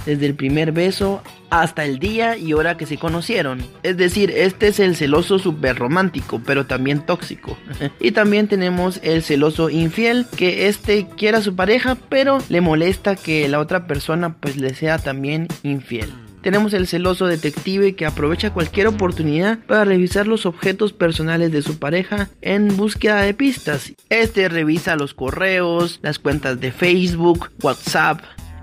desde 0.07 0.27
el 0.27 0.35
primer 0.35 0.73
beso 0.73 1.23
hasta 1.51 1.85
el 1.85 1.99
día 1.99 2.37
y 2.37 2.55
hora 2.55 2.77
que 2.77 2.87
se 2.87 2.97
conocieron. 2.97 3.63
Es 3.83 3.97
decir, 3.97 4.31
este 4.31 4.69
es 4.69 4.81
el 4.81 4.97
celoso 4.97 5.39
super 5.39 5.77
romántico, 5.77 6.41
pero 6.45 6.67
también 6.67 7.05
tóxico. 7.05 7.59
y 8.01 8.13
también 8.13 8.49
tenemos 8.49 9.01
el 9.03 9.23
celoso 9.23 9.69
infiel, 9.69 10.27
que 10.37 10.69
este 10.69 11.07
quiere 11.17 11.39
a 11.39 11.43
su 11.43 11.55
pareja, 11.55 11.97
pero 12.09 12.39
le 12.49 12.61
molesta 12.61 13.17
que 13.17 13.49
la 13.49 13.61
otra 13.61 13.87
persona 13.87 14.37
pues 14.39 14.57
le 14.57 14.75
sea 14.75 14.99
también 14.99 15.49
infiel. 15.63 16.13
Tenemos 16.47 16.75
el 16.75 16.87
celoso 16.87 17.27
detective 17.27 17.97
que 17.97 18.07
aprovecha 18.07 18.53
cualquier 18.53 18.87
oportunidad 18.87 19.59
para 19.67 19.85
revisar 19.85 20.29
los 20.29 20.47
objetos 20.47 20.93
personales 20.93 21.51
de 21.51 21.61
su 21.61 21.81
pareja 21.81 22.31
en 22.41 22.77
búsqueda 22.77 23.23
de 23.23 23.35
pistas. 23.35 23.93
Este 24.11 24.49
revisa 24.49 24.95
los 24.95 25.13
correos, 25.13 25.99
las 26.03 26.21
cuentas 26.21 26.61
de 26.61 26.71
Facebook, 26.71 27.51
WhatsApp, 27.63 28.21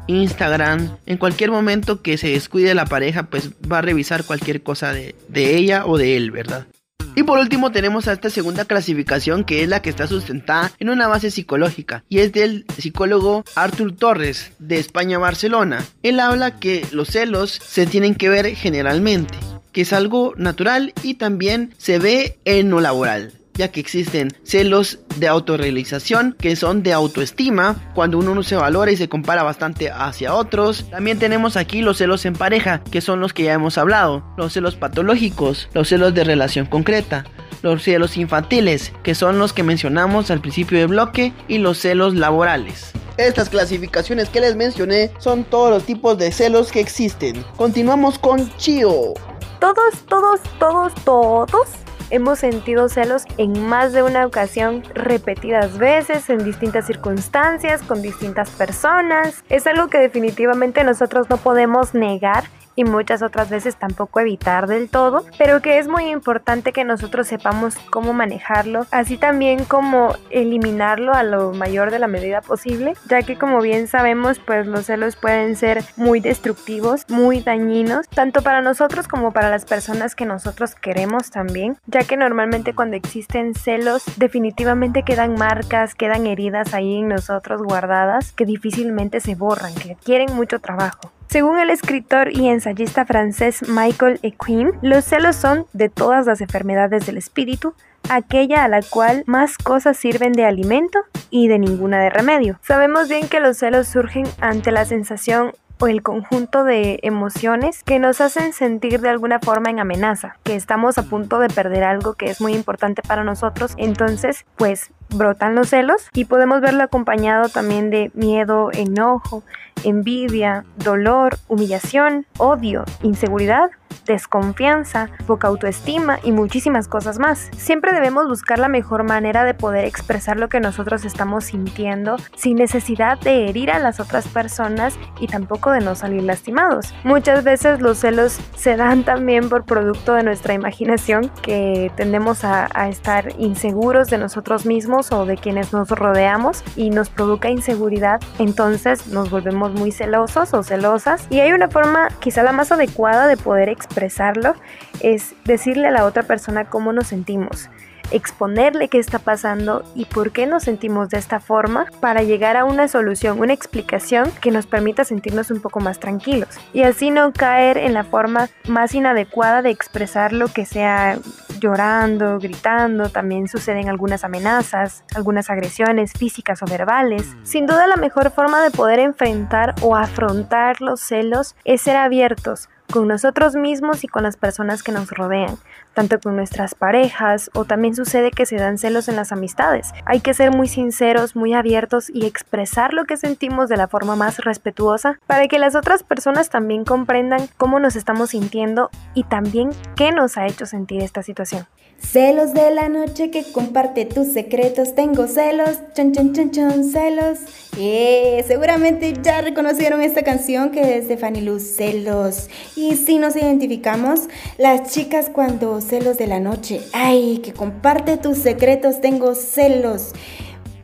Instagram, 0.08 0.98
en 1.06 1.18
cualquier 1.18 1.52
momento 1.52 2.02
que 2.02 2.18
se 2.18 2.30
descuide 2.30 2.74
la 2.76 2.86
pareja, 2.86 3.24
pues 3.24 3.52
va 3.72 3.80
a 3.80 3.82
revisar 3.82 4.24
cualquier 4.24 4.64
cosa 4.64 4.94
de, 4.94 5.16
de, 5.28 5.56
ella 5.56 5.86
o 5.86 5.98
de 5.98 6.18
él, 6.18 6.32
¿verdad? 6.32 6.68
Y 7.16 7.24
por 7.24 7.38
último 7.38 7.72
tenemos 7.72 8.08
a 8.08 8.14
esta 8.14 8.30
segunda 8.32 8.66
clasificación 8.66 9.44
que 9.44 9.62
es 9.62 9.70
la 9.70 9.82
que 9.82 9.92
está 9.92 10.08
sustentada 10.08 10.72
en 10.80 10.90
una 10.90 11.08
base 11.08 11.30
psicológica 11.30 12.04
y 12.10 12.20
es 12.20 12.32
del 12.32 12.66
psicólogo 12.76 13.44
Arthur 13.56 13.96
Torres 13.96 14.52
de 14.58 14.80
España 14.80 15.20
Barcelona. 15.20 15.86
Él 16.02 16.20
habla 16.20 16.60
que 16.60 16.86
los 16.92 17.10
celos 17.10 17.52
se 17.52 17.86
tienen 17.86 18.16
que 18.16 18.30
ver 18.30 18.56
generalmente, 18.56 19.38
que 19.72 19.82
es 19.82 19.94
algo 19.94 20.34
natural 20.38 20.94
y 21.04 21.16
también 21.16 21.76
se 21.78 22.00
ve 22.00 22.40
en 22.46 22.72
lo 22.72 22.82
laboral 22.82 23.34
ya 23.56 23.70
que 23.70 23.80
existen 23.80 24.30
celos 24.44 25.00
de 25.18 25.28
autorrealización 25.28 26.36
que 26.40 26.56
son 26.56 26.84
de 26.84 26.94
autoestima, 26.94 27.92
cuando 27.94 28.18
uno 28.18 28.34
no 28.36 28.44
se 28.44 28.56
valora 28.56 28.92
y 28.92 28.98
se 28.98 29.10
compara 29.10 29.44
bastante 29.44 29.92
hacia 29.92 30.34
otros. 30.34 30.90
También 30.90 31.20
tenemos 31.20 31.58
aquí 31.58 31.82
los 31.82 31.98
celos 31.98 32.26
en 32.26 32.34
pareja, 32.34 32.84
que 32.92 33.02
son 33.02 33.20
los 33.20 33.34
que 33.34 33.44
ya 33.44 33.54
hemos 33.54 33.78
hablado, 33.78 34.24
los 34.38 34.54
celos 34.54 34.76
patológicos, 34.76 35.70
los 35.74 35.90
celos 35.90 36.14
de 36.14 36.24
relación 36.24 36.66
concreta, 36.66 37.26
los 37.62 37.84
celos 37.84 38.18
infantiles, 38.18 38.92
que 39.04 39.16
son 39.16 39.40
los 39.40 39.54
que 39.54 39.64
mencionamos 39.64 40.32
al 40.32 40.42
principio 40.42 40.80
del 40.80 40.88
bloque, 40.90 41.34
y 41.48 41.60
los 41.60 41.78
celos 41.78 42.16
laborales. 42.16 42.92
Estas 43.18 43.50
clasificaciones 43.50 44.30
que 44.30 44.42
les 44.42 44.56
mencioné 44.56 45.12
son 45.20 45.44
todos 45.44 45.70
los 45.70 45.84
tipos 45.84 46.18
de 46.18 46.32
celos 46.32 46.72
que 46.72 46.80
existen. 46.80 47.44
Continuamos 47.56 48.18
con 48.18 48.52
Chio. 48.58 49.14
Todos, 49.60 50.06
todos, 50.08 50.42
todos, 50.60 50.94
todos 51.06 51.70
hemos 52.14 52.38
sentido 52.38 52.90
celos 52.90 53.24
en 53.38 53.66
más 53.68 53.92
de 53.92 54.04
una 54.04 54.28
ocasión, 54.28 54.84
repetidas 54.94 55.80
veces, 55.80 56.30
en 56.30 56.46
distintas 56.46 56.86
circunstancias, 56.86 57.82
con 57.82 58.04
distintas 58.04 58.52
personas. 58.52 59.44
Es 59.50 59.66
algo 59.66 59.88
que 59.88 59.98
definitivamente 59.98 60.84
nosotros 60.84 61.28
no 61.32 61.38
podemos 61.38 61.96
negar 61.96 62.44
y 62.76 62.84
muchas 62.84 63.22
otras 63.22 63.50
veces 63.50 63.76
tampoco 63.76 64.20
evitar 64.20 64.68
del 64.68 64.90
todo, 64.90 65.26
pero 65.38 65.62
que 65.62 65.78
es 65.78 65.88
muy 65.88 66.10
importante 66.10 66.74
que 66.74 66.84
nosotros 66.84 67.28
sepamos 67.28 67.76
cómo 67.90 68.14
manejarlo, 68.14 68.86
así 68.92 69.18
también 69.18 69.66
como 69.66 70.16
eliminarlo 70.30 71.14
a 71.14 71.24
lo 71.24 71.54
mayor 71.54 71.92
de 71.92 72.00
la 72.00 72.08
medida 72.08 72.42
posible, 72.42 72.94
ya 73.10 73.22
que 73.24 73.38
como 73.38 73.62
bien 73.62 73.88
sabemos, 73.88 74.40
pues 74.40 74.68
los 74.68 74.86
celos 74.86 75.16
pueden 75.16 75.56
ser 75.56 75.84
muy 75.96 76.20
destructivos, 76.20 77.06
muy 77.10 77.42
dañinos, 77.42 78.08
tanto 78.10 78.42
para 78.42 78.62
nosotros 78.62 79.08
como 79.08 79.32
para 79.32 79.50
las 79.50 79.66
personas 79.66 80.16
que 80.16 80.26
nosotros 80.26 80.76
queremos 80.76 81.32
también, 81.32 81.78
ya 81.86 82.04
que 82.04 82.18
normalmente 82.18 82.74
cuando 82.74 82.98
existen 82.98 83.54
celos 83.56 84.04
definitivamente 84.18 85.04
quedan 85.04 85.36
marcas, 85.36 85.96
quedan 85.96 86.26
heridas 86.26 86.74
ahí 86.74 87.00
en 87.00 87.10
nosotros 87.10 87.62
guardadas 87.62 88.32
que 88.32 88.46
difícilmente 88.46 89.20
se 89.20 89.36
borran, 89.36 89.74
que 89.76 89.96
quieren 90.04 90.34
mucho 90.36 90.60
trabajo. 90.60 91.12
Según 91.34 91.58
el 91.58 91.72
escritor 91.72 92.32
y 92.32 92.48
ensayista 92.48 93.06
francés 93.06 93.68
Michael 93.68 94.20
Equin, 94.22 94.70
los 94.84 95.04
celos 95.04 95.36
son, 95.36 95.66
de 95.74 95.90
todas 95.90 96.28
las 96.28 96.42
enfermedades 96.42 97.08
del 97.08 97.18
espíritu, 97.18 97.74
aquella 98.08 98.64
a 98.64 98.68
la 98.68 98.84
cual 98.84 99.24
más 99.26 99.58
cosas 99.58 99.98
sirven 99.98 100.34
de 100.34 100.46
alimento 100.46 101.00
y 101.32 101.48
de 101.48 101.58
ninguna 101.58 102.00
de 102.00 102.12
remedio. 102.12 102.60
Sabemos 102.62 103.10
bien 103.10 103.30
que 103.30 103.40
los 103.40 103.58
celos 103.58 103.88
surgen 103.88 104.26
ante 104.42 104.72
la 104.72 104.86
sensación 104.86 105.54
o 105.80 105.88
el 105.88 106.04
conjunto 106.04 106.64
de 106.64 107.00
emociones 107.02 107.82
que 107.84 107.98
nos 107.98 108.22
hacen 108.22 108.54
sentir 108.54 109.02
de 109.02 109.10
alguna 109.10 109.40
forma 109.40 109.72
en 109.72 109.80
amenaza, 109.80 110.38
que 110.44 110.56
estamos 110.56 111.00
a 111.00 111.04
punto 111.04 111.40
de 111.40 111.50
perder 111.50 111.84
algo 111.84 112.14
que 112.14 112.28
es 112.28 112.42
muy 112.42 112.54
importante 112.54 113.02
para 113.02 113.24
nosotros, 113.24 113.74
entonces 113.78 114.46
pues 114.56 114.92
brotan 115.18 115.56
los 115.56 115.70
celos 115.70 116.10
y 116.14 116.26
podemos 116.26 116.62
verlo 116.62 116.84
acompañado 116.84 117.50
también 117.50 117.90
de 117.90 118.12
miedo, 118.14 118.70
enojo, 118.74 119.44
envidia, 119.84 120.66
dolor, 120.78 121.38
humillación, 121.48 122.26
odio, 122.38 122.86
inseguridad 123.02 123.72
desconfianza, 124.06 125.10
poca 125.26 125.48
autoestima 125.48 126.20
y 126.24 126.32
muchísimas 126.32 126.88
cosas 126.88 127.20
más. 127.20 127.50
Siempre 127.58 127.94
debemos 127.94 128.28
buscar 128.28 128.60
la 128.60 128.68
mejor 128.68 129.04
manera 129.04 129.44
de 129.44 129.54
poder 129.54 129.86
expresar 129.86 130.38
lo 130.38 130.50
que 130.50 130.60
nosotros 130.60 131.06
estamos 131.06 131.46
sintiendo 131.46 132.18
sin 132.36 132.58
necesidad 132.58 133.20
de 133.20 133.50
herir 133.50 133.72
a 133.72 133.80
las 133.80 134.00
otras 134.00 134.28
personas 134.28 134.98
y 135.20 135.28
tampoco 135.28 135.72
de 135.72 135.82
no 135.82 135.96
salir 135.96 136.24
lastimados. 136.24 136.94
Muchas 137.04 137.44
veces 137.44 137.82
los 137.82 138.00
celos 138.00 138.40
se 138.56 138.76
dan 138.76 139.04
también 139.04 139.50
por 139.50 139.66
producto 139.66 140.14
de 140.14 140.24
nuestra 140.24 140.54
imaginación 140.54 141.32
que 141.42 141.92
tendemos 141.96 142.44
a, 142.44 142.70
a 142.74 142.90
estar 142.90 143.34
inseguros 143.38 144.10
de 144.10 144.18
nosotros 144.18 144.66
mismos 144.66 145.03
o 145.12 145.26
de 145.26 145.38
quienes 145.38 145.74
nos 145.74 145.90
rodeamos 145.90 146.64
y 146.76 146.90
nos 146.90 147.10
provoca 147.10 147.50
inseguridad, 147.50 148.22
entonces 148.40 149.08
nos 149.08 149.30
volvemos 149.30 149.74
muy 149.74 149.92
celosos 149.92 150.54
o 150.54 150.64
celosas. 150.64 151.28
Y 151.30 151.40
hay 151.40 151.52
una 151.52 151.70
forma 151.70 152.10
quizá 152.20 152.44
la 152.44 152.52
más 152.52 152.72
adecuada 152.72 153.28
de 153.28 153.38
poder 153.38 153.70
expresar 153.70 153.94
expresarlo 154.04 154.56
es 155.02 155.36
decirle 155.46 155.88
a 155.88 155.92
la 155.92 156.06
otra 156.06 156.24
persona 156.24 156.66
cómo 156.66 156.94
nos 156.94 157.08
sentimos, 157.08 157.70
exponerle 158.12 158.90
qué 158.90 159.00
está 159.00 159.20
pasando 159.20 159.84
y 159.96 160.06
por 160.06 160.32
qué 160.32 160.46
nos 160.46 160.64
sentimos 160.64 161.10
de 161.10 161.18
esta 161.18 161.40
forma 161.40 161.86
para 162.00 162.24
llegar 162.24 162.58
a 162.58 162.66
una 162.66 162.88
solución, 162.88 163.40
una 163.40 163.54
explicación 163.54 164.32
que 164.42 164.52
nos 164.52 164.66
permita 164.68 165.04
sentirnos 165.04 165.52
un 165.52 165.62
poco 165.62 165.80
más 165.80 166.00
tranquilos 166.00 166.50
y 166.74 166.84
así 166.84 167.12
no 167.12 167.34
caer 167.34 167.78
en 167.78 167.94
la 167.94 168.04
forma 168.04 168.50
más 168.68 168.94
inadecuada 168.94 169.62
de 169.62 169.70
expresar 169.70 170.34
lo 170.34 170.48
que 170.48 170.66
sea 170.66 171.18
llorando, 171.60 172.40
gritando, 172.40 173.10
también 173.10 173.48
suceden 173.48 173.90
algunas 173.90 174.24
amenazas, 174.24 175.04
algunas 175.16 175.50
agresiones 175.50 176.14
físicas 176.14 176.62
o 176.62 176.66
verbales. 176.66 177.36
Sin 177.44 177.66
duda 177.66 177.88
la 177.88 177.96
mejor 177.96 178.32
forma 178.32 178.62
de 178.62 178.72
poder 178.72 179.00
enfrentar 179.00 179.76
o 179.82 179.96
afrontar 179.96 180.82
los 180.82 181.00
celos 181.00 181.56
es 181.64 181.82
ser 181.82 181.96
abiertos, 181.96 182.70
con 182.92 183.08
nosotros 183.08 183.56
mismos 183.56 184.04
y 184.04 184.08
con 184.08 184.24
las 184.24 184.38
personas 184.38 184.84
que 184.84 184.92
nos 184.92 185.10
rodean. 185.12 185.58
Tanto 185.94 186.20
con 186.20 186.36
nuestras 186.36 186.76
parejas 186.76 187.50
o 187.54 187.66
también 187.66 187.96
sucede 187.96 188.32
que 188.32 188.46
se 188.46 188.58
dan 188.58 188.78
celos 188.78 189.08
en 189.08 189.16
las 189.16 189.32
amistades. 189.32 189.92
Hay 190.06 190.20
que 190.20 190.34
ser 190.34 190.52
muy 190.52 190.68
sinceros, 190.68 191.36
muy 191.36 191.54
abiertos 191.54 192.10
y 192.10 192.26
expresar 192.26 192.94
lo 192.94 193.06
que 193.06 193.18
sentimos 193.18 193.70
de 193.70 193.78
la 193.78 193.88
forma 193.88 194.16
más 194.16 194.40
respetuosa 194.40 195.20
para 195.28 195.48
que 195.48 195.60
las 195.60 195.76
otras 195.76 196.04
personas 196.04 196.50
también 196.50 196.86
comprendan 196.86 197.48
cómo 197.58 197.80
nos 197.80 197.96
estamos 197.96 198.32
sintiendo 198.32 198.90
y 199.14 199.24
también 199.24 199.70
qué 199.96 200.12
nos 200.12 200.38
ha 200.38 200.48
hecho 200.48 200.66
sentir 200.66 201.02
esta 201.02 201.24
situación. 201.24 201.68
Celos 202.00 202.54
de 202.54 202.70
la 202.70 202.90
noche 202.90 203.32
que 203.32 203.44
comparte 203.52 204.06
tus 204.06 204.28
secretos. 204.28 204.94
Tengo 204.94 205.28
celos, 205.28 205.80
chon 205.96 206.12
chon 206.12 206.34
chon 206.34 206.52
chon, 206.52 206.84
celos. 206.84 207.40
Eh, 207.78 208.44
seguramente 208.46 209.14
ya 209.24 209.42
reconocieron 209.42 210.02
esta 210.02 210.22
canción 210.22 210.70
que 210.70 210.98
es 210.98 211.08
de 211.08 211.18
Fanny 211.18 211.42
Luz, 211.42 211.64
celos. 211.64 212.50
Y 212.76 212.98
si 212.98 213.18
nos 213.18 213.36
identificamos, 213.36 214.28
las 214.58 214.92
chicas 214.92 215.30
cuando 215.30 215.80
celos 215.84 216.18
de 216.18 216.28
la 216.28 216.40
noche. 216.40 216.82
Ay, 216.94 217.40
que 217.44 217.54
comparte 217.54 218.18
tus 218.18 218.38
secretos, 218.38 219.02
tengo 219.02 219.36
celos. 219.36 220.14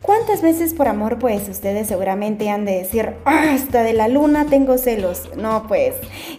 ¿Cuántas 0.02 0.42
veces 0.42 0.74
por 0.74 0.88
amor 0.88 1.20
pues 1.20 1.48
ustedes 1.50 1.88
seguramente 1.88 2.50
han 2.50 2.66
de 2.66 2.80
decir, 2.80 3.14
hasta 3.26 3.84
de 3.84 3.94
la 3.94 4.08
luna 4.08 4.46
tengo 4.50 4.78
celos? 4.78 5.30
No 5.36 5.66
pues, 5.68 5.94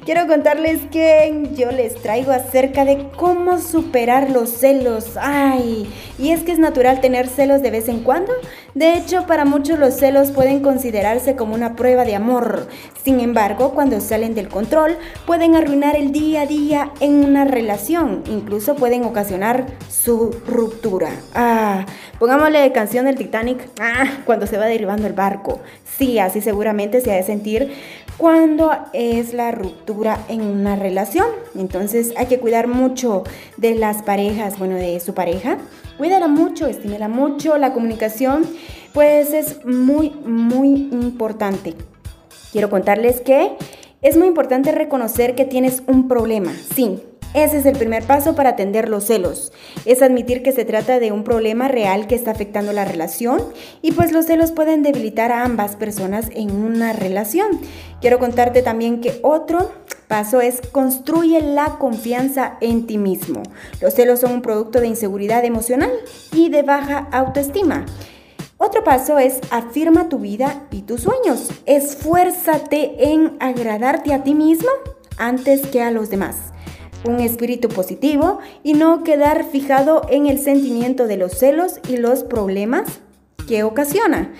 quiero 0.05 0.27
contarles 0.27 0.81
que 0.91 1.51
yo 1.55 1.71
les 1.71 1.95
traigo 1.95 2.33
acerca 2.33 2.85
de 2.85 3.07
cómo 3.17 3.59
superar 3.59 4.31
los 4.31 4.51
celos. 4.51 5.17
Ay, 5.17 5.89
y 6.19 6.31
es 6.31 6.43
que 6.43 6.53
es 6.53 6.59
natural 6.59 7.01
tener 7.01 7.29
celos 7.29 7.63
de 7.63 7.71
vez 7.71 7.89
en 7.89 8.01
cuando. 8.01 8.33
De 8.75 8.95
hecho, 8.95 9.27
para 9.27 9.45
muchos 9.45 9.79
los 9.79 9.95
celos 9.95 10.31
pueden 10.31 10.61
considerarse 10.61 11.35
como 11.35 11.55
una 11.55 11.75
prueba 11.75 12.05
de 12.05 12.14
amor. 12.14 12.68
Sin 13.03 13.18
embargo, 13.21 13.73
cuando 13.73 14.01
salen 14.01 14.35
del 14.35 14.49
control, 14.49 14.97
pueden 15.27 15.57
arruinar 15.57 15.97
el 15.97 16.12
día 16.12 16.43
a 16.43 16.47
día 16.47 16.91
en 17.01 17.25
una 17.25 17.45
relación. 17.45 18.23
Incluso 18.27 18.77
pueden 18.77 19.05
ocasionar 19.05 19.66
su 19.89 20.31
ruptura. 20.47 21.11
Ah, 21.35 21.85
pongámosle 22.18 22.71
canción 22.73 23.07
del 23.07 23.16
Titanic 23.16 23.59
ah, 23.81 24.18
cuando 24.25 24.47
se 24.47 24.57
va 24.57 24.66
derribando 24.66 25.07
el 25.07 25.14
barco. 25.14 25.61
Sí, 25.85 26.18
así 26.18 26.41
seguramente 26.41 27.01
se 27.01 27.12
ha 27.12 27.16
de 27.16 27.23
sentir 27.25 27.73
cuando 28.21 28.71
es 28.93 29.33
la 29.33 29.51
ruptura 29.51 30.27
en 30.29 30.43
una 30.43 30.77
relación. 30.77 31.25
Entonces 31.55 32.12
hay 32.18 32.27
que 32.27 32.39
cuidar 32.39 32.68
mucho 32.68 33.25
de 33.57 33.75
las 33.75 34.03
parejas, 34.03 34.59
bueno, 34.59 34.75
de 34.75 35.01
su 35.01 35.14
pareja. 35.14 35.57
Cuídala 35.97 36.29
mucho, 36.29 36.66
estímela 36.66 37.09
mucho. 37.09 37.57
La 37.57 37.73
comunicación, 37.73 38.45
pues 38.93 39.33
es 39.33 39.64
muy, 39.64 40.11
muy 40.11 40.91
importante. 40.93 41.75
Quiero 42.53 42.68
contarles 42.68 43.23
que 43.23 43.53
es 44.03 44.18
muy 44.18 44.29
importante 44.29 44.71
reconocer 44.71 45.35
que 45.35 45.47
tienes 45.47 45.83
un 45.87 46.07
problema. 46.07 46.53
Sí, 46.75 47.01
ese 47.33 47.59
es 47.59 47.66
el 47.66 47.76
primer 47.78 48.03
paso 48.03 48.35
para 48.35 48.51
atender 48.51 48.89
los 48.89 49.05
celos. 49.05 49.53
Es 49.85 50.03
admitir 50.03 50.43
que 50.43 50.51
se 50.51 50.64
trata 50.64 50.99
de 50.99 51.12
un 51.12 51.22
problema 51.22 51.68
real 51.68 52.09
que 52.09 52.16
está 52.16 52.33
afectando 52.33 52.72
la 52.72 52.85
relación 52.85 53.41
y 53.83 53.93
pues 53.93 54.11
los 54.11 54.26
celos 54.26 54.51
pueden 54.51 54.83
debilitar 54.83 55.31
a 55.31 55.45
ambas 55.45 55.76
personas 55.76 56.26
en 56.35 56.51
una 56.51 56.93
relación. 56.93 57.61
Quiero 58.01 58.18
contarte 58.18 58.62
también 58.62 59.01
que 59.01 59.20
otro 59.22 59.70
paso 60.09 60.41
es 60.41 60.61
construye 60.72 61.41
la 61.41 61.78
confianza 61.78 62.57
en 62.61 62.89
ti 62.89 62.99
mismo. 62.99 63.45
Los 63.81 63.95
celos 63.95 64.18
son 64.18 64.33
un 64.33 64.43
producto 64.43 64.81
de 64.81 64.89
inseguridad 64.89 65.45
emocional 65.45 65.93
y 66.33 66.49
de 66.49 66.62
baja 66.62 67.07
autoestima. 67.12 67.87
Otro 68.59 68.83
paso 68.83 69.20
es 69.20 69.39
afirma 69.53 70.09
tu 70.09 70.18
vida 70.18 70.64
y 70.72 70.83
tus 70.83 71.03
sueños. 71.03 71.51
Esfuérzate 71.64 73.12
en 73.12 73.37
agradarte 73.39 74.12
a 74.12 74.24
ti 74.24 74.35
mismo 74.35 74.70
antes 75.16 75.64
que 75.68 75.81
a 75.81 75.93
los 75.93 76.11
demás 76.11 76.51
un 77.05 77.21
espíritu 77.21 77.69
positivo 77.69 78.39
y 78.63 78.75
no 78.75 79.03
quedar 79.03 79.45
fijado 79.45 80.03
en 80.11 80.27
el 80.27 80.39
sentimiento 80.39 81.07
de 81.07 81.17
los 81.17 81.33
celos 81.33 81.81
y 81.89 81.97
los 81.97 82.25
problemas 82.25 83.01
que 83.47 83.63
ocasiona. 83.63 84.33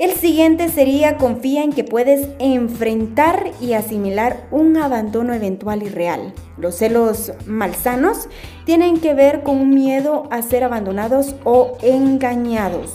El 0.00 0.12
siguiente 0.12 0.70
sería 0.70 1.18
confía 1.18 1.62
en 1.62 1.74
que 1.74 1.84
puedes 1.84 2.26
enfrentar 2.38 3.50
y 3.60 3.74
asimilar 3.74 4.48
un 4.50 4.78
abandono 4.78 5.34
eventual 5.34 5.82
y 5.82 5.90
real. 5.90 6.32
Los 6.56 6.76
celos 6.76 7.34
malsanos 7.44 8.28
tienen 8.64 8.98
que 8.98 9.12
ver 9.12 9.42
con 9.42 9.58
un 9.58 9.74
miedo 9.74 10.26
a 10.30 10.40
ser 10.40 10.64
abandonados 10.64 11.34
o 11.44 11.76
engañados. 11.82 12.94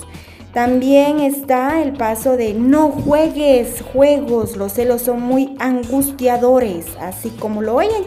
También 0.51 1.19
está 1.19 1.83
el 1.83 1.93
paso 1.93 2.37
de 2.37 2.55
no 2.55 2.89
juegues 2.89 3.83
juegos. 3.93 4.57
Los 4.57 4.71
celos 4.71 5.03
son 5.03 5.21
muy 5.21 5.55
angustiadores, 5.59 6.87
así 6.99 7.29
como 7.29 7.61
lo 7.61 7.75
oyen 7.75 8.03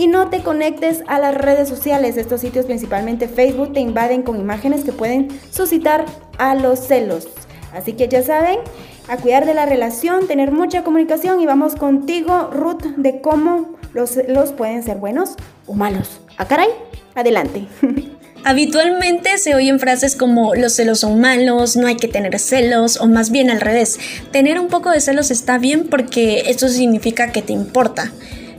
y 0.00 0.06
no 0.06 0.30
te 0.30 0.40
conectes 0.40 1.02
a 1.08 1.18
las 1.18 1.34
redes 1.34 1.68
sociales. 1.68 2.16
Estos 2.16 2.40
sitios, 2.40 2.64
principalmente 2.64 3.28
Facebook, 3.28 3.74
te 3.74 3.80
invaden 3.80 4.22
con 4.22 4.40
imágenes 4.40 4.82
que 4.82 4.92
pueden 4.92 5.28
suscitar 5.50 6.06
a 6.38 6.54
los 6.54 6.78
celos. 6.78 7.28
Así 7.74 7.92
que 7.92 8.08
ya 8.08 8.22
saben, 8.22 8.60
a 9.08 9.18
cuidar 9.18 9.44
de 9.44 9.52
la 9.52 9.66
relación, 9.66 10.26
tener 10.26 10.52
mucha 10.52 10.84
comunicación 10.84 11.42
y 11.42 11.44
vamos 11.44 11.76
contigo, 11.76 12.48
Ruth, 12.50 12.82
de 12.96 13.20
cómo 13.20 13.74
los 13.92 14.12
celos 14.12 14.52
pueden 14.52 14.82
ser 14.82 14.96
buenos 14.96 15.34
o 15.66 15.74
malos. 15.74 16.22
¿A 16.38 16.44
ah, 16.44 16.48
caray? 16.48 16.68
Adelante. 17.14 17.66
Habitualmente 18.42 19.36
se 19.36 19.54
oyen 19.54 19.78
frases 19.78 20.16
como 20.16 20.54
los 20.54 20.72
celos 20.72 21.00
son 21.00 21.20
malos, 21.20 21.76
no 21.76 21.86
hay 21.86 21.96
que 21.96 22.08
tener 22.08 22.38
celos, 22.38 22.98
o 23.02 23.06
más 23.06 23.30
bien 23.30 23.50
al 23.50 23.60
revés, 23.60 23.98
tener 24.32 24.58
un 24.58 24.68
poco 24.68 24.90
de 24.90 25.02
celos 25.02 25.30
está 25.30 25.58
bien 25.58 25.88
porque 25.88 26.44
eso 26.46 26.70
significa 26.70 27.32
que 27.32 27.42
te 27.42 27.52
importa. 27.52 28.10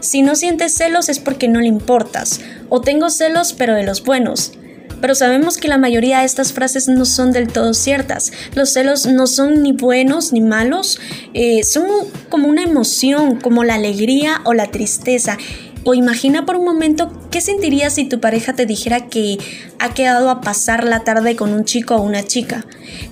Si 0.01 0.23
no 0.23 0.35
sientes 0.35 0.73
celos 0.73 1.09
es 1.09 1.19
porque 1.19 1.47
no 1.47 1.61
le 1.61 1.67
importas. 1.67 2.41
O 2.69 2.81
tengo 2.81 3.09
celos 3.09 3.53
pero 3.53 3.75
de 3.75 3.83
los 3.83 4.03
buenos. 4.03 4.51
Pero 4.99 5.15
sabemos 5.15 5.57
que 5.57 5.67
la 5.67 5.77
mayoría 5.77 6.19
de 6.19 6.25
estas 6.25 6.53
frases 6.53 6.87
no 6.87 7.05
son 7.05 7.31
del 7.31 7.47
todo 7.47 7.73
ciertas. 7.73 8.31
Los 8.53 8.73
celos 8.73 9.05
no 9.05 9.25
son 9.25 9.63
ni 9.63 9.71
buenos 9.71 10.33
ni 10.33 10.41
malos. 10.41 10.99
Eh, 11.33 11.63
son 11.63 11.85
como 12.29 12.47
una 12.47 12.63
emoción, 12.63 13.39
como 13.39 13.63
la 13.63 13.75
alegría 13.75 14.41
o 14.43 14.53
la 14.53 14.67
tristeza. 14.67 15.37
O 15.83 15.95
imagina 15.95 16.45
por 16.45 16.55
un 16.57 16.65
momento 16.65 17.11
qué 17.31 17.41
sentirías 17.41 17.93
si 17.93 18.05
tu 18.05 18.19
pareja 18.19 18.53
te 18.53 18.67
dijera 18.67 19.07
que 19.07 19.39
ha 19.79 19.93
quedado 19.95 20.29
a 20.29 20.41
pasar 20.41 20.83
la 20.83 21.03
tarde 21.03 21.35
con 21.35 21.53
un 21.53 21.65
chico 21.65 21.95
o 21.95 22.01
una 22.01 22.23
chica. 22.23 22.65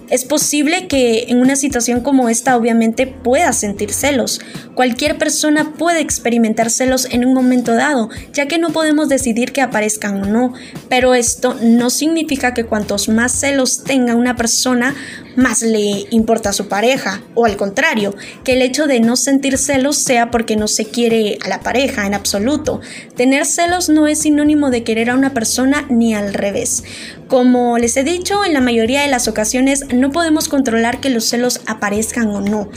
Es 0.10 0.26
posible 0.26 0.88
que 0.88 1.26
en 1.28 1.40
una 1.40 1.56
situación 1.56 2.02
como 2.02 2.30
esta 2.30 2.58
obviamente 2.58 3.06
puedas 3.06 3.60
sentir 3.60 3.94
celos. 3.94 4.42
Cualquier 4.74 5.18
persona 5.18 5.74
puede 5.74 6.02
experimentar 6.02 6.72
celos 6.72 7.08
en 7.12 7.26
un 7.26 7.34
momento 7.34 7.76
dado, 7.76 8.10
ya 8.34 8.48
que 8.48 8.58
no 8.58 8.72
podemos 8.72 9.08
decidir 9.08 9.52
que 9.52 9.62
aparezcan 9.62 10.24
o 10.24 10.26
no. 10.26 10.54
Pero 10.90 11.14
esto 11.14 11.56
no 11.62 11.92
significa 11.92 12.56
que 12.56 12.66
cuantos 12.66 13.08
más 13.08 13.34
celos 13.34 13.84
tenga 13.84 14.16
una 14.16 14.36
persona, 14.36 14.96
más 15.36 15.62
le 15.62 16.06
importa 16.10 16.50
a 16.50 16.54
su 16.54 16.68
pareja. 16.68 17.22
O 17.36 17.46
al 17.46 17.56
contrario, 17.56 18.16
que 18.44 18.54
el 18.54 18.64
hecho 18.64 18.88
de 18.88 19.00
no 19.00 19.16
sentir 19.16 19.60
celos 19.60 19.98
sea 19.98 20.32
porque 20.32 20.56
no 20.56 20.68
se 20.68 20.86
quiere 20.86 21.38
a 21.46 21.50
la 21.50 21.60
pareja 21.60 22.08
en 22.08 22.16
absoluto. 22.16 22.82
Tener 23.16 23.46
celos 23.46 23.90
no 23.90 24.08
es 24.08 24.20
sinónimo 24.20 24.72
de 24.72 24.84
querer 24.84 25.12
a 25.12 25.16
una 25.16 25.34
persona 25.34 25.86
ni 25.90 26.16
al 26.16 26.34
revés. 26.34 26.84
Como 27.30 27.78
les 27.78 27.96
he 27.96 28.04
dicho, 28.04 28.44
en 28.44 28.54
la 28.54 28.60
mayoría 28.60 29.04
de 29.04 29.08
las 29.08 29.28
ocasiones 29.28 29.86
no 29.94 30.12
podemos 30.12 30.50
controlar 30.50 31.00
que 31.00 31.12
los 31.12 31.26
celos 31.26 31.62
aparezcan 31.68 32.28
o 32.30 32.42
no. 32.42 32.70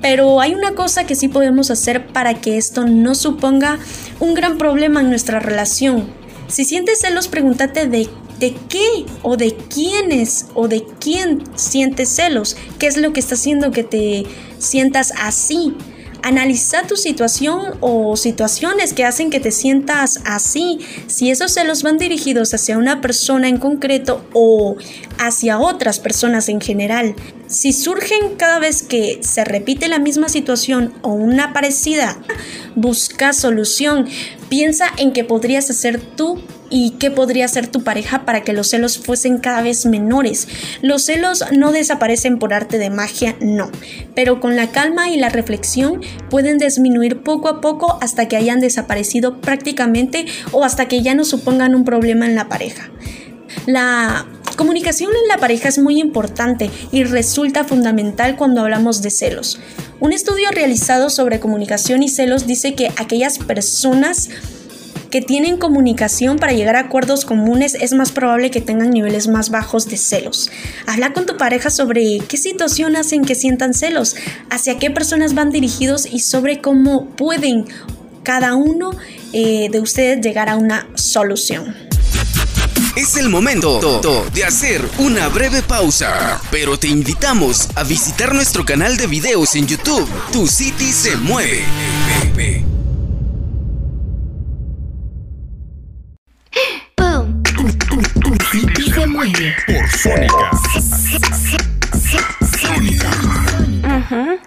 Pero 0.00 0.40
hay 0.40 0.54
una 0.54 0.76
cosa 0.76 1.06
que 1.06 1.16
sí 1.16 1.26
podemos 1.26 1.72
hacer 1.72 2.06
para 2.06 2.34
que 2.34 2.56
esto 2.56 2.86
no 2.86 3.16
suponga 3.16 3.80
un 4.20 4.34
gran 4.34 4.58
problema 4.58 5.00
en 5.00 5.08
nuestra 5.08 5.40
relación. 5.40 6.08
Si 6.46 6.64
sientes 6.64 7.00
celos, 7.00 7.26
pregúntate 7.26 7.88
de 7.88 8.08
qué 8.38 9.06
o 9.22 9.36
de 9.36 9.56
quiénes 9.56 10.46
o 10.54 10.68
de 10.68 10.84
quién 11.00 11.42
sientes 11.56 12.08
celos, 12.08 12.56
qué 12.78 12.86
es 12.86 12.96
lo 12.98 13.12
que 13.12 13.18
está 13.18 13.34
haciendo 13.34 13.72
que 13.72 13.82
te 13.82 14.24
sientas 14.58 15.12
así. 15.20 15.74
Analiza 16.26 16.82
tu 16.88 16.96
situación 16.96 17.76
o 17.80 18.16
situaciones 18.16 18.92
que 18.92 19.04
hacen 19.04 19.30
que 19.30 19.38
te 19.38 19.52
sientas 19.52 20.18
así. 20.24 20.80
Si 21.06 21.30
esos 21.30 21.52
celos 21.52 21.84
van 21.84 21.98
dirigidos 21.98 22.52
hacia 22.52 22.78
una 22.78 23.00
persona 23.00 23.48
en 23.48 23.58
concreto 23.58 24.26
o 24.32 24.74
hacia 25.18 25.60
otras 25.60 26.00
personas 26.00 26.48
en 26.48 26.60
general. 26.60 27.14
Si 27.46 27.72
surgen 27.72 28.34
cada 28.36 28.58
vez 28.58 28.82
que 28.82 29.20
se 29.22 29.44
repite 29.44 29.86
la 29.86 30.00
misma 30.00 30.28
situación 30.28 30.92
o 31.02 31.12
una 31.12 31.52
parecida, 31.52 32.18
busca 32.74 33.32
solución. 33.32 34.08
Piensa 34.48 34.86
en 34.96 35.12
qué 35.12 35.22
podrías 35.22 35.70
hacer 35.70 36.00
tú 36.00 36.40
y 36.70 36.90
qué 36.92 37.10
podría 37.10 37.44
hacer 37.44 37.66
tu 37.68 37.82
pareja 37.82 38.24
para 38.24 38.42
que 38.42 38.52
los 38.52 38.68
celos 38.68 38.98
fuesen 38.98 39.38
cada 39.38 39.62
vez 39.62 39.86
menores. 39.86 40.48
Los 40.82 41.04
celos 41.04 41.44
no 41.52 41.72
desaparecen 41.72 42.38
por 42.38 42.52
arte 42.52 42.78
de 42.78 42.90
magia, 42.90 43.36
no, 43.40 43.70
pero 44.14 44.40
con 44.40 44.56
la 44.56 44.70
calma 44.70 45.10
y 45.10 45.16
la 45.16 45.28
reflexión 45.28 46.00
pueden 46.30 46.58
disminuir 46.58 47.22
poco 47.22 47.48
a 47.48 47.60
poco 47.60 47.98
hasta 48.00 48.28
que 48.28 48.36
hayan 48.36 48.60
desaparecido 48.60 49.40
prácticamente 49.40 50.26
o 50.52 50.64
hasta 50.64 50.88
que 50.88 51.02
ya 51.02 51.14
no 51.14 51.24
supongan 51.24 51.74
un 51.74 51.84
problema 51.84 52.26
en 52.26 52.34
la 52.34 52.48
pareja. 52.48 52.90
La 53.66 54.26
comunicación 54.56 55.10
en 55.10 55.28
la 55.28 55.38
pareja 55.38 55.68
es 55.68 55.78
muy 55.78 56.00
importante 56.00 56.70
y 56.92 57.04
resulta 57.04 57.64
fundamental 57.64 58.36
cuando 58.36 58.62
hablamos 58.62 59.02
de 59.02 59.10
celos. 59.10 59.60
Un 60.00 60.12
estudio 60.12 60.50
realizado 60.50 61.10
sobre 61.10 61.40
comunicación 61.40 62.02
y 62.02 62.08
celos 62.08 62.46
dice 62.46 62.74
que 62.74 62.88
aquellas 62.96 63.38
personas 63.38 64.28
que 65.10 65.20
tienen 65.20 65.56
comunicación 65.56 66.38
para 66.38 66.52
llegar 66.52 66.76
a 66.76 66.80
acuerdos 66.80 67.24
comunes, 67.24 67.74
es 67.74 67.92
más 67.92 68.12
probable 68.12 68.50
que 68.50 68.60
tengan 68.60 68.90
niveles 68.90 69.28
más 69.28 69.50
bajos 69.50 69.86
de 69.88 69.96
celos. 69.96 70.50
Habla 70.86 71.12
con 71.12 71.26
tu 71.26 71.36
pareja 71.36 71.70
sobre 71.70 72.20
qué 72.20 72.36
situación 72.36 72.96
hacen 72.96 73.24
que 73.24 73.34
sientan 73.34 73.74
celos, 73.74 74.16
hacia 74.50 74.78
qué 74.78 74.90
personas 74.90 75.34
van 75.34 75.50
dirigidos 75.50 76.06
y 76.06 76.20
sobre 76.20 76.60
cómo 76.60 77.06
pueden 77.10 77.66
cada 78.22 78.56
uno 78.56 78.90
eh, 79.32 79.68
de 79.70 79.80
ustedes 79.80 80.20
llegar 80.20 80.48
a 80.48 80.56
una 80.56 80.88
solución. 80.94 81.74
Es 82.96 83.16
el 83.16 83.28
momento 83.28 84.00
de 84.34 84.44
hacer 84.44 84.82
una 84.98 85.28
breve 85.28 85.62
pausa, 85.62 86.40
pero 86.50 86.78
te 86.78 86.88
invitamos 86.88 87.68
a 87.74 87.84
visitar 87.84 88.34
nuestro 88.34 88.64
canal 88.64 88.96
de 88.96 89.06
videos 89.06 89.54
en 89.54 89.66
YouTube. 89.66 90.08
Tu 90.32 90.46
City 90.46 90.92
se 90.92 91.14
mueve. 91.16 91.62
Por 99.64 99.88
Sónica. 99.98 100.50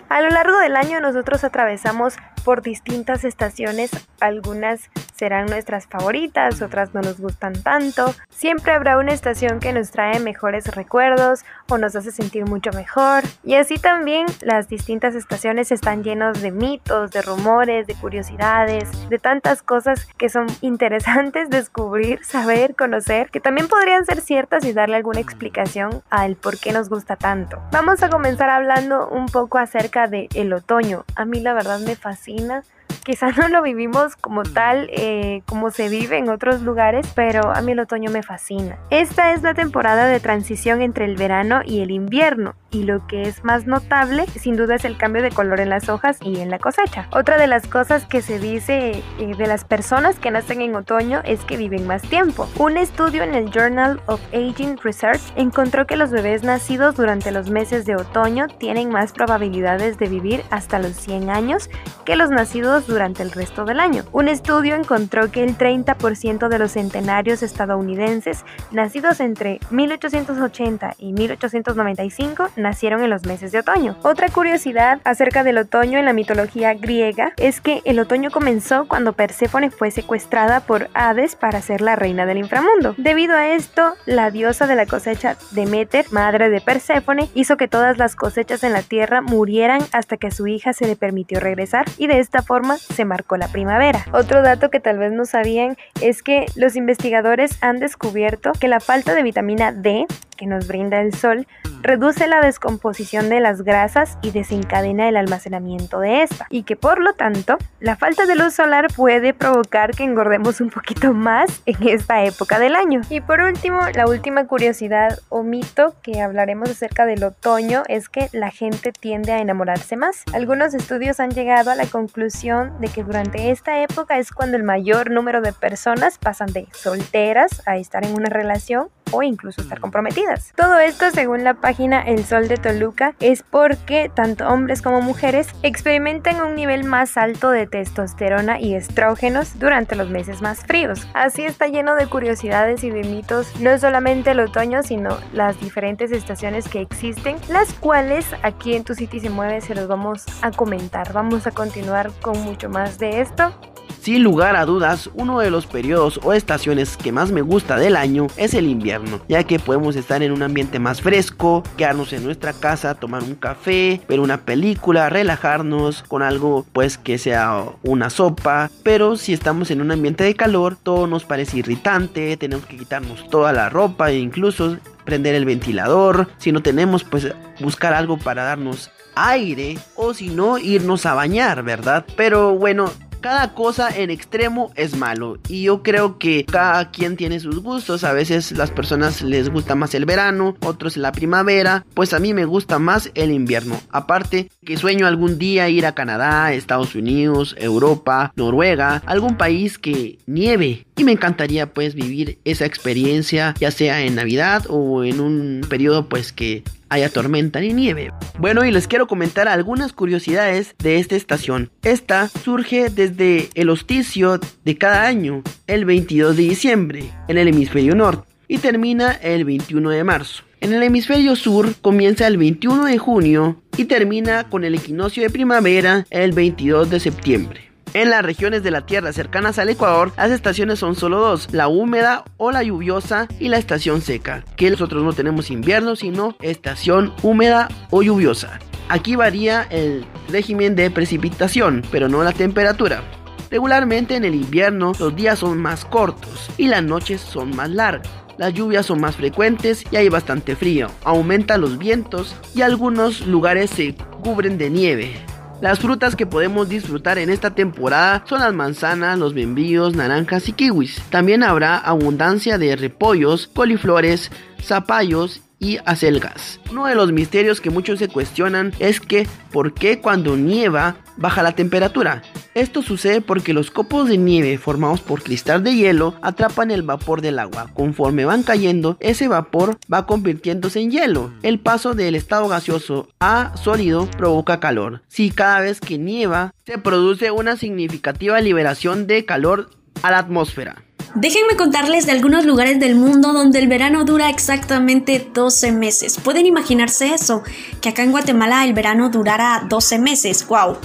A 0.09 0.21
lo 0.21 0.29
largo 0.29 0.57
del 0.57 0.75
año 0.75 0.99
nosotros 0.99 1.43
atravesamos 1.43 2.15
por 2.43 2.63
distintas 2.63 3.23
estaciones, 3.23 3.91
algunas 4.19 4.89
serán 5.19 5.47
nuestras 5.47 5.85
favoritas, 5.85 6.61
otras 6.61 6.93
no 6.93 7.01
nos 7.01 7.19
gustan 7.19 7.53
tanto. 7.61 8.15
Siempre 8.29 8.71
habrá 8.71 8.97
una 8.97 9.11
estación 9.11 9.59
que 9.59 9.73
nos 9.73 9.91
trae 9.91 10.19
mejores 10.21 10.65
recuerdos 10.73 11.43
o 11.67 11.77
nos 11.77 11.95
hace 11.95 12.11
sentir 12.11 12.45
mucho 12.45 12.71
mejor. 12.71 13.23
Y 13.43 13.55
así 13.55 13.77
también 13.77 14.27
las 14.41 14.69
distintas 14.69 15.15
estaciones 15.15 15.73
están 15.73 16.03
llenos 16.03 16.41
de 16.41 16.51
mitos, 16.51 17.11
de 17.11 17.21
rumores, 17.21 17.85
de 17.85 17.95
curiosidades, 17.95 18.89
de 19.09 19.19
tantas 19.19 19.61
cosas 19.61 20.07
que 20.17 20.29
son 20.29 20.47
interesantes 20.61 21.49
descubrir, 21.51 22.23
saber, 22.23 22.75
conocer, 22.75 23.29
que 23.29 23.41
también 23.41 23.67
podrían 23.67 24.05
ser 24.05 24.21
ciertas 24.21 24.63
y 24.63 24.71
darle 24.71 24.95
alguna 24.95 25.19
explicación 25.19 26.01
al 26.09 26.37
por 26.37 26.57
qué 26.57 26.71
nos 26.71 26.89
gusta 26.89 27.17
tanto. 27.17 27.61
Vamos 27.71 28.01
a 28.01 28.09
comenzar 28.09 28.49
hablando 28.49 29.09
un 29.09 29.25
poco 29.25 29.57
acerca 29.57 29.98
del 30.07 30.29
el 30.33 30.53
otoño. 30.53 31.05
A 31.15 31.25
mí 31.25 31.39
la 31.39 31.53
verdad 31.53 31.79
me 31.79 31.95
fascina 31.95 32.63
quizás 33.09 33.35
no 33.37 33.47
lo 33.47 33.63
vivimos 33.63 34.15
como 34.15 34.43
tal, 34.43 34.87
eh, 34.93 35.41
como 35.47 35.71
se 35.71 35.89
vive 35.89 36.19
en 36.19 36.29
otros 36.29 36.61
lugares, 36.61 37.11
pero 37.15 37.51
a 37.51 37.59
mí 37.61 37.71
el 37.71 37.79
otoño 37.79 38.11
me 38.11 38.21
fascina. 38.21 38.77
Esta 38.91 39.33
es 39.33 39.41
la 39.41 39.55
temporada 39.55 40.05
de 40.05 40.19
transición 40.19 40.83
entre 40.83 41.05
el 41.05 41.15
verano 41.15 41.61
y 41.65 41.79
el 41.81 41.89
invierno, 41.89 42.53
y 42.69 42.83
lo 42.83 43.07
que 43.07 43.23
es 43.23 43.43
más 43.43 43.65
notable, 43.65 44.27
sin 44.27 44.55
duda, 44.55 44.75
es 44.75 44.85
el 44.85 44.95
cambio 44.95 45.23
de 45.23 45.31
color 45.31 45.59
en 45.59 45.69
las 45.69 45.89
hojas 45.89 46.19
y 46.21 46.39
en 46.39 46.51
la 46.51 46.59
cosecha. 46.59 47.07
Otra 47.11 47.39
de 47.39 47.47
las 47.47 47.65
cosas 47.65 48.05
que 48.05 48.21
se 48.21 48.37
dice 48.37 49.01
eh, 49.17 49.35
de 49.35 49.47
las 49.47 49.65
personas 49.65 50.19
que 50.19 50.29
nacen 50.29 50.61
en 50.61 50.75
otoño 50.75 51.21
es 51.25 51.43
que 51.45 51.57
viven 51.57 51.87
más 51.87 52.03
tiempo. 52.03 52.47
Un 52.59 52.77
estudio 52.77 53.23
en 53.23 53.33
el 53.33 53.49
Journal 53.49 53.99
of 54.05 54.21
Aging 54.33 54.77
Research 54.83 55.21
encontró 55.35 55.87
que 55.87 55.95
los 55.95 56.11
bebés 56.11 56.43
nacidos 56.43 56.95
durante 56.95 57.31
los 57.31 57.49
meses 57.49 57.87
de 57.87 57.95
otoño 57.95 58.45
tienen 58.59 58.91
más 58.91 59.13
probabilidades 59.13 59.97
de 59.97 60.09
vivir 60.09 60.43
hasta 60.51 60.77
los 60.77 60.95
100 60.95 61.31
años 61.31 61.71
que 62.05 62.15
los 62.15 62.29
nacidos 62.29 62.85
durante 62.85 62.98
el 62.99 63.31
resto 63.31 63.63
del 63.63 63.79
año. 63.79 64.03
Un 64.11 64.27
estudio 64.27 64.75
encontró 64.75 65.31
que 65.31 65.41
el 65.41 65.57
30% 65.57 66.49
de 66.49 66.59
los 66.59 66.71
centenarios 66.71 67.41
estadounidenses 67.41 68.43
nacidos 68.71 69.21
entre 69.21 69.61
1880 69.71 70.95
y 70.99 71.13
1895 71.13 72.49
nacieron 72.57 73.01
en 73.01 73.09
los 73.09 73.25
meses 73.25 73.53
de 73.53 73.59
otoño. 73.59 73.95
Otra 74.03 74.27
curiosidad 74.27 74.99
acerca 75.05 75.43
del 75.43 75.59
otoño 75.59 75.97
en 75.97 76.05
la 76.05 76.13
mitología 76.13 76.73
griega 76.73 77.31
es 77.37 77.61
que 77.61 77.81
el 77.85 77.99
otoño 77.99 78.31
comenzó 78.31 78.85
cuando 78.87 79.13
Perséfone 79.13 79.71
fue 79.71 79.91
secuestrada 79.91 80.59
por 80.59 80.89
Hades 80.93 81.37
para 81.37 81.61
ser 81.61 81.79
la 81.79 81.95
reina 81.95 82.25
del 82.25 82.37
inframundo. 82.37 82.95
Debido 82.97 83.33
a 83.33 83.47
esto, 83.47 83.93
la 84.05 84.29
diosa 84.29 84.67
de 84.67 84.75
la 84.75 84.85
cosecha 84.85 85.37
Demeter, 85.51 86.05
madre 86.11 86.49
de 86.49 86.59
Perséfone, 86.59 87.29
hizo 87.33 87.55
que 87.55 87.69
todas 87.69 87.97
las 87.97 88.17
cosechas 88.17 88.65
en 88.65 88.73
la 88.73 88.81
tierra 88.81 89.21
murieran 89.21 89.81
hasta 89.93 90.17
que 90.17 90.27
a 90.27 90.31
su 90.31 90.47
hija 90.47 90.73
se 90.73 90.85
le 90.85 90.97
permitió 90.97 91.39
regresar 91.39 91.85
y 91.97 92.07
de 92.07 92.19
esta 92.19 92.41
forma 92.41 92.77
se 92.79 93.05
marcó 93.05 93.37
la 93.37 93.47
primavera. 93.47 94.05
Otro 94.11 94.41
dato 94.41 94.69
que 94.69 94.79
tal 94.79 94.97
vez 94.97 95.11
no 95.11 95.25
sabían 95.25 95.77
es 96.01 96.23
que 96.23 96.45
los 96.55 96.75
investigadores 96.75 97.57
han 97.61 97.79
descubierto 97.79 98.51
que 98.53 98.67
la 98.67 98.79
falta 98.79 99.13
de 99.15 99.23
vitamina 99.23 99.71
D 99.71 100.05
que 100.39 100.47
nos 100.47 100.67
brinda 100.67 101.01
el 101.01 101.13
sol 101.13 101.45
reduce 101.81 102.27
la 102.27 102.39
descomposición 102.39 103.29
de 103.29 103.41
las 103.41 103.61
grasas 103.61 104.17
y 104.21 104.31
desencadena 104.31 105.09
el 105.09 105.17
almacenamiento 105.17 105.99
de 105.99 106.23
esta 106.23 106.47
y 106.49 106.63
que 106.63 106.77
por 106.77 106.99
lo 106.99 107.13
tanto 107.13 107.57
la 107.79 107.97
falta 107.97 108.25
de 108.25 108.35
luz 108.35 108.53
solar 108.53 108.87
puede 108.95 109.33
provocar 109.33 109.91
que 109.91 110.03
engordemos 110.03 110.61
un 110.61 110.69
poquito 110.69 111.13
más 111.13 111.61
en 111.65 111.87
esta 111.89 112.23
época 112.23 112.57
del 112.57 112.75
año. 112.75 113.01
Y 113.09 113.19
por 113.19 113.41
último, 113.41 113.81
la 113.93 114.07
última 114.07 114.47
curiosidad 114.47 115.19
o 115.27 115.43
mito 115.43 115.95
que 116.01 116.21
hablaremos 116.21 116.69
acerca 116.69 117.05
del 117.05 117.23
otoño 117.23 117.83
es 117.87 118.07
que 118.07 118.29
la 118.31 118.49
gente 118.49 118.93
tiende 118.93 119.33
a 119.33 119.39
enamorarse 119.39 119.97
más. 119.97 120.23
Algunos 120.33 120.73
estudios 120.73 121.19
han 121.19 121.31
llegado 121.31 121.71
a 121.71 121.75
la 121.75 121.85
conclusión 121.85 122.79
de 122.79 122.87
que 122.87 123.03
durante 123.03 123.51
esta 123.51 123.81
época 123.81 124.17
es 124.17 124.31
cuando 124.31 124.55
el 124.55 124.63
mayor 124.63 125.11
número 125.11 125.41
de 125.41 125.51
personas 125.51 126.17
pasan 126.17 126.53
de 126.53 126.67
solteras 126.73 127.61
a 127.65 127.77
estar 127.77 128.05
en 128.05 128.13
una 128.13 128.29
relación 128.29 128.89
o 129.11 129.23
incluso 129.23 129.61
estar 129.61 129.79
comprometidas. 129.79 130.53
Todo 130.55 130.79
esto, 130.79 131.11
según 131.11 131.43
la 131.43 131.55
página 131.55 132.01
El 132.01 132.25
Sol 132.25 132.47
de 132.47 132.57
Toluca, 132.57 133.15
es 133.19 133.43
porque 133.43 134.11
tanto 134.13 134.47
hombres 134.47 134.81
como 134.81 135.01
mujeres 135.01 135.47
experimentan 135.63 136.41
un 136.41 136.55
nivel 136.55 136.83
más 136.83 137.17
alto 137.17 137.51
de 137.51 137.67
testosterona 137.67 138.59
y 138.59 138.75
estrógenos 138.75 139.59
durante 139.59 139.95
los 139.95 140.09
meses 140.09 140.41
más 140.41 140.59
fríos. 140.59 141.07
Así 141.13 141.43
está 141.43 141.67
lleno 141.67 141.95
de 141.95 142.07
curiosidades 142.07 142.83
y 142.83 142.89
de 142.89 143.03
mitos, 143.03 143.59
no 143.59 143.77
solamente 143.77 144.31
el 144.31 144.39
otoño, 144.39 144.83
sino 144.83 145.17
las 145.33 145.59
diferentes 145.59 146.11
estaciones 146.11 146.67
que 146.67 146.81
existen, 146.81 147.37
las 147.49 147.73
cuales 147.73 148.25
aquí 148.43 148.75
en 148.75 148.83
Tu 148.83 148.95
City 148.95 149.19
se 149.19 149.29
mueve 149.29 149.61
se 149.61 149.75
los 149.75 149.87
vamos 149.87 150.25
a 150.41 150.51
comentar. 150.51 151.13
Vamos 151.13 151.47
a 151.47 151.51
continuar 151.51 152.11
con 152.21 152.39
mucho 152.41 152.69
más 152.69 152.99
de 152.99 153.21
esto. 153.21 153.53
Sin 154.01 154.23
lugar 154.23 154.55
a 154.55 154.65
dudas, 154.65 155.09
uno 155.13 155.39
de 155.39 155.51
los 155.51 155.65
periodos 155.65 156.21
o 156.23 156.31
estaciones 156.31 156.95
que 156.95 157.11
más 157.11 157.31
me 157.31 157.41
gusta 157.41 157.75
del 157.75 157.97
año 157.97 158.27
es 158.37 158.53
el 158.53 158.67
invierno, 158.67 159.19
ya 159.27 159.43
que 159.43 159.59
podemos 159.59 159.97
estar 159.97 160.23
en 160.23 160.31
un 160.31 160.41
ambiente 160.41 160.79
más 160.79 161.01
fresco, 161.01 161.63
quedarnos 161.75 162.13
en 162.13 162.23
nuestra 162.23 162.53
casa, 162.53 162.95
tomar 162.95 163.23
un 163.23 163.35
café, 163.35 163.99
ver 164.07 164.21
una 164.21 164.41
película, 164.41 165.09
relajarnos 165.09 166.03
con 166.03 166.21
algo 166.21 166.65
pues 166.71 166.97
que 166.97 167.17
sea 167.17 167.65
una 167.83 168.09
sopa, 168.09 168.71
pero 168.83 169.17
si 169.17 169.33
estamos 169.33 169.69
en 169.69 169.81
un 169.81 169.91
ambiente 169.91 170.23
de 170.23 170.35
calor, 170.35 170.77
todo 170.81 171.05
nos 171.05 171.25
parece 171.25 171.57
irritante, 171.57 172.37
tenemos 172.37 172.65
que 172.65 172.77
quitarnos 172.77 173.27
toda 173.29 173.51
la 173.51 173.69
ropa 173.69 174.11
e 174.11 174.19
incluso 174.19 174.77
prender 175.03 175.35
el 175.35 175.43
ventilador, 175.43 176.29
si 176.37 176.53
no 176.53 176.61
tenemos 176.61 177.03
pues 177.03 177.33
buscar 177.59 177.93
algo 177.93 178.17
para 178.17 178.43
darnos 178.43 178.91
aire 179.15 179.77
o 179.95 180.13
si 180.13 180.29
no 180.29 180.57
irnos 180.57 181.05
a 181.05 181.15
bañar, 181.15 181.63
¿verdad? 181.63 182.05
Pero 182.15 182.53
bueno, 182.55 182.91
cada 183.19 183.53
cosa 183.53 183.89
en 183.89 184.09
extremo 184.09 184.71
es 184.75 184.95
malo 184.95 185.37
y 185.47 185.63
yo 185.63 185.83
creo 185.83 186.17
que 186.17 186.45
cada 186.45 186.91
quien 186.91 187.17
tiene 187.17 187.39
sus 187.39 187.59
gustos. 187.59 188.03
A 188.03 188.13
veces 188.13 188.51
las 188.53 188.71
personas 188.71 189.21
les 189.21 189.49
gusta 189.49 189.75
más 189.75 189.93
el 189.93 190.05
verano, 190.05 190.55
otros 190.61 190.97
la 190.97 191.11
primavera, 191.11 191.85
pues 191.93 192.13
a 192.13 192.19
mí 192.19 192.33
me 192.33 192.45
gusta 192.45 192.79
más 192.79 193.11
el 193.15 193.31
invierno. 193.31 193.79
Aparte 193.89 194.49
que 194.65 194.77
sueño 194.77 195.07
algún 195.07 195.37
día 195.37 195.69
ir 195.69 195.85
a 195.85 195.95
Canadá, 195.95 196.53
Estados 196.53 196.95
Unidos, 196.95 197.55
Europa, 197.57 198.31
Noruega, 198.35 199.01
algún 199.05 199.37
país 199.37 199.77
que 199.77 200.19
nieve 200.25 200.85
y 200.95 201.03
me 201.03 201.13
encantaría 201.13 201.73
pues 201.73 201.95
vivir 201.95 202.39
esa 202.45 202.65
experiencia 202.65 203.55
ya 203.59 203.71
sea 203.71 204.01
en 204.01 204.15
Navidad 204.15 204.65
o 204.69 205.03
en 205.03 205.19
un 205.19 205.61
periodo 205.69 206.07
pues 206.07 206.33
que 206.33 206.63
haya 206.89 207.09
tormenta 207.09 207.59
ni 207.59 207.73
nieve. 207.73 208.11
Bueno, 208.37 208.65
y 208.65 208.71
les 208.71 208.87
quiero 208.87 209.07
comentar 209.07 209.47
algunas 209.47 209.93
curiosidades 209.93 210.75
de 210.79 210.99
esta 210.99 211.15
estación. 211.15 211.71
Esta 211.83 212.27
surge 212.27 212.89
desde 212.89 213.49
el 213.53 213.69
hosticio 213.69 214.39
de 214.65 214.77
cada 214.77 215.05
año, 215.05 215.43
el 215.67 215.85
22 215.85 216.35
de 216.35 216.43
diciembre, 216.43 217.11
en 217.27 217.37
el 217.37 217.47
hemisferio 217.47 217.95
norte, 217.95 218.27
y 218.47 218.57
termina 218.57 219.11
el 219.11 219.45
21 219.45 219.89
de 219.89 220.03
marzo. 220.03 220.43
En 220.61 220.73
el 220.73 220.83
hemisferio 220.83 221.37
sur 221.37 221.73
comienza 221.81 222.27
el 222.27 222.37
21 222.37 222.85
de 222.85 222.97
junio 222.97 223.61
y 223.77 223.85
termina 223.85 224.49
con 224.49 224.65
el 224.65 224.75
equinoccio 224.75 225.23
de 225.23 225.29
primavera 225.29 226.05
el 226.09 226.33
22 226.33 226.89
de 226.89 226.99
septiembre. 226.99 227.68
En 227.95 228.11
las 228.11 228.23
regiones 228.23 228.61
de 228.61 228.69
la 228.69 228.85
Tierra 228.85 229.11
cercanas 229.13 229.57
al 229.57 229.69
Ecuador, 229.69 230.11
las 230.15 230.29
estaciones 230.29 230.77
son 230.77 230.95
solo 230.95 231.19
dos, 231.19 231.47
la 231.51 231.67
húmeda 231.67 232.23
o 232.37 232.51
la 232.51 232.61
lluviosa 232.61 233.27
y 233.39 233.49
la 233.49 233.57
estación 233.57 234.01
seca, 234.01 234.43
que 234.55 234.69
nosotros 234.69 235.03
no 235.03 235.13
tenemos 235.13 235.49
invierno, 235.49 235.95
sino 235.95 236.35
estación 236.39 237.13
húmeda 237.23 237.67
o 237.89 238.03
lluviosa. 238.03 238.59
Aquí 238.89 239.15
varía 239.15 239.63
el 239.71 240.05
régimen 240.29 240.75
de 240.75 240.91
precipitación, 240.91 241.81
pero 241.91 242.09
no 242.09 242.23
la 242.23 242.31
temperatura. 242.31 243.01
Regularmente 243.49 244.15
en 244.15 244.23
el 244.23 244.35
invierno 244.35 244.91
los 244.99 245.15
días 245.15 245.39
son 245.39 245.57
más 245.57 245.83
cortos 245.83 246.51
y 246.57 246.67
las 246.67 246.83
noches 246.83 247.21
son 247.21 247.55
más 247.55 247.71
largas. 247.71 248.07
Las 248.37 248.53
lluvias 248.53 248.85
son 248.85 249.01
más 249.01 249.15
frecuentes 249.15 249.83
y 249.91 249.95
hay 249.95 250.09
bastante 250.09 250.55
frío. 250.55 250.89
Aumentan 251.03 251.61
los 251.61 251.79
vientos 251.79 252.35
y 252.53 252.61
algunos 252.61 253.25
lugares 253.25 253.71
se 253.71 253.95
cubren 254.23 254.59
de 254.59 254.69
nieve. 254.69 255.38
Las 255.61 255.79
frutas 255.79 256.15
que 256.15 256.25
podemos 256.25 256.69
disfrutar 256.69 257.17
en 257.17 257.29
esta 257.29 257.53
temporada 257.53 258.23
son 258.25 258.39
las 258.39 258.53
manzanas, 258.53 259.19
los 259.19 259.33
membrillos, 259.33 259.93
naranjas 259.93 260.47
y 260.47 260.53
kiwis. 260.53 261.01
También 261.09 261.43
habrá 261.43 261.77
abundancia 261.77 262.57
de 262.57 262.77
repollos, 262.77 263.47
coliflores, 263.47 264.31
zapallos 264.61 265.41
y 265.59 265.77
acelgas. 265.85 266.59
Uno 266.71 266.85
de 266.85 266.95
los 266.95 267.11
misterios 267.11 267.61
que 267.61 267.69
muchos 267.69 267.99
se 267.99 268.07
cuestionan 268.07 268.73
es 268.79 268.99
que 268.99 269.27
por 269.51 269.73
qué 269.73 269.99
cuando 269.99 270.37
nieva 270.37 270.97
baja 271.17 271.43
la 271.43 271.51
temperatura. 271.51 272.21
Esto 272.55 272.81
sucede 272.81 273.21
porque 273.21 273.53
los 273.53 273.71
copos 273.71 274.07
de 274.07 274.17
nieve 274.17 274.57
formados 274.57 275.01
por 275.01 275.21
cristal 275.21 275.63
de 275.63 275.75
hielo 275.75 276.15
atrapan 276.21 276.71
el 276.71 276.81
vapor 276.81 277.21
del 277.21 277.39
agua. 277.39 277.69
Conforme 277.73 278.25
van 278.25 278.43
cayendo, 278.43 278.97
ese 278.99 279.27
vapor 279.27 279.77
va 279.91 280.05
convirtiéndose 280.05 280.79
en 280.79 280.91
hielo. 280.91 281.33
El 281.43 281.59
paso 281.59 281.93
del 281.93 282.15
estado 282.15 282.47
gaseoso 282.47 283.09
a 283.19 283.55
sólido 283.57 284.09
provoca 284.11 284.59
calor. 284.59 285.01
Si 285.07 285.29
cada 285.29 285.59
vez 285.59 285.79
que 285.81 285.97
nieva 285.97 286.53
se 286.65 286.77
produce 286.77 287.31
una 287.31 287.57
significativa 287.57 288.39
liberación 288.41 289.07
de 289.07 289.25
calor 289.25 289.69
a 290.01 290.11
la 290.11 290.19
atmósfera. 290.19 290.83
Déjenme 291.15 291.55
contarles 291.57 292.05
de 292.05 292.11
algunos 292.11 292.45
lugares 292.45 292.79
del 292.79 292.95
mundo 292.95 293.33
donde 293.33 293.57
el 293.57 293.67
verano 293.67 294.05
dura 294.05 294.29
exactamente 294.29 295.27
12 295.33 295.71
meses. 295.71 296.19
¿Pueden 296.23 296.45
imaginarse 296.45 297.13
eso? 297.13 297.43
Que 297.81 297.89
acá 297.89 298.03
en 298.03 298.11
Guatemala 298.11 298.63
el 298.63 298.73
verano 298.73 299.09
durara 299.09 299.65
12 299.67 299.97
meses. 299.97 300.45
¡Wow! 300.47 300.77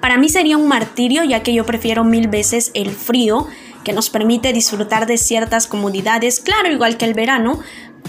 Para 0.00 0.16
mí 0.16 0.30
sería 0.30 0.56
un 0.56 0.68
martirio 0.68 1.22
ya 1.22 1.42
que 1.42 1.52
yo 1.52 1.66
prefiero 1.66 2.02
mil 2.02 2.28
veces 2.28 2.70
el 2.74 2.90
frío 2.90 3.46
que 3.84 3.92
nos 3.92 4.10
permite 4.10 4.52
disfrutar 4.52 5.06
de 5.06 5.18
ciertas 5.18 5.66
comodidades, 5.66 6.40
claro, 6.40 6.72
igual 6.72 6.96
que 6.96 7.04
el 7.04 7.14
verano, 7.14 7.60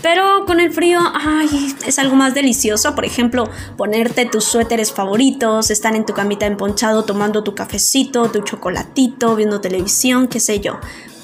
pero 0.01 0.45
con 0.45 0.59
el 0.59 0.71
frío, 0.71 0.99
ay, 1.13 1.75
es 1.85 1.99
algo 1.99 2.15
más 2.15 2.33
delicioso. 2.33 2.95
Por 2.95 3.05
ejemplo, 3.05 3.49
ponerte 3.77 4.25
tus 4.25 4.43
suéteres 4.43 4.91
favoritos, 4.91 5.71
estar 5.71 5.95
en 5.95 6.05
tu 6.05 6.13
camita 6.13 6.45
emponchado 6.45 7.03
tomando 7.03 7.43
tu 7.43 7.55
cafecito, 7.55 8.29
tu 8.29 8.41
chocolatito, 8.41 9.35
viendo 9.35 9.61
televisión, 9.61 10.27
qué 10.27 10.39
sé 10.39 10.59
yo. 10.59 10.79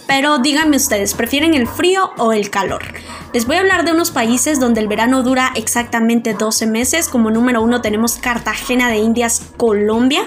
Pero 0.09 0.39
díganme 0.39 0.77
ustedes, 0.77 1.13
¿prefieren 1.13 1.53
el 1.53 1.67
frío 1.67 2.09
o 2.17 2.33
el 2.33 2.49
calor? 2.49 2.81
Les 3.31 3.45
voy 3.45 3.57
a 3.57 3.59
hablar 3.59 3.85
de 3.85 3.91
unos 3.91 4.09
países 4.09 4.59
donde 4.59 4.81
el 4.81 4.87
verano 4.87 5.21
dura 5.21 5.51
exactamente 5.53 6.33
12 6.33 6.65
meses. 6.65 7.07
Como 7.07 7.29
número 7.29 7.61
uno 7.61 7.79
tenemos 7.79 8.15
Cartagena 8.15 8.89
de 8.89 8.97
Indias, 8.97 9.43
Colombia. 9.55 10.21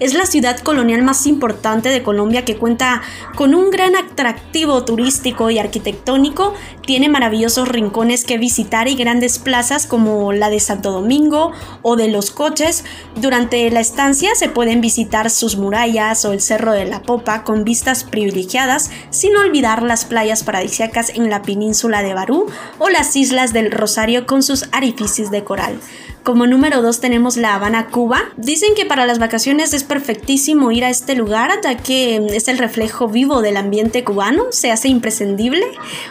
Es 0.00 0.14
la 0.14 0.24
ciudad 0.24 0.58
colonial 0.60 1.02
más 1.02 1.26
importante 1.26 1.90
de 1.90 2.02
Colombia 2.02 2.46
que 2.46 2.56
cuenta 2.56 3.02
con 3.34 3.54
un 3.54 3.70
gran 3.70 3.94
atractivo 3.94 4.86
turístico 4.86 5.50
y 5.50 5.58
arquitectónico. 5.58 6.54
Tiene 6.86 7.10
maravillosos 7.10 7.68
rincones 7.68 8.24
que 8.24 8.38
visitar 8.38 8.88
y 8.88 8.94
grandes 8.94 9.38
plazas 9.38 9.86
como 9.86 10.32
la 10.32 10.48
de 10.48 10.60
Santo 10.60 10.92
Domingo 10.92 11.52
o 11.82 11.96
de 11.96 12.08
Los 12.08 12.30
Coches. 12.30 12.86
Durante 13.16 13.70
la 13.70 13.80
estancia 13.80 14.30
se 14.34 14.48
pueden 14.48 14.80
visitar 14.80 15.28
sus 15.28 15.58
murallas 15.58 16.24
o 16.24 16.32
el 16.32 16.40
Cerro 16.40 16.72
de 16.72 16.86
la 16.86 17.02
Popa 17.02 17.44
con 17.44 17.64
vistas 17.64 18.02
privilegiadas, 18.02 18.90
olvidar 19.34 19.82
las 19.82 20.04
playas 20.04 20.44
paradisíacas 20.44 21.10
en 21.10 21.30
la 21.30 21.42
península 21.42 22.02
de 22.02 22.14
Barú 22.14 22.46
o 22.78 22.88
las 22.88 23.16
Islas 23.16 23.52
del 23.52 23.72
Rosario 23.72 24.26
con 24.26 24.42
sus 24.42 24.68
arificios 24.72 25.30
de 25.30 25.42
coral. 25.42 25.80
Como 26.26 26.48
número 26.48 26.82
2 26.82 26.98
tenemos 26.98 27.36
La 27.36 27.54
Habana, 27.54 27.86
Cuba. 27.86 28.18
Dicen 28.36 28.74
que 28.74 28.84
para 28.84 29.06
las 29.06 29.20
vacaciones 29.20 29.72
es 29.72 29.84
perfectísimo 29.84 30.72
ir 30.72 30.84
a 30.84 30.90
este 30.90 31.14
lugar 31.14 31.52
ya 31.62 31.76
que 31.76 32.16
es 32.16 32.48
el 32.48 32.58
reflejo 32.58 33.06
vivo 33.06 33.42
del 33.42 33.56
ambiente 33.56 34.02
cubano, 34.02 34.46
se 34.50 34.72
hace 34.72 34.88
imprescindible. 34.88 35.64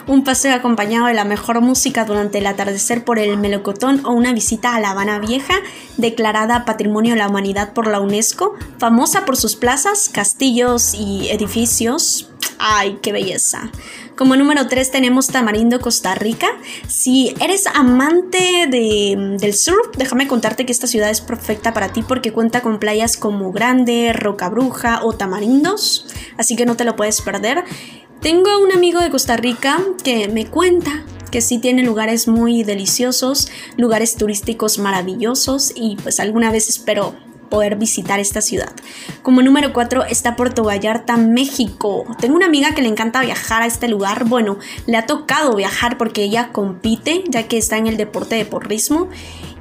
Un 0.08 0.24
paseo 0.24 0.56
acompañado 0.56 1.08
de 1.08 1.14
la 1.14 1.26
mejor 1.26 1.60
música 1.60 2.06
durante 2.06 2.38
el 2.38 2.48
atardecer 2.48 3.04
por 3.04 3.20
el 3.20 3.38
melocotón 3.38 4.06
o 4.06 4.14
una 4.14 4.32
visita 4.32 4.74
a 4.74 4.80
La 4.80 4.92
Habana 4.92 5.20
Vieja, 5.20 5.56
declarada 5.98 6.64
Patrimonio 6.64 7.16
de 7.16 7.20
la 7.20 7.28
Humanidad 7.28 7.74
por 7.74 7.88
la 7.88 8.00
UNESCO, 8.00 8.54
famosa 8.78 9.26
por 9.26 9.36
sus 9.36 9.58
plazas, 9.58 10.08
castillos 10.08 10.94
y 10.94 11.28
edificios. 11.28 12.30
¡Ay, 12.60 13.00
qué 13.02 13.12
belleza! 13.12 13.72
Como 14.16 14.38
número 14.38 14.68
3 14.68 14.92
tenemos 14.92 15.28
Tamarindo, 15.28 15.82
Costa 15.82 16.16
Rica. 16.16 16.48
Si 16.88 17.36
eres 17.42 17.68
amante 17.68 18.68
del 18.70 19.54
surf, 19.54 19.90
déjame 19.98 20.28
contarte 20.28 20.66
que 20.66 20.72
esta 20.72 20.88
ciudad 20.88 21.10
es 21.10 21.20
perfecta 21.20 21.74
para 21.74 21.92
ti 21.92 22.02
porque 22.02 22.32
cuenta 22.32 22.62
con 22.62 22.80
playas 22.80 23.18
como 23.18 23.52
Grande, 23.52 24.14
Roca 24.14 24.48
Bruja 24.50 25.02
o 25.04 25.14
Tamarindos, 25.14 26.08
así 26.38 26.56
que 26.56 26.66
no 26.66 26.78
te 26.78 26.86
lo 26.86 26.96
puedes 26.96 27.22
perder. 27.22 27.66
Tengo 28.22 28.58
un 28.64 28.72
amigo 28.72 29.02
de 29.02 29.10
Costa 29.10 29.36
Rica 29.36 29.82
que 30.04 30.30
me 30.30 30.48
cuenta 30.48 31.04
que 31.30 31.42
sí 31.42 31.58
tiene 31.58 31.84
lugares 31.84 32.30
muy 32.30 32.64
deliciosos, 32.64 33.50
lugares 33.76 34.16
turísticos 34.16 34.80
maravillosos 34.80 35.74
y 35.76 35.98
pues 35.98 36.22
alguna 36.22 36.50
vez 36.52 36.70
espero 36.70 37.14
poder 37.50 37.76
visitar 37.76 38.20
esta 38.20 38.42
ciudad. 38.42 38.72
Como 39.22 39.42
número 39.42 39.74
4 39.74 40.06
está 40.06 40.36
Puerto 40.36 40.64
Vallarta, 40.64 41.18
México. 41.18 42.06
Tengo 42.20 42.36
una 42.36 42.46
amiga 42.46 42.74
que 42.74 42.82
le 42.82 42.90
encanta 42.90 43.22
viajar 43.22 43.62
a 43.62 43.66
este 43.66 43.88
lugar. 43.88 44.26
Bueno, 44.26 44.58
le 44.86 44.98
ha 44.98 45.06
tocado 45.06 45.56
viajar 45.56 45.98
porque 45.98 46.24
ella 46.24 46.50
compite, 46.52 47.24
ya 47.28 47.48
que 47.48 47.58
está 47.58 47.78
en 47.78 47.88
el 47.88 47.98
deporte 47.98 48.36
de 48.36 48.46
porrismo 48.46 49.10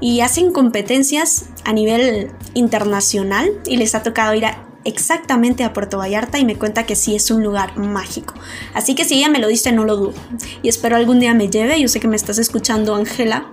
y 0.00 0.20
hacen 0.20 0.52
competencias 0.52 1.46
a 1.64 1.72
nivel 1.72 2.30
internacional 2.54 3.50
y 3.66 3.76
les 3.76 3.94
ha 3.94 4.02
tocado 4.02 4.34
ir 4.34 4.44
exactamente 4.84 5.64
a 5.64 5.72
Puerto 5.72 5.98
Vallarta 5.98 6.38
y 6.38 6.44
me 6.44 6.56
cuenta 6.56 6.84
que 6.84 6.94
sí 6.94 7.14
es 7.14 7.30
un 7.30 7.42
lugar 7.42 7.76
mágico. 7.76 8.34
Así 8.74 8.94
que 8.94 9.04
si 9.04 9.14
ella 9.14 9.28
me 9.28 9.38
lo 9.38 9.48
dice, 9.48 9.72
no 9.72 9.84
lo 9.84 9.96
dudo. 9.96 10.14
Y 10.62 10.68
espero 10.68 10.96
algún 10.96 11.20
día 11.20 11.34
me 11.34 11.48
lleve. 11.48 11.80
Yo 11.80 11.88
sé 11.88 12.00
que 12.00 12.08
me 12.08 12.16
estás 12.16 12.38
escuchando, 12.38 12.94
Ángela. 12.94 13.46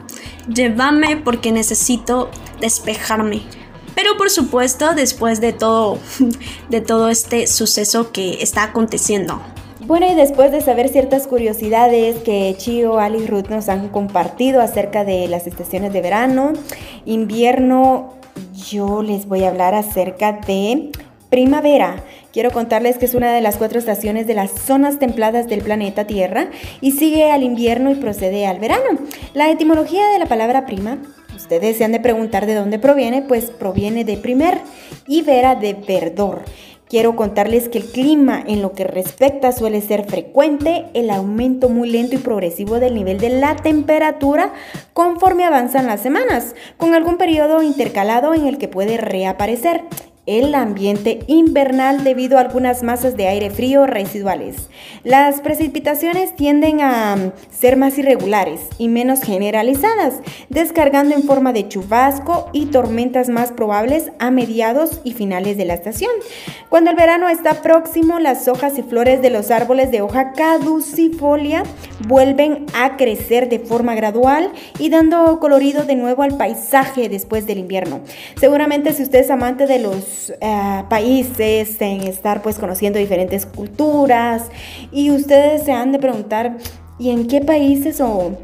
Llévame 0.48 1.18
porque 1.18 1.52
necesito 1.52 2.30
despejarme. 2.60 3.44
Pero 3.96 4.18
por 4.18 4.30
supuesto, 4.30 4.94
después 4.96 5.42
de 5.42 5.54
todo, 5.54 6.00
de 6.70 6.82
todo 6.82 7.10
este 7.10 7.48
suceso 7.48 8.12
que 8.12 8.42
está 8.42 8.64
aconteciendo. 8.64 9.42
Bueno, 9.86 10.10
y 10.10 10.16
después 10.16 10.52
de 10.52 10.62
saber 10.62 10.90
ciertas 10.90 11.28
curiosidades 11.28 12.18
que 12.20 12.54
Chio, 12.58 13.00
Ali 13.00 13.24
y 13.24 13.28
Ruth 13.28 13.50
nos 13.50 13.68
han 13.68 13.90
compartido 13.90 14.62
acerca 14.62 15.04
de 15.04 15.28
las 15.28 15.48
estaciones 15.48 15.92
de 15.92 16.02
verano, 16.02 16.54
invierno, 17.06 18.14
yo 18.70 19.02
les 19.02 19.26
voy 19.28 19.44
a 19.44 19.50
hablar 19.50 19.74
acerca 19.74 20.34
de 20.34 20.92
primavera. 21.30 22.04
Quiero 22.32 22.52
contarles 22.52 22.98
que 22.98 23.06
es 23.06 23.16
una 23.16 23.34
de 23.34 23.42
las 23.42 23.58
cuatro 23.58 23.80
estaciones 23.80 24.28
de 24.28 24.36
las 24.36 24.52
zonas 24.52 25.00
templadas 25.00 25.48
del 25.48 25.62
planeta 25.62 26.06
Tierra 26.06 26.50
y 26.80 26.92
sigue 26.92 27.32
al 27.32 27.44
invierno 27.44 27.92
y 27.92 27.96
procede 27.96 28.46
al 28.46 28.60
verano. 28.60 29.00
La 29.34 29.50
etimología 29.50 30.08
de 30.10 30.20
la 30.20 30.28
palabra 30.28 30.66
prima 30.66 31.00
ustedes 31.36 31.78
se 31.78 31.84
han 31.84 31.92
de 31.92 32.00
preguntar 32.00 32.46
de 32.46 32.56
dónde 32.56 32.80
proviene, 32.80 33.22
pues 33.22 33.52
proviene 33.52 34.06
de 34.06 34.18
primer 34.18 34.60
y 35.08 35.22
vera 35.22 35.56
de 35.56 35.74
verdor. 35.74 36.44
Quiero 36.92 37.16
contarles 37.16 37.70
que 37.70 37.78
el 37.78 37.86
clima 37.86 38.44
en 38.46 38.62
lo 38.62 38.74
que 38.74 38.84
respecta 38.84 39.54
suele 39.54 39.80
ser 39.80 40.04
frecuente, 40.04 40.88
el 40.94 41.10
aumento 41.10 41.70
muy 41.70 41.90
lento 41.90 42.16
y 42.16 42.18
progresivo 42.18 42.82
del 42.82 42.96
nivel 42.96 43.18
de 43.18 43.30
la 43.30 43.56
temperatura 43.56 44.52
conforme 44.92 45.46
avanzan 45.46 45.88
las 45.88 46.02
semanas, 46.02 46.54
con 46.76 46.94
algún 46.94 47.18
periodo 47.18 47.64
intercalado 47.64 48.34
en 48.34 48.46
el 48.46 48.58
que 48.58 48.68
puede 48.68 48.98
reaparecer 48.98 49.84
el 50.28 50.54
ambiente 50.54 51.20
invernal 51.28 52.04
debido 52.04 52.38
a 52.38 52.42
algunas 52.42 52.84
masas 52.84 53.18
de 53.18 53.28
aire 53.28 53.50
frío 53.50 53.88
residuales. 53.88 54.70
Las 55.04 55.42
precipitaciones 55.42 56.36
tienden 56.36 56.82
a 56.82 57.16
mm, 57.16 57.32
ser 57.52 57.76
más 57.76 57.98
irregulares 57.98 58.62
y 58.78 58.88
menos 58.88 59.22
generalizadas, 59.22 60.16
descargando 60.50 61.16
en 61.16 61.24
forma 61.24 61.54
de 61.54 61.68
chubasco 61.68 62.50
y 62.54 62.68
tormentas 62.68 63.30
más 63.30 63.52
probables 63.52 64.12
a 64.20 64.30
mediados 64.30 65.02
y 65.04 65.14
finales 65.14 65.58
de 65.58 65.66
la 65.66 65.74
estación. 65.74 66.12
Cuando 66.70 66.92
el 66.92 66.96
verano 66.96 67.28
está 67.28 67.62
próximo, 67.62 68.20
las 68.20 68.48
hojas 68.48 68.78
y 68.78 68.84
flores 68.84 69.22
de 69.22 69.32
los 69.32 69.50
árboles 69.50 69.92
de 69.92 70.02
hoja 70.02 70.34
caducifolia 70.34 71.64
vuelven 72.08 72.66
a 72.76 72.96
crecer 72.96 73.50
de 73.50 73.60
forma 73.60 73.96
gradual 73.96 74.52
y 74.78 74.90
dando 74.90 75.40
colorido 75.40 75.84
de 75.84 75.96
nuevo 75.96 76.24
al 76.24 76.38
paisaje 76.38 77.10
después 77.10 77.48
del 77.48 77.58
invierno. 77.58 78.02
Seguramente 78.40 78.94
si 78.94 79.04
usted 79.04 79.20
es 79.20 79.32
amante 79.32 79.66
de 79.66 79.80
los 79.80 80.11
eh, 80.42 80.84
países, 80.90 81.80
en 81.82 82.02
estar 82.04 82.42
pues 82.42 82.58
conociendo 82.60 83.00
diferentes 83.00 83.46
culturas. 83.46 84.44
Y 84.92 85.12
ustedes 85.12 85.64
se 85.64 85.72
han 85.72 85.92
de 85.92 86.00
preguntar, 86.00 86.58
¿y 87.00 87.10
en 87.10 87.28
qué 87.28 87.42
países 87.42 88.02
o 88.02 88.38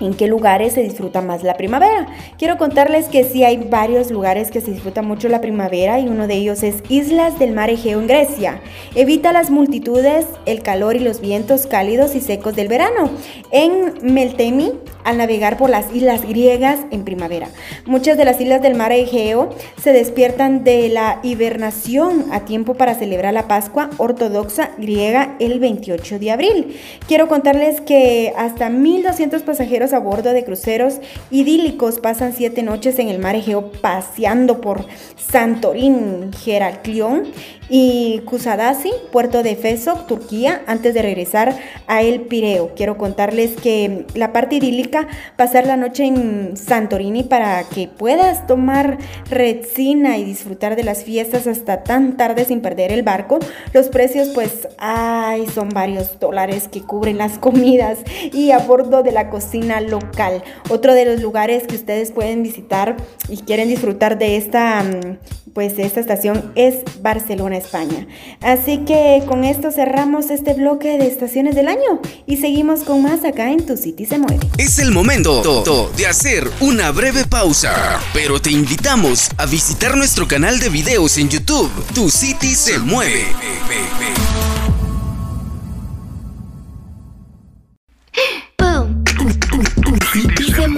en 0.00 0.14
qué 0.14 0.26
lugares 0.26 0.72
se 0.74 0.82
disfruta 0.82 1.20
más 1.20 1.42
la 1.42 1.54
primavera. 1.54 2.06
Quiero 2.38 2.58
contarles 2.58 3.08
que 3.08 3.24
sí 3.24 3.44
hay 3.44 3.56
varios 3.58 4.10
lugares 4.10 4.50
que 4.50 4.60
se 4.60 4.70
disfruta 4.70 5.02
mucho 5.02 5.28
la 5.28 5.40
primavera 5.40 6.00
y 6.00 6.08
uno 6.08 6.26
de 6.26 6.34
ellos 6.34 6.62
es 6.62 6.82
Islas 6.88 7.38
del 7.38 7.52
Mar 7.52 7.70
Egeo 7.70 8.00
en 8.00 8.06
Grecia. 8.06 8.60
Evita 8.94 9.32
las 9.32 9.50
multitudes, 9.50 10.26
el 10.46 10.62
calor 10.62 10.96
y 10.96 11.00
los 11.00 11.20
vientos 11.20 11.66
cálidos 11.66 12.14
y 12.14 12.20
secos 12.20 12.56
del 12.56 12.68
verano. 12.68 13.10
En 13.50 13.94
Meltemi, 14.02 14.72
al 15.04 15.18
navegar 15.18 15.56
por 15.56 15.70
las 15.70 15.92
islas 15.94 16.26
griegas 16.26 16.80
en 16.90 17.04
primavera. 17.04 17.48
Muchas 17.86 18.16
de 18.16 18.24
las 18.24 18.40
islas 18.40 18.62
del 18.62 18.74
mar 18.74 18.92
Egeo 18.92 19.50
se 19.82 19.92
despiertan 19.92 20.64
de 20.64 20.88
la 20.88 21.20
hibernación 21.22 22.26
a 22.32 22.40
tiempo 22.44 22.74
para 22.74 22.94
celebrar 22.94 23.34
la 23.34 23.48
Pascua 23.48 23.90
ortodoxa 23.98 24.70
griega 24.78 25.36
el 25.38 25.60
28 25.60 26.18
de 26.18 26.30
abril. 26.30 26.76
Quiero 27.06 27.28
contarles 27.28 27.80
que 27.80 28.32
hasta 28.36 28.70
1.200 28.70 29.42
pasajeros 29.42 29.89
a 29.92 29.98
bordo 29.98 30.32
de 30.32 30.44
cruceros 30.44 31.00
idílicos 31.30 31.98
pasan 31.98 32.32
siete 32.32 32.62
noches 32.62 32.98
en 32.98 33.08
el 33.08 33.18
mar 33.18 33.34
Egeo 33.34 33.72
paseando 33.72 34.60
por 34.60 34.84
Santorín, 35.16 36.30
Heraklión 36.46 37.24
y 37.68 38.20
Kusadasi, 38.24 38.90
puerto 39.12 39.44
de 39.44 39.52
Efeso, 39.52 39.94
Turquía, 40.08 40.62
antes 40.66 40.92
de 40.92 41.02
regresar 41.02 41.56
a 41.86 42.02
El 42.02 42.22
Pireo. 42.22 42.74
Quiero 42.74 42.98
contarles 42.98 43.52
que 43.52 44.06
la 44.14 44.32
parte 44.32 44.56
idílica, 44.56 45.06
pasar 45.36 45.66
la 45.66 45.76
noche 45.76 46.04
en 46.04 46.56
Santorini 46.56 47.22
para 47.22 47.62
que 47.62 47.86
puedas 47.86 48.46
tomar 48.48 48.98
retsina 49.30 50.18
y 50.18 50.24
disfrutar 50.24 50.74
de 50.74 50.82
las 50.82 51.04
fiestas 51.04 51.46
hasta 51.46 51.84
tan 51.84 52.16
tarde 52.16 52.44
sin 52.44 52.60
perder 52.60 52.90
el 52.90 53.04
barco. 53.04 53.38
Los 53.72 53.88
precios, 53.88 54.30
pues, 54.34 54.66
ay, 54.78 55.46
son 55.46 55.68
varios 55.68 56.18
dólares 56.18 56.68
que 56.68 56.82
cubren 56.82 57.18
las 57.18 57.38
comidas 57.38 57.98
y 58.32 58.50
a 58.50 58.58
bordo 58.58 59.04
de 59.04 59.12
la 59.12 59.30
cocina 59.30 59.79
local. 59.80 60.42
Otro 60.68 60.94
de 60.94 61.04
los 61.04 61.20
lugares 61.20 61.66
que 61.66 61.76
ustedes 61.76 62.12
pueden 62.12 62.42
visitar 62.42 62.96
y 63.28 63.38
quieren 63.38 63.68
disfrutar 63.68 64.18
de 64.18 64.36
esta 64.36 64.82
mm, 64.82 65.18
pues 65.54 65.78
esta 65.78 66.00
estación 66.00 66.52
es 66.54 66.76
Barcelona, 67.02 67.56
España. 67.56 68.06
Así 68.40 68.78
que 68.78 69.22
con 69.26 69.44
esto 69.44 69.70
cerramos 69.70 70.30
este 70.30 70.54
bloque 70.54 70.98
de 70.98 71.06
estaciones 71.06 71.54
del 71.54 71.68
año 71.68 72.00
y 72.26 72.36
seguimos 72.36 72.82
con 72.82 73.02
más 73.02 73.24
acá 73.24 73.50
en 73.50 73.66
Tu 73.66 73.76
City 73.76 74.06
se 74.06 74.18
mueve. 74.18 74.48
Es 74.58 74.78
el 74.78 74.92
momento 74.92 75.64
de 75.96 76.06
hacer 76.06 76.48
una 76.60 76.90
breve 76.90 77.24
pausa, 77.24 78.00
pero 78.12 78.40
te 78.40 78.50
invitamos 78.50 79.28
a 79.36 79.46
visitar 79.46 79.96
nuestro 79.96 80.28
canal 80.28 80.60
de 80.60 80.68
videos 80.68 81.18
en 81.18 81.28
YouTube, 81.28 81.70
Tu 81.94 82.10
City 82.10 82.54
se 82.54 82.78
mueve. 82.78 83.24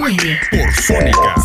Mueve. 0.03 0.37
Por 0.51 0.73
Sónica. 0.73 1.35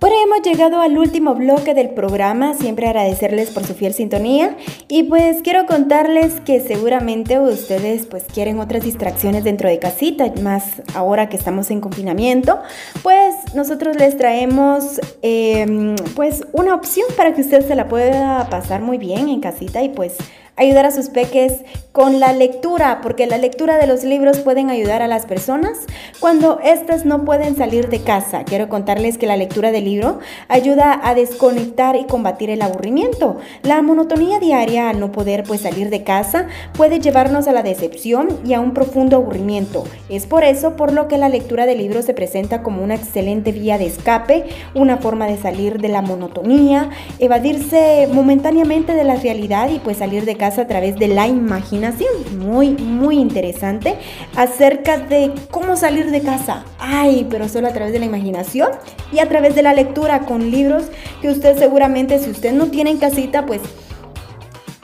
Bueno, 0.00 0.16
hemos 0.24 0.42
llegado 0.42 0.80
al 0.80 0.98
último 0.98 1.34
bloque 1.34 1.74
del 1.74 1.90
programa, 1.90 2.54
siempre 2.54 2.86
agradecerles 2.86 3.50
por 3.50 3.64
su 3.64 3.74
fiel 3.74 3.94
sintonía. 3.94 4.56
Y 4.88 5.04
pues 5.04 5.42
quiero 5.42 5.66
contarles 5.66 6.40
que 6.40 6.60
seguramente 6.60 7.38
ustedes 7.38 8.06
pues 8.06 8.24
quieren 8.24 8.60
otras 8.60 8.84
distracciones 8.84 9.44
dentro 9.44 9.68
de 9.68 9.78
casita, 9.78 10.30
más 10.42 10.82
ahora 10.94 11.28
que 11.28 11.36
estamos 11.36 11.70
en 11.70 11.80
confinamiento, 11.80 12.58
pues 13.02 13.34
nosotros 13.54 13.96
les 13.96 14.16
traemos 14.16 15.00
em, 15.22 15.96
pues 16.14 16.44
una 16.52 16.74
opción 16.74 17.06
para 17.16 17.34
que 17.34 17.42
usted 17.42 17.66
se 17.66 17.74
la 17.74 17.88
pueda 17.88 18.48
pasar 18.50 18.82
muy 18.82 18.98
bien 18.98 19.28
en 19.28 19.40
casita 19.40 19.82
y 19.82 19.90
pues 19.90 20.16
ayudar 20.60 20.84
a 20.84 20.90
sus 20.90 21.08
peques 21.08 21.62
con 21.92 22.20
la 22.20 22.32
lectura, 22.32 23.00
porque 23.02 23.26
la 23.26 23.38
lectura 23.38 23.78
de 23.78 23.86
los 23.86 24.04
libros 24.04 24.38
pueden 24.38 24.70
ayudar 24.70 25.02
a 25.02 25.08
las 25.08 25.26
personas 25.26 25.78
cuando 26.20 26.60
éstas 26.62 27.04
no 27.04 27.24
pueden 27.24 27.56
salir 27.56 27.88
de 27.88 28.02
casa. 28.02 28.44
Quiero 28.44 28.68
contarles 28.68 29.18
que 29.18 29.26
la 29.26 29.36
lectura 29.36 29.72
del 29.72 29.84
libro 29.84 30.20
ayuda 30.48 31.00
a 31.02 31.14
desconectar 31.14 31.96
y 31.96 32.04
combatir 32.04 32.50
el 32.50 32.62
aburrimiento. 32.62 33.38
La 33.62 33.82
monotonía 33.82 34.38
diaria 34.38 34.90
al 34.90 35.00
no 35.00 35.10
poder 35.10 35.42
pues 35.44 35.62
salir 35.62 35.90
de 35.90 36.04
casa 36.04 36.46
puede 36.74 37.00
llevarnos 37.00 37.48
a 37.48 37.52
la 37.52 37.62
decepción 37.62 38.28
y 38.44 38.52
a 38.52 38.60
un 38.60 38.72
profundo 38.72 39.16
aburrimiento. 39.16 39.84
Es 40.10 40.26
por 40.26 40.44
eso 40.44 40.76
por 40.76 40.92
lo 40.92 41.08
que 41.08 41.16
la 41.16 41.30
lectura 41.30 41.66
de 41.66 41.74
libros 41.74 42.04
se 42.04 42.14
presenta 42.14 42.62
como 42.62 42.84
una 42.84 42.94
excelente 42.94 43.50
vía 43.50 43.78
de 43.78 43.86
escape, 43.86 44.44
una 44.74 44.98
forma 44.98 45.26
de 45.26 45.38
salir 45.38 45.80
de 45.80 45.88
la 45.88 46.02
monotonía, 46.02 46.90
evadirse 47.18 48.08
momentáneamente 48.12 48.94
de 48.94 49.04
la 49.04 49.16
realidad 49.16 49.70
y 49.70 49.78
pues 49.78 49.96
salir 49.96 50.24
de 50.24 50.36
casa 50.36 50.49
a 50.58 50.66
través 50.66 50.96
de 50.96 51.08
la 51.08 51.26
imaginación. 51.26 52.10
Muy, 52.38 52.70
muy 52.70 53.18
interesante 53.18 53.96
acerca 54.36 54.98
de 54.98 55.32
cómo 55.50 55.76
salir 55.76 56.10
de 56.10 56.20
casa. 56.20 56.64
Ay, 56.78 57.26
pero 57.30 57.48
solo 57.48 57.68
a 57.68 57.72
través 57.72 57.92
de 57.92 57.98
la 57.98 58.06
imaginación 58.06 58.70
y 59.12 59.18
a 59.18 59.28
través 59.28 59.54
de 59.54 59.62
la 59.62 59.74
lectura 59.74 60.20
con 60.20 60.50
libros 60.50 60.84
que 61.20 61.28
usted 61.28 61.58
seguramente, 61.58 62.18
si 62.18 62.30
usted 62.30 62.52
no 62.52 62.66
tiene 62.66 62.90
en 62.90 62.98
casita, 62.98 63.46
pues 63.46 63.60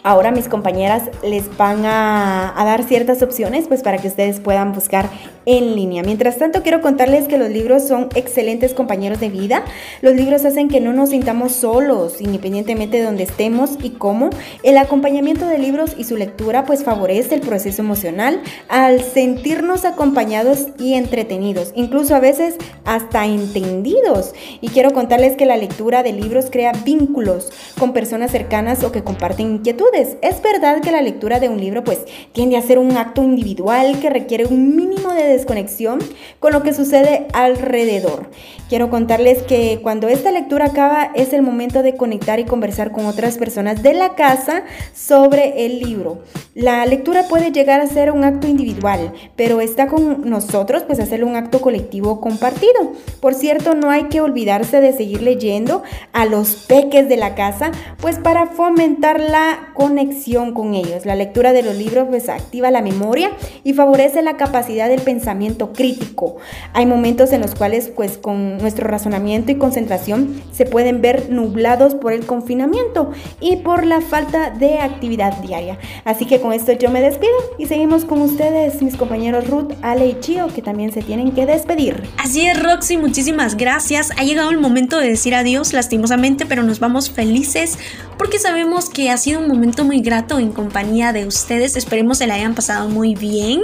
ahora 0.06 0.30
mis 0.30 0.46
compañeras 0.48 1.10
les 1.24 1.54
van 1.56 1.84
a, 1.84 2.54
dar 2.56 2.84
ciertas 2.84 3.22
opciones 3.22 3.66
pues 3.66 3.82
para 3.82 3.98
que 3.98 4.06
ustedes 4.06 4.38
puedan 4.38 4.72
buscar 4.72 5.08
en 5.46 5.74
línea. 5.74 6.02
Mientras 6.02 6.36
tanto 6.36 6.62
quiero 6.62 6.80
contarles 6.80 7.26
que 7.28 7.38
los 7.38 7.48
libros 7.48 7.86
son 7.88 8.08
excelentes 8.14 8.74
compañeros 8.74 9.20
de 9.20 9.30
vida. 9.30 9.64
Los 10.02 10.14
libros 10.14 10.44
hacen 10.44 10.68
que 10.68 10.80
no 10.80 10.92
nos 10.92 11.10
sintamos 11.10 11.52
solos 11.52 12.20
independientemente 12.20 12.98
de 12.98 13.04
donde 13.04 13.22
estemos 13.22 13.78
y 13.82 13.90
cómo. 13.90 14.30
El 14.62 14.76
acompañamiento 14.76 15.46
de 15.46 15.58
libros 15.58 15.94
y 15.96 16.04
su 16.04 16.16
lectura 16.16 16.64
pues 16.66 16.84
favorece 16.84 17.34
el 17.36 17.40
proceso 17.40 17.80
emocional 17.80 18.42
al 18.68 19.00
sentirnos 19.02 19.84
acompañados 19.84 20.66
y 20.78 20.94
entretenidos, 20.94 21.72
incluso 21.74 22.14
a 22.14 22.20
veces 22.20 22.56
hasta 22.84 23.24
entendidos. 23.24 24.34
Y 24.60 24.68
quiero 24.68 24.92
contarles 24.92 25.36
que 25.36 25.46
la 25.46 25.56
lectura 25.56 26.02
de 26.02 26.12
libros 26.12 26.46
crea 26.50 26.72
vínculos 26.84 27.50
con 27.78 27.92
personas 27.92 28.30
cercanas 28.30 28.84
o 28.84 28.92
que 28.92 29.02
comparten 29.02 29.52
inquietudes 29.52 30.16
es 30.22 30.42
verdad 30.42 30.80
que 30.80 30.90
la 30.90 31.00
lectura 31.00 31.40
de 31.40 31.48
un 31.48 31.60
libro 31.60 31.84
pues 31.84 32.00
tiende 32.32 32.56
a 32.56 32.62
ser 32.62 32.78
un 32.78 32.96
acto 32.96 33.22
individual 33.22 34.00
que 34.00 34.10
requiere 34.10 34.46
un 34.46 34.76
mínimo 34.76 35.12
de 35.12 35.24
desconexión 35.36 35.98
con 36.40 36.52
lo 36.52 36.62
que 36.62 36.74
sucede 36.74 37.26
alrededor. 37.32 38.30
Quiero 38.68 38.90
contarles 38.90 39.44
que 39.44 39.78
cuando 39.80 40.08
esta 40.08 40.32
lectura 40.32 40.66
acaba 40.66 41.12
es 41.14 41.32
el 41.32 41.42
momento 41.42 41.84
de 41.84 41.94
conectar 41.94 42.40
y 42.40 42.44
conversar 42.44 42.90
con 42.90 43.06
otras 43.06 43.38
personas 43.38 43.80
de 43.84 43.94
la 43.94 44.16
casa 44.16 44.64
sobre 44.92 45.66
el 45.66 45.78
libro. 45.78 46.22
La 46.56 46.84
lectura 46.84 47.28
puede 47.28 47.52
llegar 47.52 47.80
a 47.80 47.86
ser 47.86 48.10
un 48.10 48.24
acto 48.24 48.48
individual, 48.48 49.12
pero 49.36 49.60
está 49.60 49.86
con 49.86 50.28
nosotros 50.28 50.82
pues 50.82 50.98
hacerlo 50.98 51.28
un 51.28 51.36
acto 51.36 51.60
colectivo 51.60 52.20
compartido. 52.20 52.94
Por 53.20 53.34
cierto, 53.34 53.74
no 53.74 53.90
hay 53.90 54.04
que 54.04 54.20
olvidarse 54.20 54.80
de 54.80 54.92
seguir 54.92 55.22
leyendo 55.22 55.84
a 56.12 56.24
los 56.24 56.56
peques 56.66 57.08
de 57.08 57.18
la 57.18 57.36
casa, 57.36 57.70
pues 58.00 58.18
para 58.18 58.46
fomentar 58.46 59.20
la 59.20 59.68
conexión 59.74 60.54
con 60.54 60.74
ellos. 60.74 61.06
La 61.06 61.14
lectura 61.14 61.52
de 61.52 61.62
los 61.62 61.76
libros 61.76 62.08
pues 62.08 62.28
activa 62.28 62.72
la 62.72 62.82
memoria 62.82 63.30
y 63.62 63.74
favorece 63.74 64.22
la 64.22 64.36
capacidad 64.36 64.88
del 64.88 65.02
pensamiento 65.02 65.72
crítico. 65.72 66.36
Hay 66.72 66.86
momentos 66.86 67.32
en 67.32 67.42
los 67.42 67.54
cuales 67.54 67.92
pues 67.94 68.18
con 68.18 68.55
nuestro 68.56 68.86
razonamiento 68.88 69.52
y 69.52 69.56
concentración 69.56 70.42
se 70.52 70.64
pueden 70.64 71.00
ver 71.00 71.30
nublados 71.30 71.94
por 71.94 72.12
el 72.12 72.26
confinamiento 72.26 73.10
y 73.40 73.56
por 73.56 73.86
la 73.86 74.00
falta 74.00 74.50
de 74.50 74.78
actividad 74.78 75.36
diaria. 75.38 75.78
Así 76.04 76.26
que 76.26 76.40
con 76.40 76.52
esto 76.52 76.72
yo 76.72 76.90
me 76.90 77.00
despido 77.00 77.32
y 77.58 77.66
seguimos 77.66 78.04
con 78.04 78.22
ustedes 78.22 78.82
mis 78.82 78.96
compañeros 78.96 79.48
Ruth, 79.48 79.72
Ale 79.82 80.06
y 80.06 80.20
Chio 80.20 80.48
que 80.54 80.62
también 80.62 80.92
se 80.92 81.02
tienen 81.02 81.32
que 81.32 81.46
despedir. 81.46 82.02
Así 82.18 82.46
es 82.46 82.62
Roxy, 82.62 82.96
muchísimas 82.96 83.56
gracias. 83.56 84.10
Ha 84.18 84.24
llegado 84.24 84.50
el 84.50 84.58
momento 84.58 84.98
de 84.98 85.08
decir 85.08 85.34
adiós 85.34 85.72
lastimosamente, 85.72 86.46
pero 86.46 86.62
nos 86.62 86.80
vamos 86.80 87.10
felices 87.10 87.78
porque 88.18 88.38
sabemos 88.38 88.88
que 88.88 89.10
ha 89.10 89.16
sido 89.18 89.40
un 89.40 89.48
momento 89.48 89.84
muy 89.84 90.00
grato 90.00 90.38
en 90.38 90.52
compañía 90.52 91.12
de 91.12 91.26
ustedes. 91.26 91.76
Esperemos 91.76 92.18
se 92.18 92.26
la 92.26 92.34
hayan 92.34 92.54
pasado 92.54 92.88
muy 92.88 93.14
bien 93.14 93.60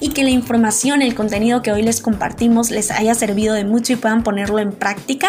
y 0.00 0.08
que 0.08 0.24
la 0.24 0.30
información, 0.30 1.02
el 1.02 1.14
contenido 1.14 1.62
que 1.62 1.72
hoy 1.72 1.82
les 1.82 2.00
compartimos 2.00 2.70
les 2.70 2.90
haya 2.90 3.14
servido 3.14 3.54
de 3.54 3.64
mucho 3.64 3.92
y 3.92 3.96
puedan 3.96 4.22
ponerlo 4.32 4.60
en 4.60 4.72
práctica. 4.72 5.28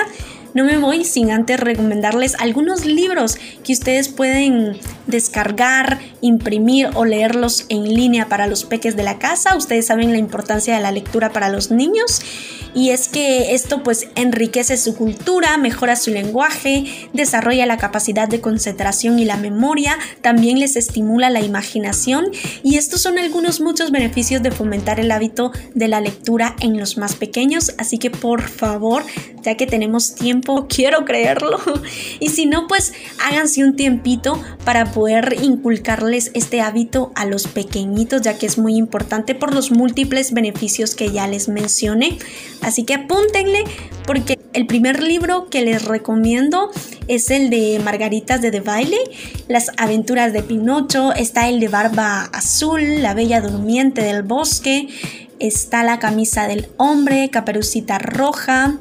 No 0.54 0.64
me 0.64 0.78
voy 0.78 1.04
sin 1.04 1.30
antes 1.30 1.60
recomendarles 1.60 2.36
algunos 2.40 2.86
libros 2.86 3.38
que 3.66 3.74
ustedes 3.74 4.08
pueden 4.08 4.78
descargar, 5.08 6.00
imprimir 6.22 6.90
o 6.96 7.06
leerlos 7.06 7.66
en 7.70 7.84
línea 7.84 8.30
para 8.30 8.48
los 8.48 8.64
peques 8.64 8.96
de 8.96 9.04
la 9.04 9.20
casa. 9.20 9.56
Ustedes 9.56 9.88
saben 9.88 10.12
la 10.12 10.18
importancia 10.18 10.76
de 10.76 10.82
la 10.82 10.92
lectura 10.92 11.32
para 11.32 11.50
los 11.50 11.72
niños. 11.72 12.22
Y 12.76 12.90
es 12.90 13.08
que 13.08 13.54
esto 13.54 13.84
pues 13.84 14.08
enriquece 14.16 14.78
su 14.78 14.96
cultura, 14.96 15.58
mejora 15.58 15.96
su 15.96 16.10
lenguaje, 16.10 16.86
desarrolla 17.14 17.66
la 17.66 17.78
capacidad 17.78 18.28
de 18.28 18.42
concentración 18.42 19.20
y 19.20 19.26
la 19.26 19.38
memoria, 19.38 19.98
también 20.22 20.60
les 20.60 20.76
estimula 20.76 21.30
la 21.30 21.42
imaginación. 21.42 22.26
Y 22.64 22.78
estos 22.78 23.02
son 23.02 23.20
algunos 23.20 23.62
muchos 23.62 23.92
beneficios 23.92 24.42
de 24.42 24.52
fomentar 24.52 25.00
el 25.00 25.12
hábito 25.12 25.52
de 25.76 25.88
la 25.88 26.02
lectura 26.02 26.56
en 26.62 26.80
los 26.80 26.98
más 26.98 27.16
pequeños, 27.16 27.76
así 27.78 28.00
que 28.00 28.10
por 28.10 28.42
favor, 28.42 29.04
ya 29.44 29.56
que 29.56 29.68
tenemos 29.68 30.16
tiempo, 30.16 30.68
quiero 30.70 31.06
creerlo, 31.06 31.60
y 32.20 32.30
si 32.30 32.46
no 32.48 32.68
pues 32.68 32.94
háganse 33.24 33.64
un 33.64 33.76
tiempito 33.76 34.42
para 34.66 34.93
poder 34.94 35.36
inculcarles 35.42 36.32
este 36.34 36.62
hábito 36.62 37.12
a 37.16 37.26
los 37.26 37.48
pequeñitos, 37.48 38.22
ya 38.22 38.38
que 38.38 38.46
es 38.46 38.58
muy 38.58 38.76
importante 38.76 39.36
por 39.36 39.54
los 39.54 39.72
múltiples 39.72 40.34
beneficios 40.34 40.96
que 40.96 41.12
ya 41.12 41.28
les 41.28 41.50
mencioné. 41.50 42.18
Así 42.62 42.84
que 42.84 42.94
apúntenle 42.94 43.64
porque 44.06 44.40
el 44.54 44.68
primer 44.68 45.02
libro 45.02 45.50
que 45.50 45.64
les 45.64 45.86
recomiendo 45.86 46.72
es 47.08 47.30
el 47.32 47.50
de 47.50 47.82
Margaritas 47.84 48.42
de 48.42 48.52
De 48.52 48.62
Baile, 48.62 48.98
Las 49.48 49.72
aventuras 49.78 50.32
de 50.32 50.44
Pinocho, 50.44 51.14
está 51.14 51.50
el 51.50 51.60
de 51.60 51.68
Barba 51.68 52.26
Azul, 52.26 53.02
La 53.02 53.14
Bella 53.14 53.42
Durmiente 53.42 54.02
del 54.02 54.24
Bosque, 54.24 54.88
está 55.40 55.84
La 55.84 56.00
camisa 56.00 56.48
del 56.48 56.68
hombre, 56.78 57.30
Caperucita 57.30 57.98
Roja, 57.98 58.78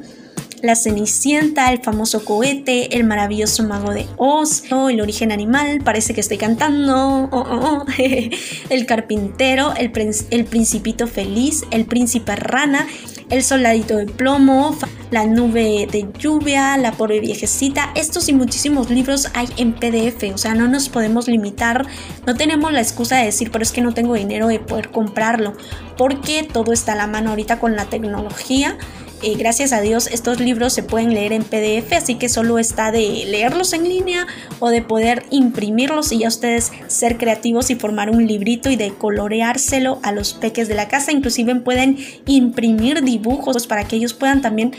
La 0.63 0.77
Cenicienta, 0.77 1.73
El 1.73 1.79
famoso 1.79 2.23
cohete, 2.23 2.95
El 2.95 3.03
maravilloso 3.03 3.63
mago 3.63 3.91
de 3.91 4.07
Oz, 4.15 4.63
El 4.71 5.01
origen 5.01 5.33
animal, 5.33 5.81
parece 5.83 6.13
que 6.13 6.21
estoy 6.21 6.37
cantando, 6.37 7.27
oh, 7.29 7.29
oh, 7.33 7.83
oh. 7.83 7.85
El 8.69 8.85
carpintero, 8.85 9.73
el, 9.75 9.91
el 10.29 10.45
Principito 10.45 11.05
feliz, 11.07 11.65
El 11.69 11.83
príncipe 11.83 12.37
rana, 12.37 12.87
El 13.29 13.43
soldadito 13.43 13.97
de 13.97 14.05
plomo, 14.05 14.73
La 15.11 15.25
nube 15.25 15.85
de 15.91 16.07
lluvia, 16.17 16.77
La 16.77 16.93
pobre 16.93 17.19
viejecita. 17.19 17.91
Estos 17.93 18.29
y 18.29 18.33
muchísimos 18.33 18.89
libros 18.89 19.27
hay 19.33 19.49
en 19.57 19.73
PDF, 19.73 20.33
o 20.33 20.37
sea, 20.37 20.55
no 20.55 20.69
nos 20.69 20.87
podemos 20.87 21.27
limitar, 21.27 21.85
no 22.25 22.35
tenemos 22.35 22.71
la 22.71 22.79
excusa 22.79 23.17
de 23.17 23.25
decir, 23.25 23.51
pero 23.51 23.63
es 23.63 23.73
que 23.73 23.81
no 23.81 23.93
tengo 23.93 24.13
dinero 24.13 24.47
de 24.47 24.59
poder 24.59 24.91
comprarlo, 24.91 25.57
porque 25.97 26.47
todo 26.49 26.71
está 26.71 26.93
a 26.93 26.95
la 26.95 27.07
mano 27.07 27.31
ahorita 27.31 27.59
con 27.59 27.75
la 27.75 27.83
tecnología 27.83 28.77
eh, 29.23 29.35
gracias 29.37 29.71
a 29.71 29.81
Dios 29.81 30.07
estos 30.07 30.39
libros 30.39 30.73
se 30.73 30.83
pueden 30.83 31.13
leer 31.13 31.31
en 31.31 31.43
PDF, 31.43 31.93
así 31.93 32.15
que 32.15 32.29
solo 32.29 32.59
está 32.59 32.91
de 32.91 33.23
leerlos 33.25 33.73
en 33.73 33.83
línea 33.83 34.27
o 34.59 34.69
de 34.69 34.81
poder 34.81 35.25
imprimirlos 35.29 36.11
y 36.11 36.19
ya 36.19 36.27
ustedes 36.27 36.71
ser 36.87 37.17
creativos 37.17 37.69
y 37.69 37.75
formar 37.75 38.09
un 38.09 38.27
librito 38.27 38.69
y 38.69 38.75
de 38.75 38.93
coloreárselo 38.93 39.99
a 40.03 40.11
los 40.11 40.33
peques 40.33 40.67
de 40.67 40.75
la 40.75 40.87
casa. 40.87 41.11
Inclusive 41.11 41.55
pueden 41.55 41.97
imprimir 42.25 43.01
dibujos 43.01 43.65
para 43.65 43.87
que 43.87 43.95
ellos 43.95 44.13
puedan 44.13 44.41
también 44.41 44.73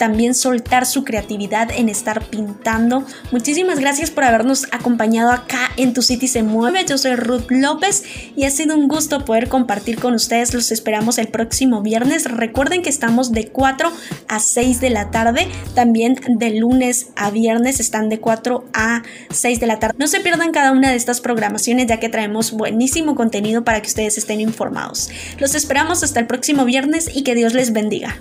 también 0.00 0.34
soltar 0.34 0.86
su 0.86 1.04
creatividad 1.04 1.70
en 1.70 1.90
estar 1.90 2.24
pintando. 2.24 3.04
Muchísimas 3.32 3.78
gracias 3.78 4.10
por 4.10 4.24
habernos 4.24 4.66
acompañado 4.72 5.30
acá 5.30 5.70
en 5.76 5.92
Tu 5.92 6.00
City 6.00 6.26
se 6.26 6.42
mueve. 6.42 6.86
Yo 6.88 6.96
soy 6.96 7.16
Ruth 7.16 7.50
López 7.50 8.04
y 8.34 8.44
ha 8.44 8.50
sido 8.50 8.78
un 8.78 8.88
gusto 8.88 9.26
poder 9.26 9.50
compartir 9.50 10.00
con 10.00 10.14
ustedes. 10.14 10.54
Los 10.54 10.72
esperamos 10.72 11.18
el 11.18 11.28
próximo 11.28 11.82
viernes. 11.82 12.24
Recuerden 12.24 12.80
que 12.80 12.88
estamos 12.88 13.32
de 13.32 13.48
4 13.48 13.92
a 14.26 14.40
6 14.40 14.80
de 14.80 14.88
la 14.88 15.10
tarde. 15.10 15.46
También 15.74 16.18
de 16.26 16.50
lunes 16.54 17.08
a 17.14 17.30
viernes 17.30 17.78
están 17.78 18.08
de 18.08 18.20
4 18.20 18.64
a 18.72 19.02
6 19.28 19.60
de 19.60 19.66
la 19.66 19.80
tarde. 19.80 19.96
No 19.98 20.06
se 20.06 20.20
pierdan 20.20 20.50
cada 20.50 20.72
una 20.72 20.88
de 20.88 20.96
estas 20.96 21.20
programaciones 21.20 21.88
ya 21.88 22.00
que 22.00 22.08
traemos 22.08 22.52
buenísimo 22.52 23.14
contenido 23.14 23.64
para 23.64 23.82
que 23.82 23.88
ustedes 23.88 24.16
estén 24.16 24.40
informados. 24.40 25.10
Los 25.38 25.54
esperamos 25.54 26.02
hasta 26.02 26.20
el 26.20 26.26
próximo 26.26 26.64
viernes 26.64 27.10
y 27.14 27.22
que 27.22 27.34
Dios 27.34 27.52
les 27.52 27.74
bendiga. 27.74 28.16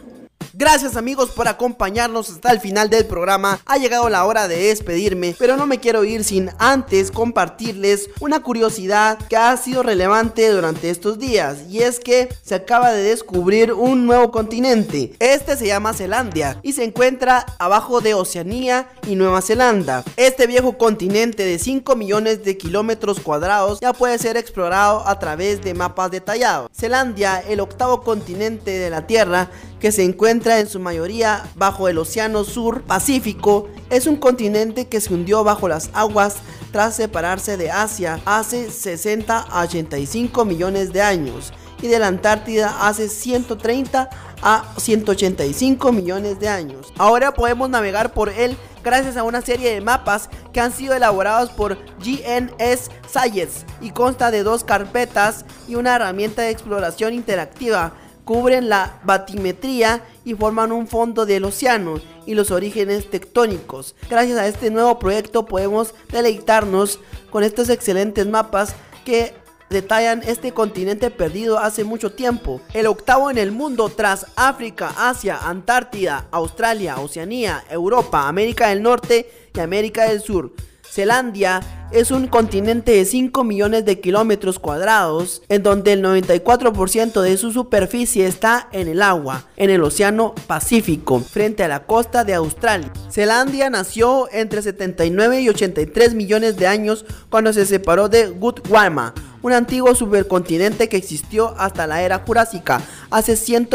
Gracias 0.54 0.98
amigos 0.98 1.30
por 1.30 1.48
acompañarnos 1.48 2.30
hasta 2.30 2.52
el 2.52 2.60
final 2.60 2.90
del 2.90 3.06
programa. 3.06 3.60
Ha 3.66 3.78
llegado 3.78 4.10
la 4.10 4.26
hora 4.26 4.48
de 4.48 4.58
despedirme, 4.58 5.36
pero 5.38 5.58
no 5.58 5.68
me 5.68 5.80
quiero 5.80 6.04
ir 6.04 6.24
sin 6.24 6.50
antes 6.58 7.12
compartirles 7.12 8.10
una 8.20 8.42
curiosidad 8.42 9.20
que 9.30 9.38
ha 9.38 9.56
sido 9.58 9.84
relevante 9.84 10.50
durante 10.50 10.90
estos 10.90 11.20
días 11.20 11.60
y 11.70 11.80
es 11.80 12.00
que 12.00 12.30
se 12.42 12.56
acaba 12.56 12.92
de 12.92 13.04
descubrir 13.04 13.74
un 13.74 14.08
nuevo 14.08 14.32
continente. 14.32 15.14
Este 15.20 15.56
se 15.56 15.68
llama 15.68 15.94
Zelandia 15.94 16.60
y 16.64 16.74
se 16.74 16.84
encuentra 16.84 17.46
abajo 17.60 18.02
de 18.02 18.16
Oceanía 18.16 18.90
y 19.08 19.16
Nueva 19.16 19.42
Zelanda. 19.42 20.04
Este 20.18 20.48
viejo 20.48 20.78
continente 20.78 21.44
de 21.44 21.60
5 21.60 21.96
millones 21.96 22.44
de 22.44 22.58
kilómetros 22.58 23.20
cuadrados 23.20 23.80
ya 23.82 23.94
puede 23.94 24.18
ser 24.18 24.36
explorado 24.36 25.08
a 25.08 25.20
través 25.20 25.62
de 25.62 25.76
mapas 25.76 26.10
detallados. 26.10 26.72
Zelandia, 26.76 27.40
el 27.48 27.60
octavo 27.60 28.02
continente 28.02 28.72
de 28.72 28.90
la 28.90 29.06
Tierra, 29.06 29.50
que 29.80 29.92
se 29.92 30.04
encuentra 30.04 30.60
en 30.60 30.68
su 30.68 30.80
mayoría 30.80 31.44
bajo 31.56 31.88
el 31.88 31.98
Océano 31.98 32.44
Sur 32.44 32.84
Pacífico, 32.84 33.68
es 33.90 34.08
un 34.08 34.18
continente 34.18 34.88
que 34.88 35.02
se 35.02 35.14
hundió 35.14 35.44
bajo 35.44 35.68
las 35.68 35.90
aguas 35.94 36.38
tras 36.72 36.96
separarse 36.96 37.58
de 37.58 37.72
Asia 37.72 38.20
hace 38.26 38.70
60 38.70 39.40
a 39.40 39.64
85 39.64 40.46
millones 40.46 40.94
de 40.94 41.02
años 41.02 41.54
y 41.82 41.88
de 41.88 42.00
la 42.00 42.08
Antártida 42.08 42.88
hace 42.88 43.10
130 43.10 44.10
a 44.42 44.74
185 44.78 45.92
millones 45.92 46.40
de 46.40 46.50
años. 46.50 46.94
Ahora 46.98 47.34
podemos 47.34 47.70
navegar 47.70 48.14
por 48.14 48.30
él 48.30 48.58
gracias 48.84 49.18
a 49.18 49.24
una 49.24 49.42
serie 49.42 49.74
de 49.74 49.82
mapas 49.82 50.30
que 50.54 50.62
han 50.62 50.72
sido 50.72 50.94
elaborados 50.94 51.50
por 51.50 51.78
GNS 52.00 52.90
Science 53.10 53.66
y 53.82 53.92
consta 53.92 54.32
de 54.32 54.44
dos 54.44 54.64
carpetas 54.64 55.46
y 55.68 55.76
una 55.76 55.96
herramienta 55.96 56.44
de 56.44 56.52
exploración 56.52 57.14
interactiva 57.14 57.94
cubren 58.30 58.70
la 58.70 59.00
batimetría 59.06 60.04
y 60.24 60.36
forman 60.36 60.72
un 60.72 60.88
fondo 60.88 61.26
del 61.26 61.46
océano 61.46 61.96
y 62.28 62.36
los 62.36 62.52
orígenes 62.52 63.10
tectónicos. 63.10 63.96
Gracias 64.08 64.38
a 64.38 64.46
este 64.46 64.70
nuevo 64.70 65.00
proyecto 65.00 65.48
podemos 65.48 65.96
deleitarnos 66.12 67.00
con 67.32 67.44
estos 67.44 67.70
excelentes 67.70 68.28
mapas 68.28 68.76
que 69.04 69.34
detallan 69.72 70.22
este 70.22 70.52
continente 70.52 71.10
perdido 71.10 71.58
hace 71.58 71.84
mucho 71.84 72.12
tiempo, 72.12 72.62
el 72.76 72.86
octavo 72.86 73.32
en 73.32 73.40
el 73.40 73.52
mundo 73.52 73.90
tras 73.90 74.28
África, 74.36 74.94
Asia, 74.96 75.40
Antártida, 75.42 76.28
Australia, 76.30 77.00
Oceanía, 77.00 77.64
Europa, 77.68 78.28
América 78.28 78.68
del 78.70 78.84
Norte 78.84 79.28
y 79.56 79.60
América 79.60 80.08
del 80.08 80.22
Sur. 80.22 80.52
Zelandia 80.92 81.62
es 81.92 82.12
un 82.12 82.28
continente 82.28 82.92
de 82.92 83.06
5 83.06 83.44
millones 83.44 83.86
de 83.86 84.00
kilómetros 84.00 84.60
cuadrados, 84.60 85.42
en 85.50 85.64
donde 85.64 85.94
el 85.94 86.04
94% 86.04 87.22
de 87.22 87.38
su 87.38 87.52
superficie 87.52 88.28
está 88.28 88.68
en 88.72 88.88
el 88.88 89.02
agua, 89.02 89.46
en 89.58 89.70
el 89.70 89.84
Océano 89.84 90.36
Pacífico, 90.48 91.20
frente 91.20 91.64
a 91.64 91.68
la 91.68 91.86
costa 91.86 92.24
de 92.24 92.36
Australia. 92.36 92.92
Zelandia 93.12 93.70
nació 93.70 94.28
entre 94.32 94.62
79 94.62 95.42
y 95.42 95.50
83 95.50 96.14
millones 96.14 96.58
de 96.58 96.68
años 96.68 97.06
cuando 97.30 97.54
se 97.54 97.66
separó 97.66 98.10
de 98.10 98.28
Gondwana, 98.28 99.14
un 99.42 99.54
antiguo 99.54 99.96
supercontinente 99.96 100.90
que 100.90 100.98
existió 100.98 101.56
hasta 101.58 101.88
la 101.88 102.04
era 102.04 102.20
Jurásica, 102.20 102.82
hace 103.10 103.36
100 103.36 103.70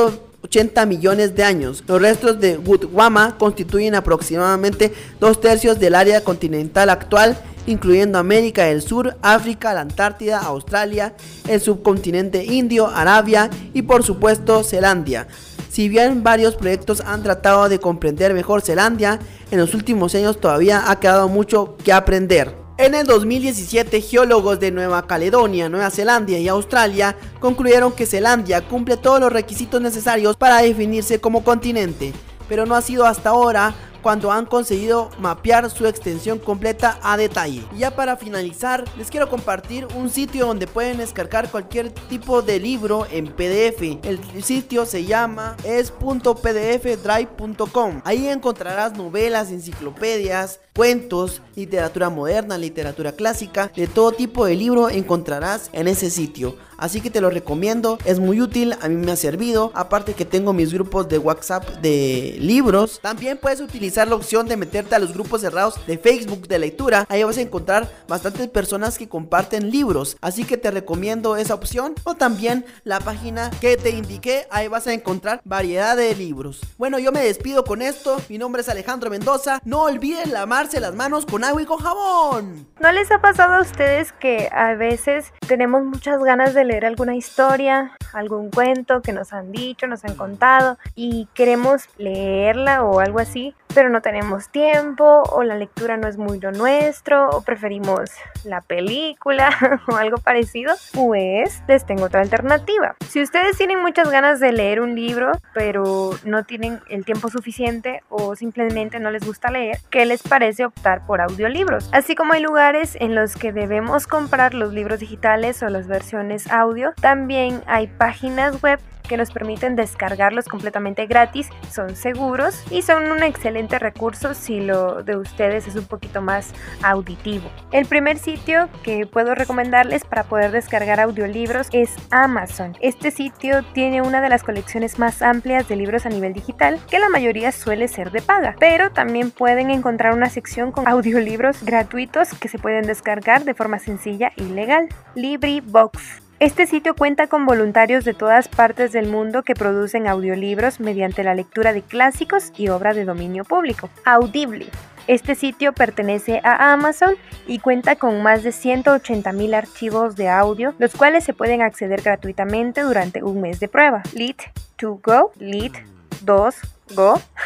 80 0.45 0.85
millones 0.85 1.35
de 1.35 1.43
años. 1.43 1.83
Los 1.87 2.03
restos 2.03 2.39
de 2.39 2.57
Gondwana 2.57 3.37
constituyen 3.39 3.95
aproximadamente 3.95 4.93
dos 5.19 5.41
tercios 5.41 5.81
del 5.81 5.95
área 5.95 6.23
continental 6.23 6.91
actual, 6.91 7.39
incluyendo 7.67 8.19
América 8.19 8.65
del 8.65 8.83
Sur, 8.83 9.17
África, 9.23 9.73
la 9.73 9.81
Antártida, 9.81 10.39
Australia, 10.41 11.15
el 11.49 11.63
subcontinente 11.63 12.45
indio, 12.45 12.89
Arabia 12.89 13.49
y 13.73 13.83
por 13.83 14.03
supuesto 14.03 14.63
Zelandia. 14.63 15.27
Si 15.71 15.89
bien 15.89 16.23
varios 16.23 16.57
proyectos 16.57 17.01
han 17.01 17.23
tratado 17.23 17.71
de 17.71 17.81
comprender 17.81 18.35
mejor 18.35 18.61
Zelandia, 18.61 19.19
en 19.51 19.59
los 19.59 19.73
últimos 19.73 20.15
años 20.15 20.41
todavía 20.41 20.91
ha 20.91 21.01
quedado 21.01 21.29
mucho 21.29 21.77
que 21.83 21.93
aprender. 21.93 22.64
En 22.77 22.97
el 22.97 23.07
2017, 23.07 24.01
geólogos 24.01 24.59
de 24.59 24.73
Nueva 24.73 25.07
Caledonia, 25.07 25.69
Nueva 25.69 25.91
Zelanda 25.91 26.33
y 26.33 26.49
Australia 26.49 27.17
concluyeron 27.39 27.93
que 27.93 28.05
Zelandia 28.05 28.67
cumple 28.67 28.97
todos 28.97 29.21
los 29.21 29.33
requisitos 29.33 29.81
necesarios 29.81 30.37
para 30.37 30.59
definirse 30.59 31.21
como 31.21 31.45
continente, 31.45 32.13
pero 32.49 32.67
no 32.67 32.75
ha 32.75 32.83
sido 32.83 33.07
hasta 33.07 33.31
ahora 33.31 33.73
cuando 34.05 34.31
han 34.31 34.45
conseguido 34.45 35.11
mapear 35.19 35.71
su 35.71 35.87
extensión 35.87 36.39
completa 36.39 36.99
a 37.03 37.17
detalle. 37.17 37.65
Y 37.75 37.79
ya 37.79 37.97
para 37.97 38.19
finalizar, 38.19 38.85
les 38.99 39.11
quiero 39.11 39.31
compartir 39.31 39.89
un 39.97 40.11
sitio 40.11 40.45
donde 40.47 40.67
pueden 40.67 40.99
descargar 40.99 41.51
cualquier 41.51 41.89
tipo 41.91 42.43
de 42.43 42.61
libro 42.61 43.07
en 43.11 43.29
PDF. 43.29 43.81
El 44.05 44.45
sitio 44.45 44.85
se 44.85 45.07
llama 45.07 45.57
es.pdfdrive.com. 45.65 48.03
Ahí 48.05 48.29
encontrarás 48.29 48.95
novelas, 48.95 49.51
enciclopedias, 49.51 50.61
cuentos, 50.75 51.41
literatura 51.57 52.11
moderna, 52.11 52.59
literatura 52.59 53.13
clásica, 53.13 53.73
de 53.75 53.87
todo 53.87 54.13
tipo 54.13 54.45
de 54.45 54.57
libro 54.57 54.91
encontrarás 54.91 55.71
en 55.73 55.89
ese 55.89 56.11
sitio. 56.11 56.59
Así 56.77 57.01
que 57.01 57.11
te 57.11 57.21
lo 57.21 57.31
recomiendo, 57.31 57.99
es 58.05 58.19
muy 58.19 58.41
útil, 58.41 58.75
a 58.81 58.89
mí 58.89 58.97
me 58.97 59.13
ha 59.13 59.17
servido. 59.17 59.71
Aparte 59.75 60.15
que 60.15 60.25
tengo 60.25 60.53
mis 60.53 60.75
grupos 60.75 61.09
de 61.09 61.19
WhatsApp 61.19 61.65
de 61.81 62.37
libros. 62.41 62.99
También 63.01 63.39
puedes 63.39 63.61
utilizar 63.61 64.09
la 64.09 64.17
opción 64.17 64.49
de 64.49 64.57
meterte 64.57 64.97
a 64.97 64.99
los 64.99 65.15
grupos 65.15 65.43
cerrados 65.43 65.75
de 65.87 65.97
Facebook 65.97 66.49
de 66.49 66.59
lectura. 66.59 67.07
Ahí 67.09 67.23
vas 67.23 67.39
a 67.39 67.43
encontrar 67.43 67.89
bastantes 68.09 68.49
personas 68.49 68.99
que 68.99 69.09
comparten 69.09 69.71
libros. 69.71 70.17
Así 70.21 70.45
que 70.45 70.57
te 70.57 70.73
recomiendo 70.73 71.37
esa 71.37 71.55
opción. 71.55 71.95
O 72.03 72.15
también 72.15 72.65
la 72.83 72.99
página 72.99 73.51
que 73.61 73.77
te 73.77 73.91
indiqué, 73.91 74.47
ahí 74.51 74.67
vas 74.67 74.89
a 74.89 74.93
encontrar 74.93 75.41
variedad 75.45 75.97
de 75.97 76.15
libros. 76.17 76.61
Bueno, 76.79 76.99
yo 76.99 77.13
me 77.13 77.21
despido 77.25 77.65
con 77.65 77.81
esto. 77.81 78.21
Mi 78.29 78.39
nombre 78.39 78.63
es 78.63 78.69
Alejandro 78.69 79.09
Mendoza. 79.09 79.61
No 79.65 79.83
olviden 79.83 80.33
la 80.33 80.47
marca 80.47 80.65
las 80.81 80.95
manos 80.95 81.27
con 81.27 81.45
agua 81.45 81.63
y 81.63 81.67
con 81.67 81.79
jabón. 81.79 82.67
¿No 82.81 82.91
les 82.91 83.11
ha 83.11 83.21
pasado 83.21 83.55
a 83.55 83.61
ustedes 83.61 84.13
que 84.13 84.49
a 84.53 84.75
veces 84.75 85.33
tenemos 85.47 85.85
muchas 85.85 86.23
ganas 86.23 86.55
de 86.55 86.64
leer 86.65 86.87
alguna 86.87 87.15
historia, 87.15 87.93
algún 88.13 88.51
cuento 88.51 89.03
que 89.03 89.13
nos 89.13 89.33
han 89.33 89.53
dicho, 89.53 89.87
nos 89.87 90.05
han 90.05 90.15
contado 90.15 90.79
y 90.95 91.29
queremos 91.35 91.89
leerla 91.99 92.85
o 92.85 93.01
algo 93.01 93.19
así, 93.19 93.55
pero 93.75 93.91
no 93.91 94.01
tenemos 94.01 94.49
tiempo 94.49 95.23
o 95.31 95.43
la 95.43 95.57
lectura 95.57 95.97
no 95.97 96.09
es 96.09 96.17
muy 96.17 96.41
lo 96.41 96.53
nuestro 96.53 97.29
o 97.31 97.43
preferimos 97.43 98.11
la 98.45 98.61
película 98.61 99.51
o 99.89 99.97
algo 99.97 100.19
parecido? 100.19 100.75
Pues 100.93 101.63
les 101.69 101.85
tengo 101.85 102.05
otra 102.05 102.21
alternativa. 102.21 102.97
Si 103.09 103.21
ustedes 103.21 103.57
tienen 103.59 103.83
muchas 103.83 104.11
ganas 104.11 104.41
de 104.41 104.53
leer 104.53 104.81
un 104.81 104.95
libro, 104.95 105.33
pero 105.53 106.11
no 106.25 106.45
tienen 106.45 106.81
el 106.89 107.05
tiempo 107.05 107.29
suficiente 107.29 108.03
o 108.09 108.37
simplemente 108.37 108.99
no 108.99 109.11
les 109.11 109.27
gusta 109.27 109.51
leer, 109.51 109.79
¿qué 109.91 110.07
les 110.07 110.23
parece? 110.23 110.55
optar 110.63 111.07
por 111.07 111.21
audiolibros. 111.21 111.89
Así 111.93 112.15
como 112.15 112.35
hay 112.35 112.43
lugares 112.43 112.97
en 113.01 113.15
los 113.15 113.35
que 113.37 113.53
debemos 113.53 114.07
comprar 114.07 114.55
los 114.55 114.73
libros 114.73 115.01
digitales 115.01 115.63
o 115.63 115.69
las 115.69 115.87
versiones 115.89 116.51
audio, 116.51 116.93
también 117.01 117.63
hay 117.67 117.87
páginas 117.87 118.63
web 118.63 118.79
que 119.09 119.17
nos 119.17 119.31
permiten 119.31 119.77
descargarlos 119.77 120.47
completamente 120.47 121.07
gratis, 121.07 121.49
son 121.71 121.97
seguros 121.97 122.65
y 122.71 122.83
son 122.83 123.11
un 123.11 123.23
excelente 123.23 123.79
recurso 123.79 124.35
si 124.35 124.61
lo 124.61 125.03
de 125.03 125.17
ustedes 125.17 125.67
es 125.67 125.77
un 125.77 125.87
poquito 125.87 126.21
más 126.21 126.53
auditivo. 126.83 127.49
El 127.73 127.87
primer 127.87 128.19
sitio 128.19 128.69
que 128.83 129.07
puedo 129.07 129.35
recomendarles 129.35 130.05
para 130.05 130.25
poder 130.25 130.51
descargar 130.51 131.01
audiolibros 131.01 131.69
es 131.73 131.95
Amazon. 132.11 132.77
Este 132.81 133.11
sitio 133.11 133.63
tiene 133.73 134.03
una 134.03 134.21
de 134.21 134.29
las 134.29 134.43
colecciones 134.43 134.99
más 134.99 135.23
amplias 135.23 135.69
de 135.69 135.77
libros 135.77 136.07
a 136.07 136.09
nivel 136.09 136.33
digital, 136.33 136.81
que 136.91 136.99
la 136.99 137.09
mayoría 137.09 137.53
suele 137.53 137.89
ser 137.89 138.11
de 138.11 138.23
paga, 138.23 138.57
pero 138.59 138.91
también 138.91 139.31
pueden 139.31 139.71
encontrar 139.71 140.15
una 140.15 140.31
sección 140.31 140.73
con 140.73 140.89
audiolibros 140.89 141.63
gratuitos 141.65 142.31
que 142.35 142.49
se 142.49 142.59
pueden 142.59 142.87
descargar 142.87 143.45
de 143.45 143.55
forma 143.55 143.79
sencilla 143.79 144.33
y 144.37 144.45
legal. 144.45 144.89
LibriVox 145.15 146.24
este 146.41 146.67
sitio 146.67 146.95
cuenta 146.95 147.27
con 147.29 147.47
voluntarios 147.47 148.05
de 148.05 148.13
todas 148.13 148.49
partes 148.49 148.93
del 148.93 149.09
mundo 149.09 149.43
que 149.43 149.55
producen 149.55 150.09
audiolibros 150.09 150.81
mediante 150.81 151.23
la 151.23 151.35
lectura 151.35 151.73
de 151.73 151.83
clásicos 151.83 152.53
y 152.57 152.69
obras 152.69 152.97
de 152.97 153.05
dominio 153.05 153.45
público. 153.45 153.89
Audible. 154.05 154.67
Este 155.07 155.35
sitio 155.35 155.73
pertenece 155.73 156.41
a 156.43 156.73
Amazon 156.73 157.15
y 157.47 157.59
cuenta 157.59 157.97
con 157.97 158.23
más 158.23 158.43
de 158.43 158.51
180.000 158.51 159.55
archivos 159.55 160.17
de 160.17 160.29
audio, 160.29 160.75
los 160.79 160.95
cuales 160.95 161.25
se 161.25 161.35
pueden 161.35 161.63
acceder 161.63 162.01
gratuitamente 162.01 162.81
durante 162.81 163.23
un 163.23 163.41
mes 163.41 163.61
de 163.61 163.69
prueba. 163.69 164.03
Lit2Go, 164.15 165.33
Lit2 165.39 165.83
Go. 166.25 166.51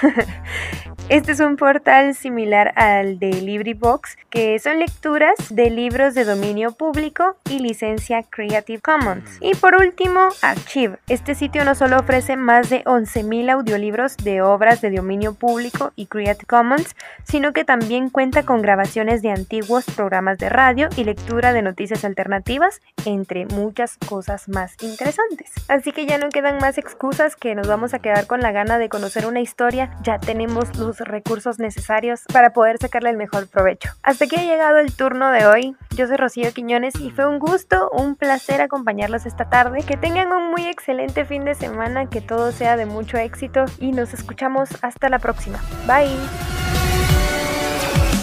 Este 1.08 1.32
es 1.32 1.40
un 1.40 1.56
portal 1.56 2.14
similar 2.14 2.74
al 2.76 3.18
de 3.18 3.30
LibriVox, 3.30 4.18
que 4.28 4.58
son 4.58 4.78
lecturas 4.78 5.32
de 5.48 5.70
libros 5.70 6.14
de 6.14 6.26
dominio 6.26 6.72
público 6.72 7.38
y 7.48 7.60
licencia 7.60 8.24
Creative 8.24 8.82
Commons. 8.82 9.38
Y 9.40 9.54
por 9.54 9.74
último, 9.76 10.28
Archive. 10.42 10.98
Este 11.08 11.34
sitio 11.34 11.64
no 11.64 11.74
solo 11.74 11.98
ofrece 11.98 12.36
más 12.36 12.68
de 12.68 12.84
11.000 12.84 13.50
audiolibros 13.50 14.18
de 14.18 14.42
obras 14.42 14.82
de 14.82 14.90
dominio 14.90 15.32
público 15.32 15.92
y 15.96 16.08
Creative 16.08 16.44
Commons, 16.46 16.94
sino 17.24 17.54
que 17.54 17.64
también 17.64 18.10
cuenta 18.10 18.42
con 18.42 18.60
grabaciones 18.60 19.22
de 19.22 19.30
antiguos 19.30 19.86
programas 19.86 20.36
de 20.36 20.50
radio 20.50 20.90
y 20.94 21.04
lectura 21.04 21.54
de 21.54 21.62
noticias 21.62 22.04
alternativas, 22.04 22.82
entre 23.06 23.46
muchas 23.46 23.96
cosas 23.96 24.50
más 24.50 24.76
interesantes. 24.82 25.52
Así 25.68 25.92
que 25.92 26.04
ya 26.04 26.18
no 26.18 26.28
quedan 26.28 26.58
más 26.58 26.76
excusas 26.76 27.34
que 27.34 27.54
nos 27.54 27.66
vamos 27.66 27.94
a 27.94 28.00
quedar 28.00 28.26
con 28.26 28.40
la 28.40 28.52
gana 28.52 28.76
de 28.76 28.90
conocer 28.90 29.24
una 29.28 29.40
historia. 29.40 29.90
Ya 30.02 30.18
tenemos 30.18 30.76
los 30.76 30.98
recursos 30.98 31.58
necesarios 31.58 32.22
para 32.32 32.52
poder 32.52 32.78
sacarle 32.78 33.10
el 33.10 33.16
mejor 33.16 33.46
provecho. 33.48 33.90
Hasta 34.02 34.24
aquí 34.24 34.36
ha 34.36 34.42
llegado 34.42 34.78
el 34.78 34.94
turno 34.94 35.30
de 35.30 35.46
hoy. 35.46 35.76
Yo 35.94 36.06
soy 36.06 36.16
Rocío 36.16 36.52
Quiñones 36.52 36.94
y 37.00 37.10
fue 37.10 37.26
un 37.26 37.38
gusto, 37.38 37.90
un 37.90 38.16
placer 38.16 38.60
acompañarlos 38.60 39.26
esta 39.26 39.48
tarde. 39.48 39.84
Que 39.86 39.96
tengan 39.96 40.32
un 40.32 40.50
muy 40.50 40.66
excelente 40.66 41.24
fin 41.24 41.44
de 41.44 41.54
semana, 41.54 42.08
que 42.08 42.20
todo 42.20 42.52
sea 42.52 42.76
de 42.76 42.86
mucho 42.86 43.18
éxito 43.18 43.64
y 43.78 43.92
nos 43.92 44.14
escuchamos 44.14 44.70
hasta 44.82 45.08
la 45.08 45.18
próxima. 45.18 45.60
Bye. 45.86 46.08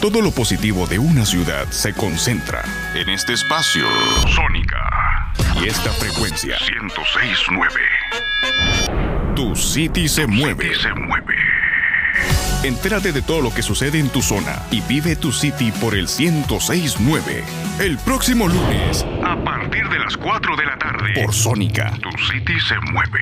Todo 0.01 0.21
lo 0.21 0.31
positivo 0.31 0.85
de 0.85 0.99
una 0.99 1.25
ciudad 1.25 1.65
se 1.69 1.93
concentra 1.93 2.61
en 2.93 3.09
este 3.09 3.33
espacio 3.33 3.85
Sónica 4.35 5.25
y 5.59 5.67
esta 5.67 5.89
frecuencia 5.91 6.57
1069. 6.83 8.34
Tu 9.35 9.53
City 9.53 10.07
se 10.07 10.25
mueve. 10.27 10.73
se 10.75 10.93
mueve. 10.93 11.35
Entérate 12.63 13.11
de 13.11 13.21
todo 13.21 13.41
lo 13.41 13.53
que 13.53 13.61
sucede 13.61 13.99
en 13.99 14.07
tu 14.07 14.21
zona 14.21 14.61
y 14.71 14.79
vive 14.81 15.17
tu 15.17 15.33
City 15.33 15.73
por 15.73 15.93
el 15.93 16.07
1069. 16.07 17.43
El 17.79 17.97
próximo 17.97 18.47
lunes, 18.47 19.05
a 19.25 19.35
partir 19.43 19.89
de 19.89 19.99
las 19.99 20.15
4 20.15 20.55
de 20.55 20.65
la 20.65 20.77
tarde, 20.77 21.13
por 21.21 21.33
Sónica. 21.33 21.91
Tu 22.01 22.09
City 22.31 22.57
se 22.61 22.79
mueve. 22.91 23.19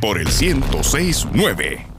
Por 0.00 0.18
el 0.18 0.26
1069. 0.26 1.91